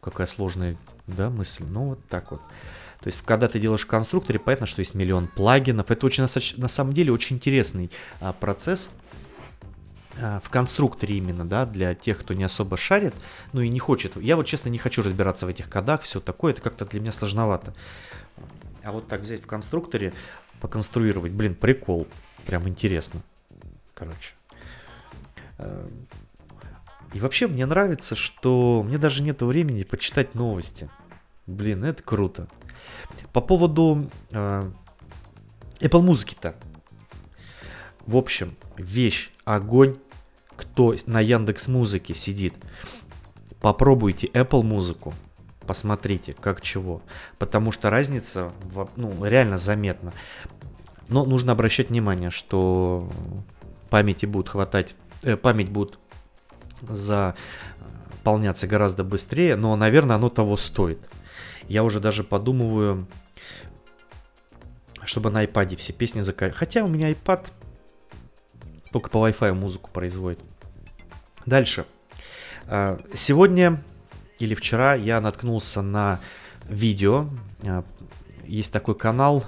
[0.02, 1.66] Какая сложная да, мысль.
[1.68, 2.42] Ну, вот так вот.
[3.02, 5.90] То есть, когда ты делаешь в конструкторе, понятно, что есть миллион плагинов.
[5.90, 6.26] Это очень,
[6.58, 7.90] на самом деле, очень интересный
[8.20, 8.90] а, процесс
[10.20, 13.14] в конструкторе именно, да, для тех, кто не особо шарит,
[13.54, 14.18] ну и не хочет.
[14.18, 17.12] Я вот честно не хочу разбираться в этих кодах, все такое, это как-то для меня
[17.12, 17.74] сложновато.
[18.84, 20.14] А вот так взять в конструкторе,
[20.62, 22.08] поконструировать, блин, прикол,
[22.46, 23.22] прям интересно.
[23.94, 24.34] Короче.
[25.58, 25.88] Э,
[27.14, 30.90] и вообще мне нравится, что мне даже нет времени почитать новости.
[31.48, 32.48] Блин, это круто.
[33.34, 34.72] По поводу э,
[35.80, 36.56] Apple музыки-то.
[38.06, 39.98] В общем, вещь, огонь,
[40.60, 42.54] кто на Яндекс Музыке сидит,
[43.62, 45.14] попробуйте Apple музыку,
[45.66, 47.02] посмотрите, как чего.
[47.38, 48.52] Потому что разница
[48.98, 50.12] ну, реально заметна.
[51.08, 53.10] Но нужно обращать внимание, что
[53.90, 55.98] памяти будет хватать, э, память будет
[56.82, 61.00] заполняться гораздо быстрее, но, наверное, оно того стоит.
[61.70, 63.08] Я уже даже подумываю,
[65.06, 66.54] чтобы на iPad все песни заказать.
[66.54, 67.48] Хотя у меня iPad
[68.92, 70.40] только по Wi-Fi музыку производит.
[71.46, 71.86] Дальше.
[72.68, 73.82] А, сегодня
[74.40, 76.20] или вчера я наткнулся на
[76.66, 77.28] видео.
[77.64, 77.84] А,
[78.46, 79.46] есть такой канал.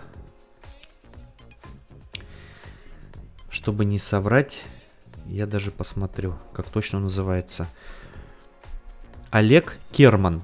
[3.49, 4.63] Чтобы не соврать,
[5.27, 7.67] я даже посмотрю, как точно он называется.
[9.29, 10.41] Олег Керман.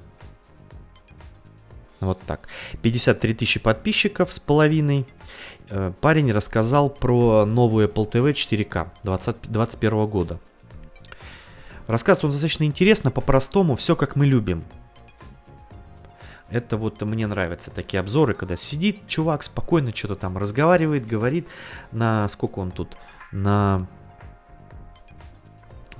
[2.00, 2.48] Вот так.
[2.82, 5.06] 53 тысячи подписчиков с половиной.
[5.70, 10.38] Э, парень рассказал про новую Apple TV 4K 2021 года.
[11.86, 14.64] Рассказывает он достаточно интересно, по-простому, все как мы любим.
[16.50, 21.46] Это вот мне нравятся такие обзоры, когда сидит чувак спокойно что-то там разговаривает, говорит
[21.92, 22.96] на сколько он тут,
[23.32, 23.86] на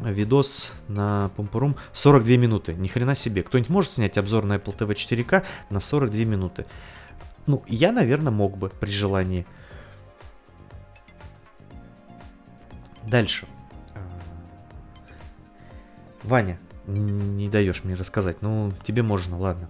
[0.00, 2.74] видос на Пумпурум 42 минуты.
[2.74, 3.42] Ни хрена себе.
[3.42, 6.66] Кто-нибудь может снять обзор на Apple TV 4K на 42 минуты?
[7.48, 9.46] Ну, я, наверное, мог бы при желании.
[13.06, 13.46] Дальше.
[13.94, 14.00] А,
[16.24, 18.42] Ваня, не даешь мне рассказать.
[18.42, 19.66] Ну, тебе можно, ладно.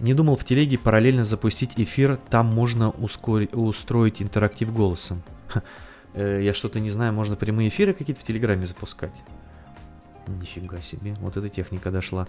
[0.00, 5.22] Не думал в телеге параллельно запустить эфир, там можно ускорить, устроить интерактив голосом.
[6.16, 9.14] Э, я что-то не знаю, можно прямые эфиры какие-то в Телеграме запускать.
[10.28, 12.28] Нифига себе, вот эта техника дошла.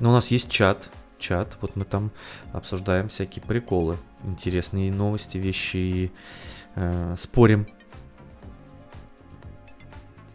[0.00, 0.90] Но у нас есть чат,
[1.20, 2.10] чат, вот мы там
[2.52, 6.12] обсуждаем всякие приколы, интересные новости, вещи, и,
[6.74, 7.66] э, спорим.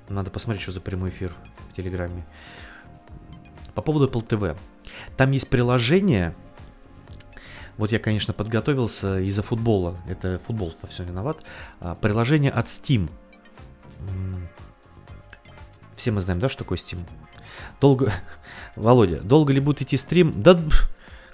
[0.08, 1.34] Надо посмотреть, что за прямой эфир
[1.72, 2.26] в Телеграме.
[3.74, 4.58] По поводу Apple TV.
[5.18, 6.34] Там есть приложение,
[7.78, 9.98] вот я, конечно, подготовился из-за футбола.
[10.08, 11.38] Это футбол во всем виноват.
[11.82, 13.10] А, приложение от Steam.
[15.96, 17.00] Все мы знаем, да, что такое Steam?
[17.82, 18.14] Долго...
[18.76, 20.34] Володя, долго ли будет идти стрим?
[20.42, 20.60] Да,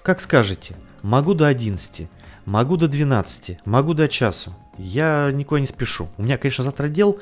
[0.03, 0.75] как скажете.
[1.01, 2.07] Могу до 11,
[2.45, 4.53] могу до 12, могу до часу.
[4.77, 6.09] Я никуда не спешу.
[6.17, 7.19] У меня, конечно, завтра дел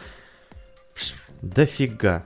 [1.41, 2.25] дофига.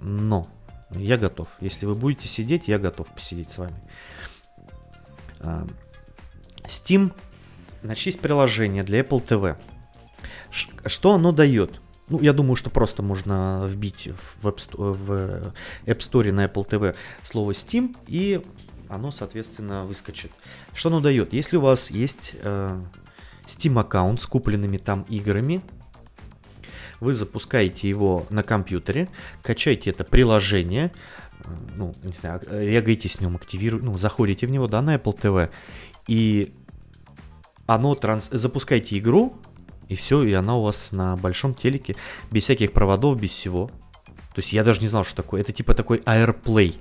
[0.00, 0.46] Но
[0.90, 1.48] я готов.
[1.60, 3.76] Если вы будете сидеть, я готов посидеть с вами.
[5.40, 5.66] А,
[6.64, 7.12] Steam,
[7.82, 9.56] значит, есть приложение для Apple TV.
[10.86, 11.80] Что оно дает?
[12.08, 14.10] Ну, я думаю, что просто можно вбить
[14.40, 15.52] в App, Store, в
[15.86, 18.40] App Store на Apple TV слово Steam, и
[18.88, 20.30] оно, соответственно, выскочит.
[20.72, 21.32] Что оно дает?
[21.32, 22.80] Если у вас есть э,
[23.46, 25.62] Steam аккаунт с купленными там играми,
[27.00, 29.08] вы запускаете его на компьютере,
[29.42, 30.92] качаете это приложение,
[31.40, 35.18] э, ну, не знаю, регаете с ним, активируете, ну, заходите в него, да, на Apple
[35.18, 35.50] TV,
[36.06, 36.54] и
[37.66, 38.28] оно транс...
[38.30, 39.36] запускаете игру,
[39.88, 41.96] и все, и она у вас на большом телеке,
[42.30, 43.70] без всяких проводов, без всего.
[44.34, 45.40] То есть я даже не знал, что такое.
[45.40, 46.76] Это типа такой AirPlay.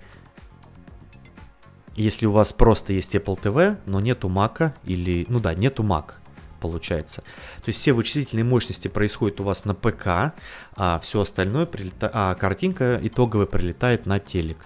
[1.96, 5.26] Если у вас просто есть Apple TV, но нету Mac или...
[5.30, 6.16] Ну да, нету Mac,
[6.60, 7.22] получается.
[7.62, 10.34] То есть все вычислительные мощности происходят у вас на ПК,
[10.76, 12.12] а все остальное прилета...
[12.14, 14.58] а картинка итоговая прилетает на телек.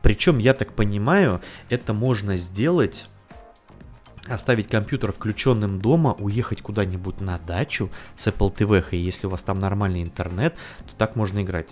[0.00, 3.06] Причем, я так понимаю, это можно сделать
[4.28, 9.42] оставить компьютер включенным дома, уехать куда-нибудь на дачу с Apple TV, и если у вас
[9.42, 10.54] там нормальный интернет,
[10.86, 11.68] то так можно играть.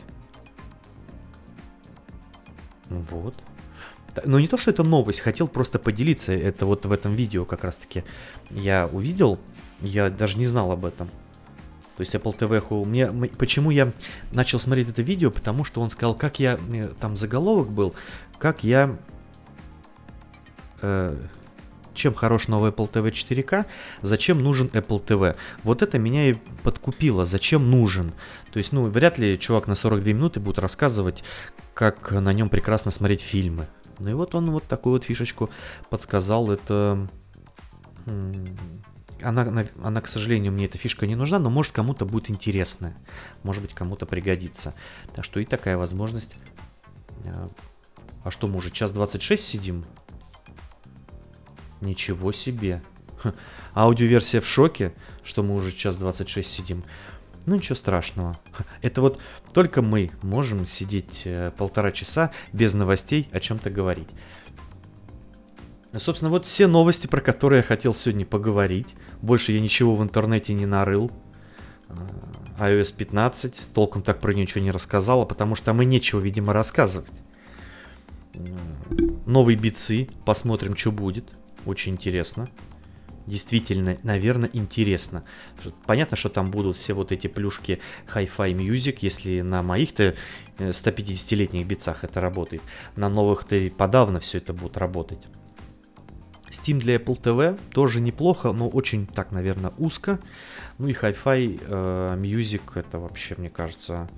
[2.89, 3.35] Вот.
[4.25, 6.33] Но не то, что это новость, хотел просто поделиться.
[6.33, 8.05] Это вот в этом видео как раз-таки
[8.51, 9.39] я увидел,
[9.81, 11.09] я даже не знал об этом.
[11.97, 13.09] То есть Apple TV, мне,
[13.39, 13.93] почему я
[14.33, 17.95] начал смотреть это видео, потому что он сказал, как я, э, там заголовок был,
[18.39, 18.97] как я
[20.83, 21.17] э,
[21.97, 23.67] чем хорош новый Apple TV 4K,
[24.03, 25.37] зачем нужен Apple TV.
[25.65, 28.13] Вот это меня и подкупило, зачем нужен.
[28.53, 31.25] То есть, ну, вряд ли чувак на 42 минуты будет рассказывать,
[31.75, 33.67] как на нем прекрасно смотреть фильмы.
[33.99, 35.51] Ну и вот он вот такую вот фишечку
[35.91, 37.09] подсказал, это...
[39.23, 42.95] Она, она, к сожалению, мне эта фишка не нужна, но может кому-то будет интересная.
[43.43, 44.75] Может быть, кому-то пригодится.
[45.15, 46.35] Так что и такая возможность.
[47.27, 47.49] А,
[48.25, 49.85] а что, мы уже час 26 сидим?
[51.81, 52.83] Ничего себе.
[53.19, 53.35] Ха.
[53.75, 54.93] Аудиоверсия в шоке,
[55.25, 56.85] что мы уже час 26 сидим.
[57.47, 58.37] Ну ничего страшного.
[58.83, 59.19] Это вот
[59.53, 64.09] только мы можем сидеть э, полтора часа без новостей о чем-то говорить.
[65.97, 68.89] Собственно, вот все новости, про которые я хотел сегодня поговорить.
[69.23, 71.11] Больше я ничего в интернете не нарыл.
[72.59, 77.13] А, iOS 15, толком так про ничего не рассказала, потому что мы нечего, видимо, рассказывать.
[79.25, 81.33] Новые бицы, посмотрим, что будет.
[81.67, 82.49] Очень интересно.
[83.27, 85.25] Действительно, наверное, интересно.
[85.85, 87.81] Понятно, что там будут все вот эти плюшки
[88.15, 90.15] Hi-Fi Music, если на моих-то
[90.59, 92.63] 150-летних э, битцах это работает.
[92.95, 95.27] На новых-то и подавно все это будет работать.
[96.51, 100.21] Steam для Apple TV тоже неплохо, но очень так, наверное, узко.
[100.79, 104.09] Ну и Hi-Fi э, Music это вообще, мне кажется,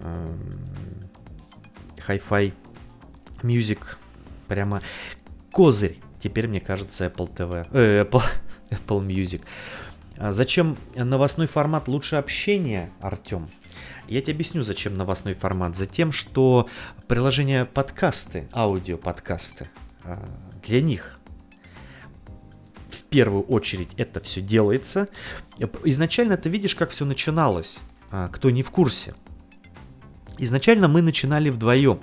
[0.00, 0.36] э,
[2.06, 2.52] Hi-Fi
[3.42, 3.78] Music
[4.48, 4.82] прямо
[5.50, 8.22] козырь Теперь, мне кажется, Apple TV, э, Apple,
[8.70, 9.42] Apple Music.
[10.16, 13.50] А зачем новостной формат лучше общения, Артем?
[14.08, 15.76] Я тебе объясню, зачем новостной формат.
[15.76, 16.66] Затем, что
[17.08, 19.68] приложение подкасты, аудиоподкасты,
[20.04, 20.26] а,
[20.66, 21.20] для них
[22.88, 25.08] в первую очередь это все делается.
[25.84, 27.80] Изначально ты видишь, как все начиналось,
[28.10, 29.14] а, кто не в курсе.
[30.38, 32.00] Изначально мы начинали вдвоем.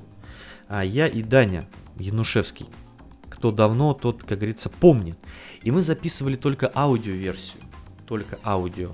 [0.70, 1.66] Я и Даня
[1.98, 2.68] Янушевский
[3.42, 5.18] кто давно, тот, как говорится, помнит.
[5.64, 7.64] И мы записывали только аудиоверсию.
[8.06, 8.92] Только аудио.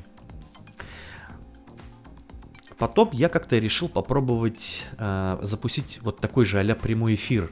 [2.78, 7.52] Потом я как-то решил попробовать э, запустить вот такой же а прямой эфир.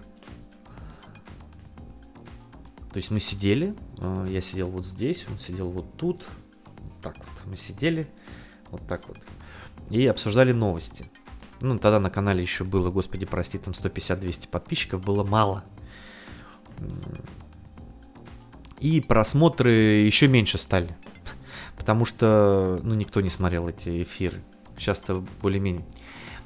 [2.94, 6.26] То есть мы сидели, э, я сидел вот здесь, он сидел вот тут.
[6.78, 8.08] Вот так вот мы сидели,
[8.72, 9.18] вот так вот.
[9.90, 11.04] И обсуждали новости.
[11.60, 15.66] Ну, тогда на канале еще было, господи, прости, там 150-200 подписчиков, было мало.
[18.86, 20.96] И просмотры еще меньше стали.
[21.76, 24.44] Потому что, ну, никто не смотрел эти эфиры.
[24.78, 25.84] Сейчас-то более-менее.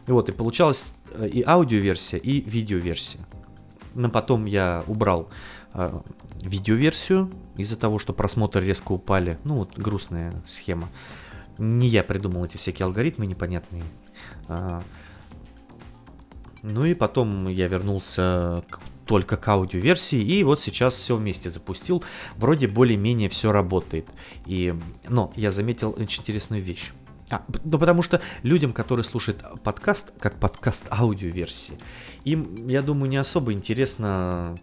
[0.07, 3.19] Вот, и получалась э, и аудиоверсия, и видеоверсия.
[3.93, 5.27] Но потом я убрал
[5.73, 5.99] э,
[6.41, 9.37] видеоверсию из-за того, что просмотры резко упали.
[9.43, 10.87] Ну, вот грустная схема.
[11.57, 13.83] Не я придумал эти всякие алгоритмы непонятные.
[14.47, 14.81] А,
[16.61, 18.79] ну и потом я вернулся к
[19.09, 22.03] только к аудиоверсии, и вот сейчас все вместе запустил,
[22.37, 24.07] вроде более-менее все работает.
[24.45, 24.75] И,
[25.07, 26.91] но я заметил очень интересную вещь.
[27.31, 31.73] А, ну, потому что людям, которые слушают подкаст, как подкаст аудиоверсии,
[32.23, 34.55] им, я думаю, не особо интересно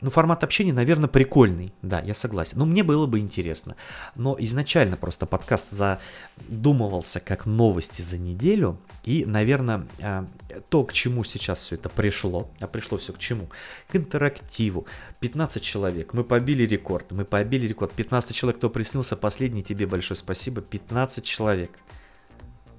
[0.00, 1.72] ну, формат общения, наверное, прикольный.
[1.82, 2.58] Да, я согласен.
[2.58, 3.76] Но мне было бы интересно.
[4.16, 8.78] Но изначально просто подкаст задумывался как новости за неделю.
[9.04, 10.24] И, наверное, э,
[10.70, 13.50] то, к чему сейчас все это пришло, а пришло все к чему?
[13.88, 14.86] К интерактиву.
[15.20, 16.14] 15 человек.
[16.14, 17.12] Мы побили рекорд.
[17.12, 17.92] Мы побили рекорд.
[17.92, 20.62] 15 человек, кто приснился последний, тебе большое спасибо.
[20.62, 21.70] 15 человек.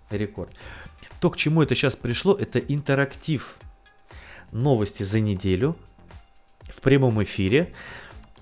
[0.10, 0.52] Рекорд.
[1.20, 3.58] То, к чему это сейчас пришло, это интерактив.
[4.52, 5.78] Новости за неделю
[6.82, 7.72] в прямом эфире.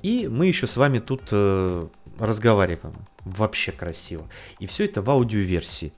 [0.02, 1.88] И мы еще с вами тут э,
[2.18, 2.96] разговариваем.
[3.26, 4.30] Вообще красиво.
[4.60, 5.92] И все это в аудиоверсии.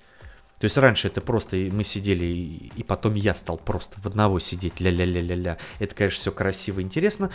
[0.57, 4.80] То есть раньше это просто мы сидели, и, потом я стал просто в одного сидеть,
[4.80, 5.57] ля-ля-ля-ля-ля.
[5.80, 7.30] Это, конечно, все красиво, интересно.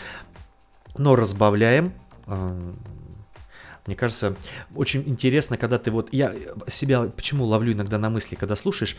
[0.99, 1.93] Но разбавляем.
[2.27, 2.73] Э,
[3.87, 4.35] мне кажется,
[4.75, 6.13] очень интересно, когда ты вот...
[6.13, 6.35] Я
[6.67, 8.97] себя почему ловлю иногда на мысли, когда слушаешь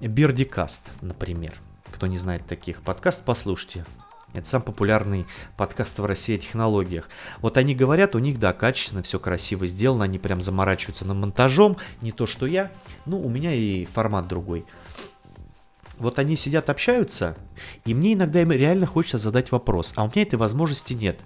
[0.00, 1.54] Бердикаст, например.
[1.90, 3.86] Кто не знает таких подкаст, послушайте.
[4.36, 5.26] Это самый популярный
[5.56, 7.08] подкаст в России о технологиях.
[7.40, 11.78] Вот они говорят, у них, да, качественно, все красиво сделано, они прям заморачиваются над монтажом,
[12.02, 12.70] не то, что я.
[13.06, 14.66] Ну, у меня и формат другой.
[15.96, 17.34] Вот они сидят, общаются,
[17.86, 21.18] и мне иногда им реально хочется задать вопрос, а у меня этой возможности нет.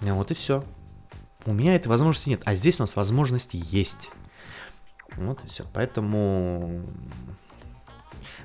[0.00, 0.64] Вот и все.
[1.46, 4.10] У меня этой возможности нет, а здесь у нас возможности есть.
[5.14, 5.64] Вот и все.
[5.72, 6.84] Поэтому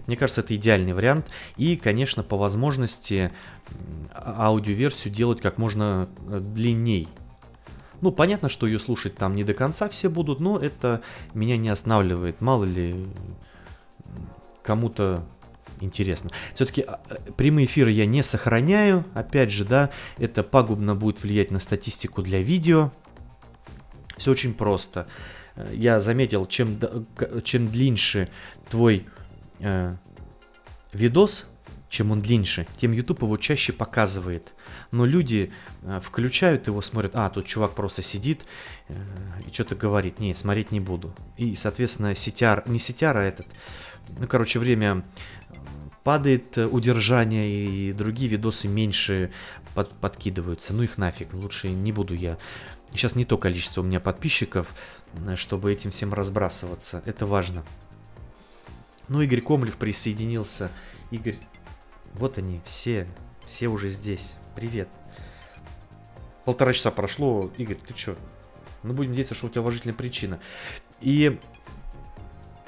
[0.07, 1.27] мне кажется, это идеальный вариант.
[1.57, 3.31] И, конечно, по возможности
[4.11, 7.07] а, аудиоверсию делать как можно э, длинней.
[8.01, 11.01] Ну, понятно, что ее слушать там не до конца все будут, но это
[11.33, 12.41] меня не останавливает.
[12.41, 13.05] Мало ли
[14.63, 15.25] кому-то
[15.81, 16.29] интересно.
[16.53, 19.03] Все-таки а, э, прямые эфиры я не сохраняю.
[19.13, 22.91] Опять же, да, это пагубно будет влиять на статистику для видео.
[24.17, 25.07] Все очень просто.
[25.55, 26.79] Э, я заметил, чем,
[27.43, 28.29] чем длиннее
[28.69, 29.05] твой
[29.59, 29.93] э,
[30.93, 31.45] видос,
[31.89, 34.53] чем он длиннее, тем YouTube его чаще показывает.
[34.91, 35.51] Но люди
[35.83, 38.41] э, включают его, смотрят, а, тут чувак просто сидит
[38.89, 38.93] э,
[39.47, 40.19] и что-то говорит.
[40.19, 41.15] Не, смотреть не буду.
[41.37, 43.47] И, соответственно, сетяр, не сетяр, а этот,
[44.17, 45.03] ну, короче, время
[46.03, 49.31] падает э, удержание, и другие видосы меньше
[49.75, 50.73] под, подкидываются.
[50.73, 52.37] Ну их нафиг, лучше не буду я.
[52.91, 54.67] Сейчас не то количество у меня подписчиков,
[55.13, 57.01] э, чтобы этим всем разбрасываться.
[57.05, 57.65] Это важно.
[59.07, 60.69] Ну, Игорь Комлев присоединился.
[61.11, 61.37] Игорь,
[62.13, 63.07] вот они, все,
[63.45, 64.33] все уже здесь.
[64.55, 64.89] Привет.
[66.45, 67.51] Полтора часа прошло.
[67.57, 68.15] Игорь, ты чё?
[68.83, 70.39] Ну, будем надеяться, что у тебя уважительная причина.
[70.99, 71.39] И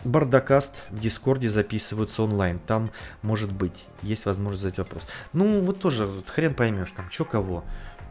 [0.04, 2.60] Бардакаст в Дискорде записываются онлайн.
[2.60, 2.92] Там,
[3.22, 5.04] может быть, есть возможность задать вопрос.
[5.34, 7.64] Ну, вот тоже, вот, хрен поймешь, там, чё кого.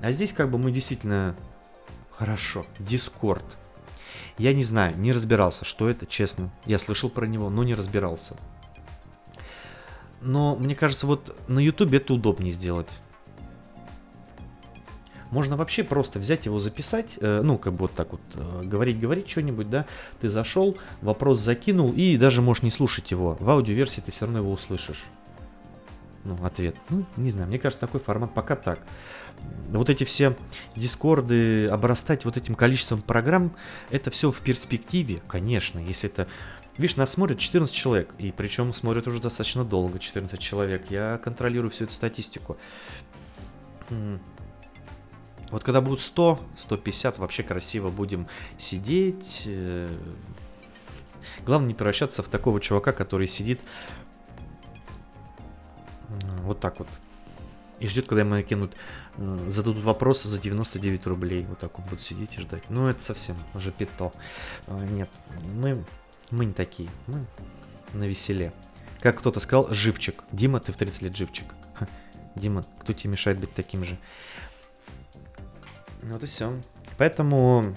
[0.02, 1.34] А здесь как бы мы действительно...
[2.16, 3.44] Хорошо, Дискорд.
[4.38, 6.50] Я не знаю, не разбирался, что это, честно.
[6.64, 8.36] Я слышал про него, но не разбирался.
[10.20, 12.88] Но мне кажется, вот на YouTube это удобнее сделать.
[15.30, 18.98] Можно вообще просто взять его, записать, э, ну, как бы вот так вот, э, говорить,
[18.98, 19.84] говорить что-нибудь, да,
[20.20, 23.36] ты зашел, вопрос закинул, и даже можешь не слушать его.
[23.38, 25.04] В аудиоверсии ты все равно его услышишь.
[26.28, 26.76] Ну, ответ.
[26.90, 28.80] Ну, не знаю, мне кажется, такой формат пока так
[29.70, 30.36] вот эти все
[30.76, 33.54] дискорды, обрастать вот этим количеством программ,
[33.90, 36.28] это все в перспективе, конечно, если это...
[36.76, 40.90] Видишь, нас смотрят 14 человек, и причем смотрят уже достаточно долго, 14 человек.
[40.90, 42.56] Я контролирую всю эту статистику.
[45.50, 48.28] Вот когда будут 100, 150, вообще красиво будем
[48.58, 49.42] сидеть.
[49.46, 49.88] Э,
[51.44, 53.60] главное не превращаться в такого чувака, который сидит
[56.44, 56.88] вот так вот
[57.80, 58.74] и ждет, когда ему накинут,
[59.16, 61.46] зададут вопросы за 99 рублей.
[61.48, 62.68] Вот так он будет сидеть и ждать.
[62.70, 64.12] Ну, это совсем уже пито.
[64.66, 65.08] Э, нет,
[65.54, 65.84] мы,
[66.30, 66.88] мы не такие.
[67.06, 67.24] Мы
[67.92, 68.52] на веселе.
[69.00, 70.24] Как кто-то сказал, живчик.
[70.32, 71.54] Дима, ты в 30 лет живчик.
[72.34, 73.96] Дима, кто тебе мешает быть таким же?
[76.02, 76.60] Вот и все.
[76.96, 77.76] Поэтому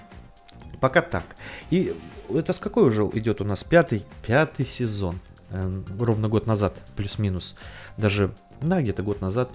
[0.80, 1.36] пока так.
[1.70, 1.94] И
[2.28, 3.62] это с какой уже идет у нас?
[3.62, 5.18] Пятый, пятый сезон.
[5.52, 7.54] Э, ровно год назад, плюс-минус.
[7.98, 9.50] Даже да, где-то год назад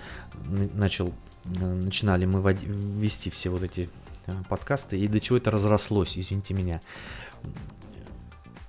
[0.45, 1.13] начал,
[1.45, 3.89] э, начинали мы вести все вот эти
[4.27, 6.81] э, подкасты, и до чего это разрослось, извините меня.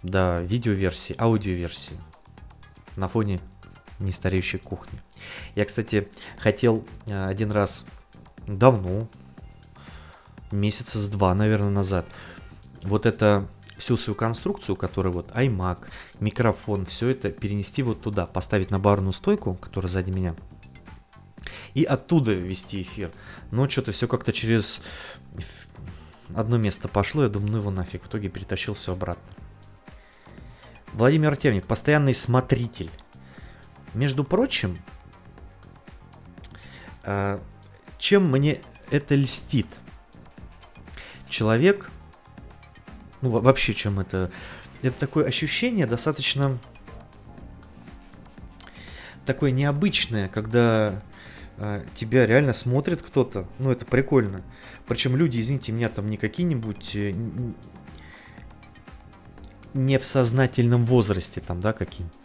[0.03, 1.99] До видеоверсии, аудиоверсии
[2.97, 3.41] на фоне
[3.99, 4.99] нестареющей кухни.
[5.55, 7.85] Я, кстати, хотел э, один раз
[8.47, 9.09] давно,
[10.51, 12.07] месяца с два, наверное, назад,
[12.83, 13.47] вот это
[13.79, 15.87] всю свою конструкцию, которая вот iMac,
[16.21, 20.35] микрофон, все это перенести вот туда, поставить на барную стойку, которая сзади меня,
[21.75, 23.13] и оттуда вести эфир.
[23.51, 24.83] Но что-то все как-то через
[26.35, 29.35] одно место пошло, я думаю, ну его нафиг, в итоге перетащил все обратно.
[30.93, 32.91] Владимир Артемник, постоянный смотритель.
[33.95, 34.79] Между прочим,
[37.11, 37.41] А,
[37.97, 38.61] чем мне
[38.91, 39.67] это льстит?
[41.31, 41.91] Человек,
[43.21, 44.31] ну вообще чем это,
[44.83, 46.59] это такое ощущение достаточно
[49.25, 51.03] такое необычное, когда
[51.59, 54.43] а, тебя реально смотрит кто-то, ну это прикольно.
[54.87, 57.13] Причем люди, извините меня, там не какие-нибудь э,
[59.75, 62.17] не в сознательном возрасте, там, да, какие-нибудь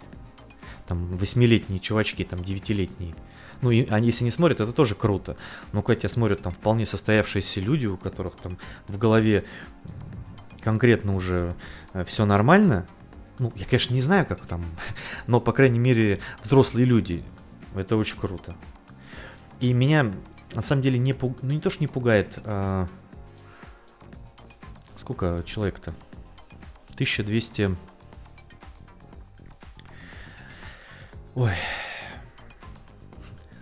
[0.87, 3.15] там восьмилетние чувачки, там девятилетние.
[3.61, 5.37] Ну, и они, если не смотрят, это тоже круто.
[5.71, 8.57] Но когда тебя смотрят там вполне состоявшиеся люди, у которых там
[8.87, 9.45] в голове
[10.63, 11.55] конкретно уже
[11.93, 12.85] э, все нормально,
[13.39, 14.63] ну, я, конечно, не знаю, как там,
[15.27, 17.23] но, по крайней мере, взрослые люди,
[17.75, 18.55] это очень круто.
[19.59, 20.13] И меня,
[20.53, 21.37] на самом деле, не пуг...
[21.41, 22.87] ну, не то, что не пугает, а...
[24.95, 25.93] Сколько человек-то?
[26.93, 27.75] 1200...
[31.35, 31.55] Ой.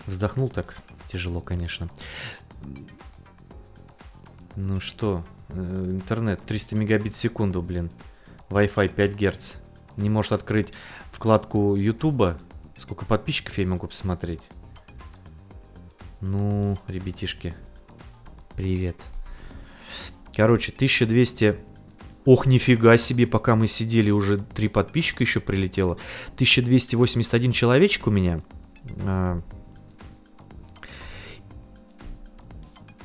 [0.05, 0.75] Вздохнул так
[1.07, 1.89] тяжело, конечно.
[4.55, 7.89] Ну что, э, интернет 300 мегабит в секунду, блин.
[8.49, 9.53] Wi-Fi 5 Гц.
[9.97, 10.73] Не может открыть
[11.11, 12.37] вкладку Ютуба.
[12.77, 14.41] Сколько подписчиков я могу посмотреть?
[16.19, 17.55] Ну, ребятишки,
[18.55, 18.97] привет.
[20.35, 21.57] Короче, 1200
[22.23, 25.97] Ох, нифига себе, пока мы сидели, уже три подписчика еще прилетело.
[26.35, 28.41] 1281 человечек у меня.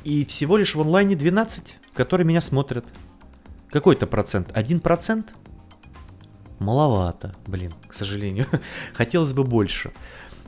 [0.07, 2.85] И всего лишь в онлайне 12, которые меня смотрят.
[3.71, 4.57] Какой-то процент?
[4.57, 5.35] Один процент?
[6.61, 8.47] Маловато, блин, к сожалению.
[8.95, 9.91] Хотелось бы больше.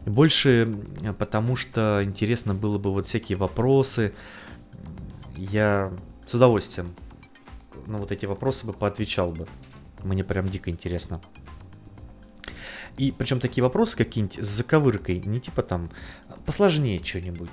[0.06, 0.72] Больше,
[1.18, 4.14] потому что интересно было бы вот всякие вопросы.
[5.34, 5.92] Я
[6.24, 6.94] с удовольствием
[7.88, 9.48] на вот эти вопросы бы поотвечал бы.
[10.04, 11.20] Мне прям дико интересно.
[12.96, 15.90] И причем такие вопросы какие-нибудь с заковыркой, не типа там
[16.46, 17.50] посложнее что-нибудь.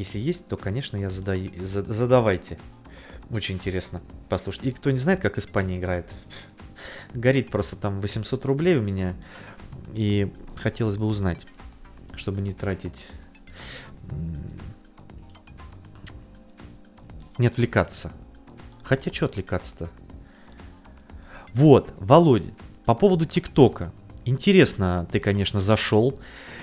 [0.00, 2.58] Если есть, то, конечно, я задаю, задавайте.
[3.28, 4.00] Очень интересно
[4.30, 4.64] послушать.
[4.64, 6.10] И кто не знает, как Испания играет,
[7.12, 9.14] горит просто там 800 рублей у меня.
[9.92, 11.46] И хотелось бы узнать,
[12.14, 13.08] чтобы не тратить
[17.36, 18.10] не отвлекаться.
[18.82, 19.90] Хотя что отвлекаться-то?
[21.52, 22.54] Вот, Володя,
[22.86, 23.92] по поводу ТикТока.
[24.24, 26.18] Интересно, ты, конечно, зашел.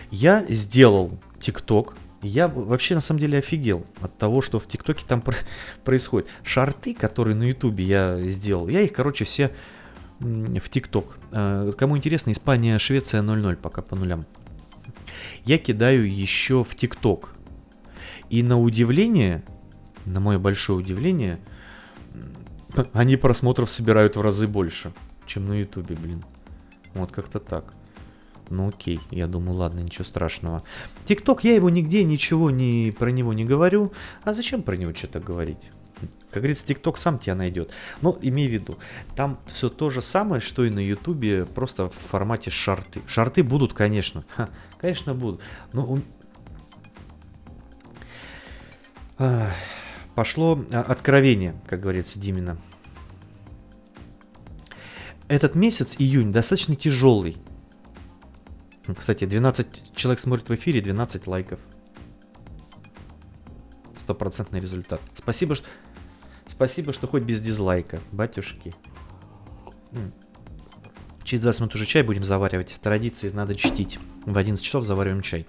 [0.09, 1.93] Я сделал ТикТок.
[2.27, 5.23] Я вообще на самом деле офигел от того, что в ТикТоке там
[5.83, 6.27] происходит.
[6.43, 9.51] Шарты, которые на Ютубе я сделал, я их, короче, все
[10.19, 11.17] в ТикТок.
[11.31, 14.25] А, кому интересно, Испания, Швеция 0-0 пока по нулям.
[15.45, 17.33] Я кидаю еще в ТикТок.
[18.29, 19.43] И на удивление,
[20.05, 21.39] на мое большое удивление,
[22.93, 24.91] они просмотров собирают в разы больше,
[25.25, 26.23] чем на Ютубе, блин.
[26.93, 27.73] Вот как-то так.
[28.49, 30.63] Ну окей, я думаю, ладно, ничего страшного.
[31.05, 33.91] ТикТок, я его нигде ничего не, про него не говорю.
[34.23, 35.69] А зачем про него что-то говорить?
[36.31, 37.71] Как говорится, ТикТок сам тебя найдет.
[38.01, 38.77] Но имей в виду,
[39.15, 43.01] там все то же самое, что и на Ютубе, просто в формате шарты.
[43.07, 44.23] Шарты будут, конечно.
[44.35, 45.41] Ха, конечно, будут.
[45.73, 45.97] Но
[50.13, 52.57] пошло а, откровение, как говорится, Димина.
[55.27, 57.37] Этот месяц, июнь, достаточно тяжелый.
[58.95, 61.59] Кстати, 12 человек смотрит в эфире, 12 лайков.
[64.03, 65.01] Стопроцентный результат.
[65.15, 65.67] Спасибо, что...
[66.47, 68.73] Спасибо, что хоть без дизлайка, батюшки.
[71.23, 72.77] Через 20 минут уже чай будем заваривать.
[72.81, 73.99] Традиции надо чтить.
[74.25, 75.45] В 11 часов завариваем чай.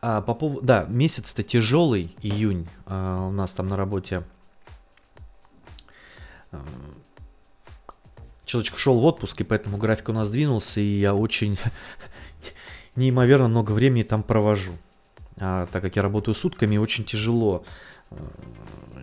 [0.00, 2.66] А, по поводу, да, месяц-то тяжелый, июнь.
[2.86, 4.24] А, у нас там на работе
[6.52, 6.64] а,
[8.50, 11.56] человечек шел в отпуск, и поэтому график у нас двинулся, и я очень
[12.96, 14.72] неимоверно много времени там провожу.
[15.36, 17.64] А, так как я работаю сутками, очень тяжело
[18.10, 18.16] а,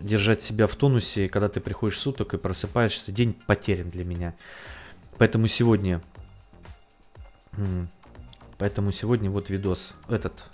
[0.02, 4.34] держать себя в тонусе, когда ты приходишь суток и просыпаешься, день потерян для меня.
[5.16, 6.02] Поэтому сегодня...
[8.58, 10.44] Поэтому сегодня вот видос, этот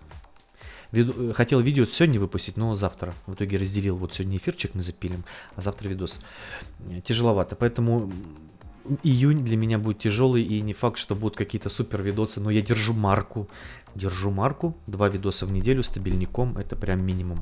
[0.95, 1.35] Виду...
[1.35, 3.15] Хотел видео сегодня выпустить, но завтра.
[3.27, 3.97] В итоге разделил.
[3.97, 5.25] Вот сегодня эфирчик мы запилим,
[5.57, 6.17] а завтра видос.
[7.05, 7.57] Тяжеловато.
[7.57, 8.13] Поэтому
[9.03, 12.63] июнь для меня будет тяжелый, и не факт, что будут какие-то супер видосы, но я
[12.63, 13.49] держу марку.
[13.95, 14.77] Держу марку.
[14.87, 16.57] Два видоса в неделю стабильником.
[16.59, 17.39] Это прям минимум.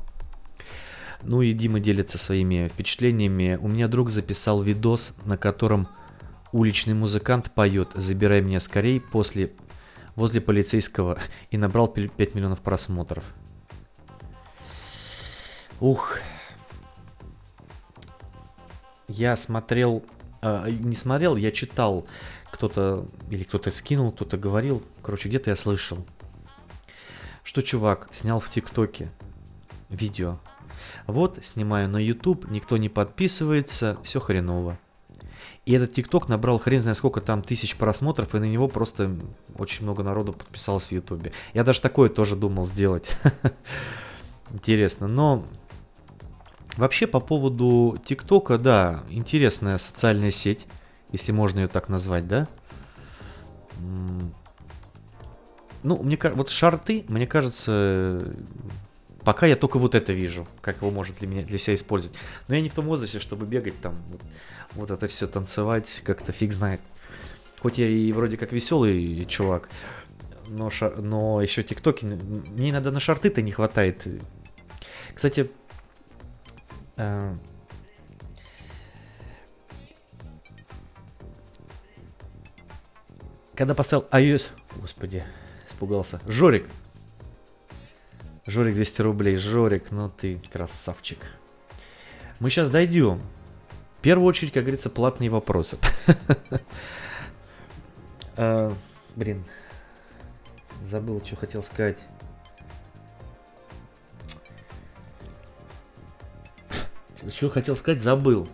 [1.21, 3.57] Ну и Дима делится своими впечатлениями.
[3.61, 5.87] У меня друг записал видос, на котором
[6.51, 9.51] уличный музыкант поет «Забирай меня скорей» после
[10.15, 11.17] возле полицейского
[11.51, 13.23] и набрал 5 миллионов просмотров.
[15.79, 16.19] Ух.
[19.07, 20.03] Я смотрел,
[20.43, 22.05] э, не смотрел, я читал,
[22.51, 25.97] кто-то, или кто-то скинул, кто-то говорил, короче, где-то я слышал.
[27.43, 29.09] что чувак снял в ТикТоке
[29.89, 30.37] видео.
[31.07, 34.77] Вот, снимаю на YouTube, никто не подписывается, все хреново.
[35.65, 39.09] И этот ТикТок набрал хрен знает сколько там тысяч просмотров, и на него просто
[39.57, 41.31] очень много народу подписалось в Ютубе.
[41.53, 43.15] Я даже такое тоже думал сделать.
[44.51, 45.45] Интересно, но
[46.77, 50.65] вообще по поводу ТикТока, да, интересная социальная сеть,
[51.11, 52.47] если можно ее так назвать, да?
[55.83, 58.33] Ну, мне вот шарты, мне кажется,
[59.23, 62.17] пока я только вот это вижу, как его может для меня для себя использовать.
[62.47, 64.21] Но я не в том возрасте, чтобы бегать там, вот,
[64.73, 66.79] вот это все танцевать, как-то фиг знает.
[67.59, 69.69] Хоть я и вроде как веселый чувак,
[70.47, 74.05] но, шар, но еще тиктоки, мне иногда на шарты-то не хватает.
[75.13, 75.49] Кстати,
[76.97, 77.35] э,
[83.55, 85.23] когда поставил iOS, господи,
[85.67, 86.21] испугался.
[86.27, 86.67] Жорик.
[88.45, 89.37] Жорик 200 рублей.
[89.37, 91.19] Жорик, ну ты красавчик.
[92.39, 93.21] Мы сейчас дойдем.
[93.97, 95.77] В первую очередь, как говорится, платные вопросы.
[98.35, 98.73] А,
[99.15, 99.45] блин.
[100.83, 101.97] Забыл, что хотел сказать.
[107.31, 108.47] Что хотел сказать, забыл.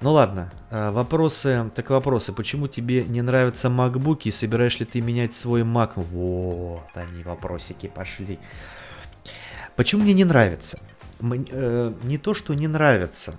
[0.00, 2.32] Ну ладно, а, вопросы, так вопросы.
[2.32, 4.30] Почему тебе не нравятся макбуки?
[4.30, 5.92] Собираешь ли ты менять свой Mac?
[5.94, 8.38] Вот они, вопросики пошли.
[9.76, 10.78] Почему мне не нравится?
[11.20, 13.34] Э, не то, что не нравится.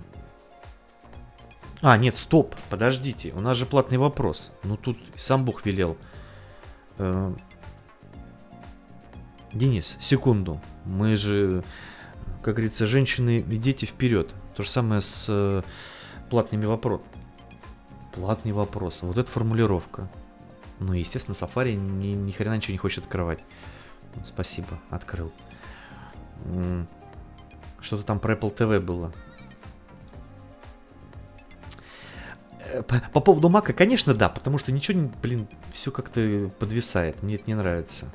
[1.82, 4.50] А, нет, стоп, подождите, у нас же платный вопрос.
[4.64, 5.96] Ну тут сам Бог велел.
[6.98, 7.32] Э,
[9.52, 10.60] Денис, секунду.
[10.84, 11.62] Мы же,
[12.42, 14.32] как говорится, женщины и дети вперед.
[14.54, 15.62] То же самое с э,
[16.30, 17.10] платными вопросами.
[18.12, 19.00] Платный вопрос.
[19.02, 20.08] Вот эта формулировка.
[20.78, 23.40] Ну, естественно, Safari ни, ни хрена ничего не хочет открывать.
[24.24, 25.32] Спасибо, открыл.
[27.80, 29.12] Что-то там про Apple TV было.
[32.60, 37.22] Э, по поводу Мака, конечно, да, потому что ничего, блин, все как-то подвисает.
[37.22, 38.06] Мне это не нравится.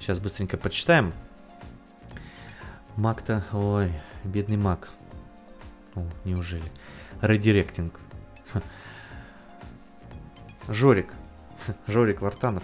[0.00, 1.12] Сейчас быстренько почитаем.
[2.96, 3.92] Мак-то, ой,
[4.22, 4.90] бедный Мак.
[5.96, 6.70] О, неужели?
[7.20, 7.98] Редиректинг.
[10.68, 11.12] Жорик.
[11.88, 12.62] Жорик Вартанов.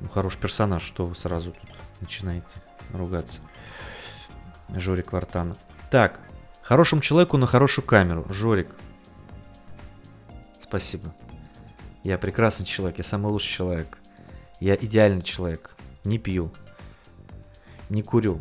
[0.00, 1.70] Ну, хороший персонаж, что вы сразу тут
[2.00, 2.46] начинаете
[2.92, 3.40] ругаться.
[4.68, 5.56] Жорик Вартанов.
[5.90, 6.20] Так,
[6.62, 8.26] хорошему человеку на хорошую камеру.
[8.28, 8.68] Жорик.
[10.60, 11.14] Спасибо.
[12.04, 13.98] Я прекрасный человек, я самый лучший человек.
[14.60, 15.76] Я идеальный человек.
[16.04, 16.52] Не пью.
[17.92, 18.40] Не курю.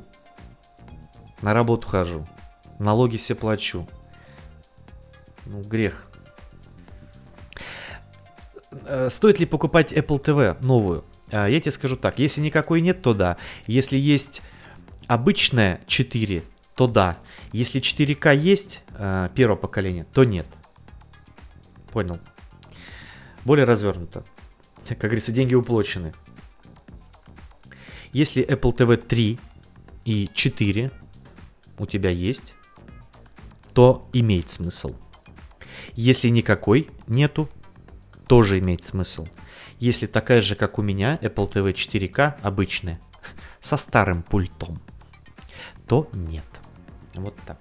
[1.41, 2.25] На работу хожу.
[2.79, 3.85] Налоги все плачу.
[5.45, 6.05] Ну, грех.
[8.85, 11.03] Э, стоит ли покупать Apple TV новую?
[11.33, 13.35] А, я тебе скажу так, если никакой нет, то да.
[13.67, 14.41] Если есть
[15.07, 16.43] обычная 4,
[16.75, 17.17] то да.
[17.51, 20.47] Если 4К есть, э, первого поколения, то нет.
[21.91, 22.19] Понял.
[23.43, 24.23] Более развернуто.
[24.87, 26.13] Как говорится, деньги уплочены.
[28.13, 29.39] Если Apple TV 3
[30.05, 30.91] и 4
[31.77, 32.53] у тебя есть,
[33.73, 34.95] то имеет смысл.
[35.93, 37.49] Если никакой нету,
[38.27, 39.27] тоже имеет смысл.
[39.79, 42.99] Если такая же, как у меня, Apple TV 4K обычная,
[43.61, 44.81] со старым пультом,
[45.87, 46.45] то нет.
[47.15, 47.57] Вот так.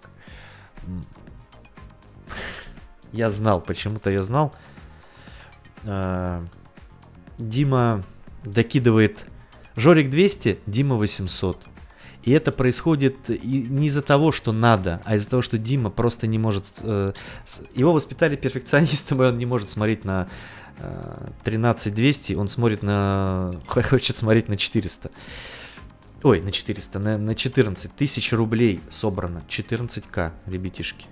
[3.13, 4.55] Я знал, почему-то я знал.
[5.85, 6.45] А,
[7.39, 8.03] Дима
[8.45, 9.25] докидывает
[9.81, 11.57] Жорик 200, Дима 800.
[12.23, 16.39] И это происходит не из-за того, что надо, а из-за того, что Дима просто не
[16.39, 16.66] может...
[16.81, 17.15] Э,
[17.74, 20.28] его воспитали перфекционистом, и он не может смотреть на
[21.44, 23.52] 13200, э, он смотрит на...
[23.66, 25.11] хочет смотреть на 400.
[26.24, 29.43] Ой, на 400, на, на 14 тысяч рублей собрано.
[29.48, 31.07] 14к, ребятишки.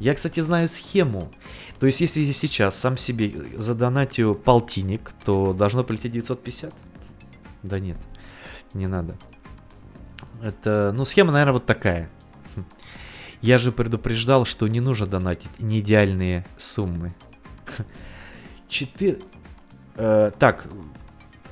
[0.00, 1.32] Я, кстати, знаю схему.
[1.80, 6.74] То есть, если я сейчас сам себе задонатю полтинник, то должно полететь 950?
[7.62, 7.98] Да нет,
[8.74, 9.16] не надо.
[10.42, 12.10] Это, ну, схема, наверное, вот такая.
[13.40, 17.14] Я же предупреждал, что не нужно донатить не идеальные суммы.
[18.68, 19.18] Четыре...
[19.96, 20.66] Э, так,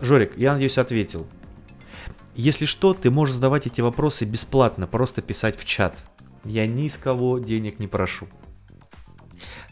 [0.01, 1.27] Жорик, я надеюсь, ответил.
[2.35, 5.97] Если что, ты можешь задавать эти вопросы бесплатно, просто писать в чат.
[6.45, 8.29] Я ни с кого денег не прошу.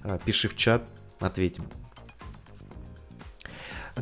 [0.02, 0.82] Э, пиши в чат,
[1.20, 1.64] ответим.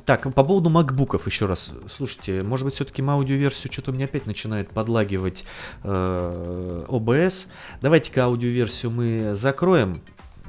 [0.06, 1.70] Так, по поводу макбуков еще раз.
[1.90, 5.44] Слушайте, может быть, все-таки аудиоверсию что-то у меня опять начинает подлагивать
[5.82, 7.48] э, OBS.
[7.82, 10.00] Давайте-ка аудиоверсию мы закроем.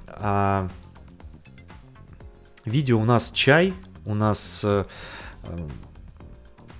[0.07, 0.69] А
[2.63, 3.73] видео у нас чай,
[4.05, 4.85] у нас э,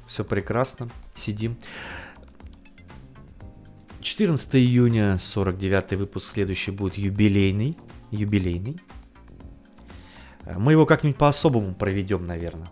[0.08, 1.58] все прекрасно, сидим.
[4.00, 7.78] 14 июня, 49 выпуск, следующий будет юбилейный.
[8.12, 8.80] Юбилейный.
[10.46, 12.68] Мы его как-нибудь по-особому проведем, наверное.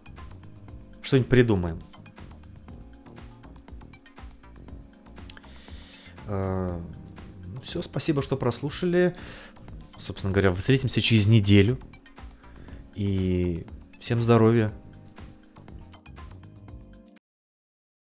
[1.01, 1.79] Что-нибудь придумаем.
[6.27, 6.81] А,
[7.63, 9.15] Все, спасибо, что прослушали.
[9.99, 11.79] Собственно говоря, встретимся через неделю.
[12.95, 13.65] И
[13.99, 14.73] всем здоровья.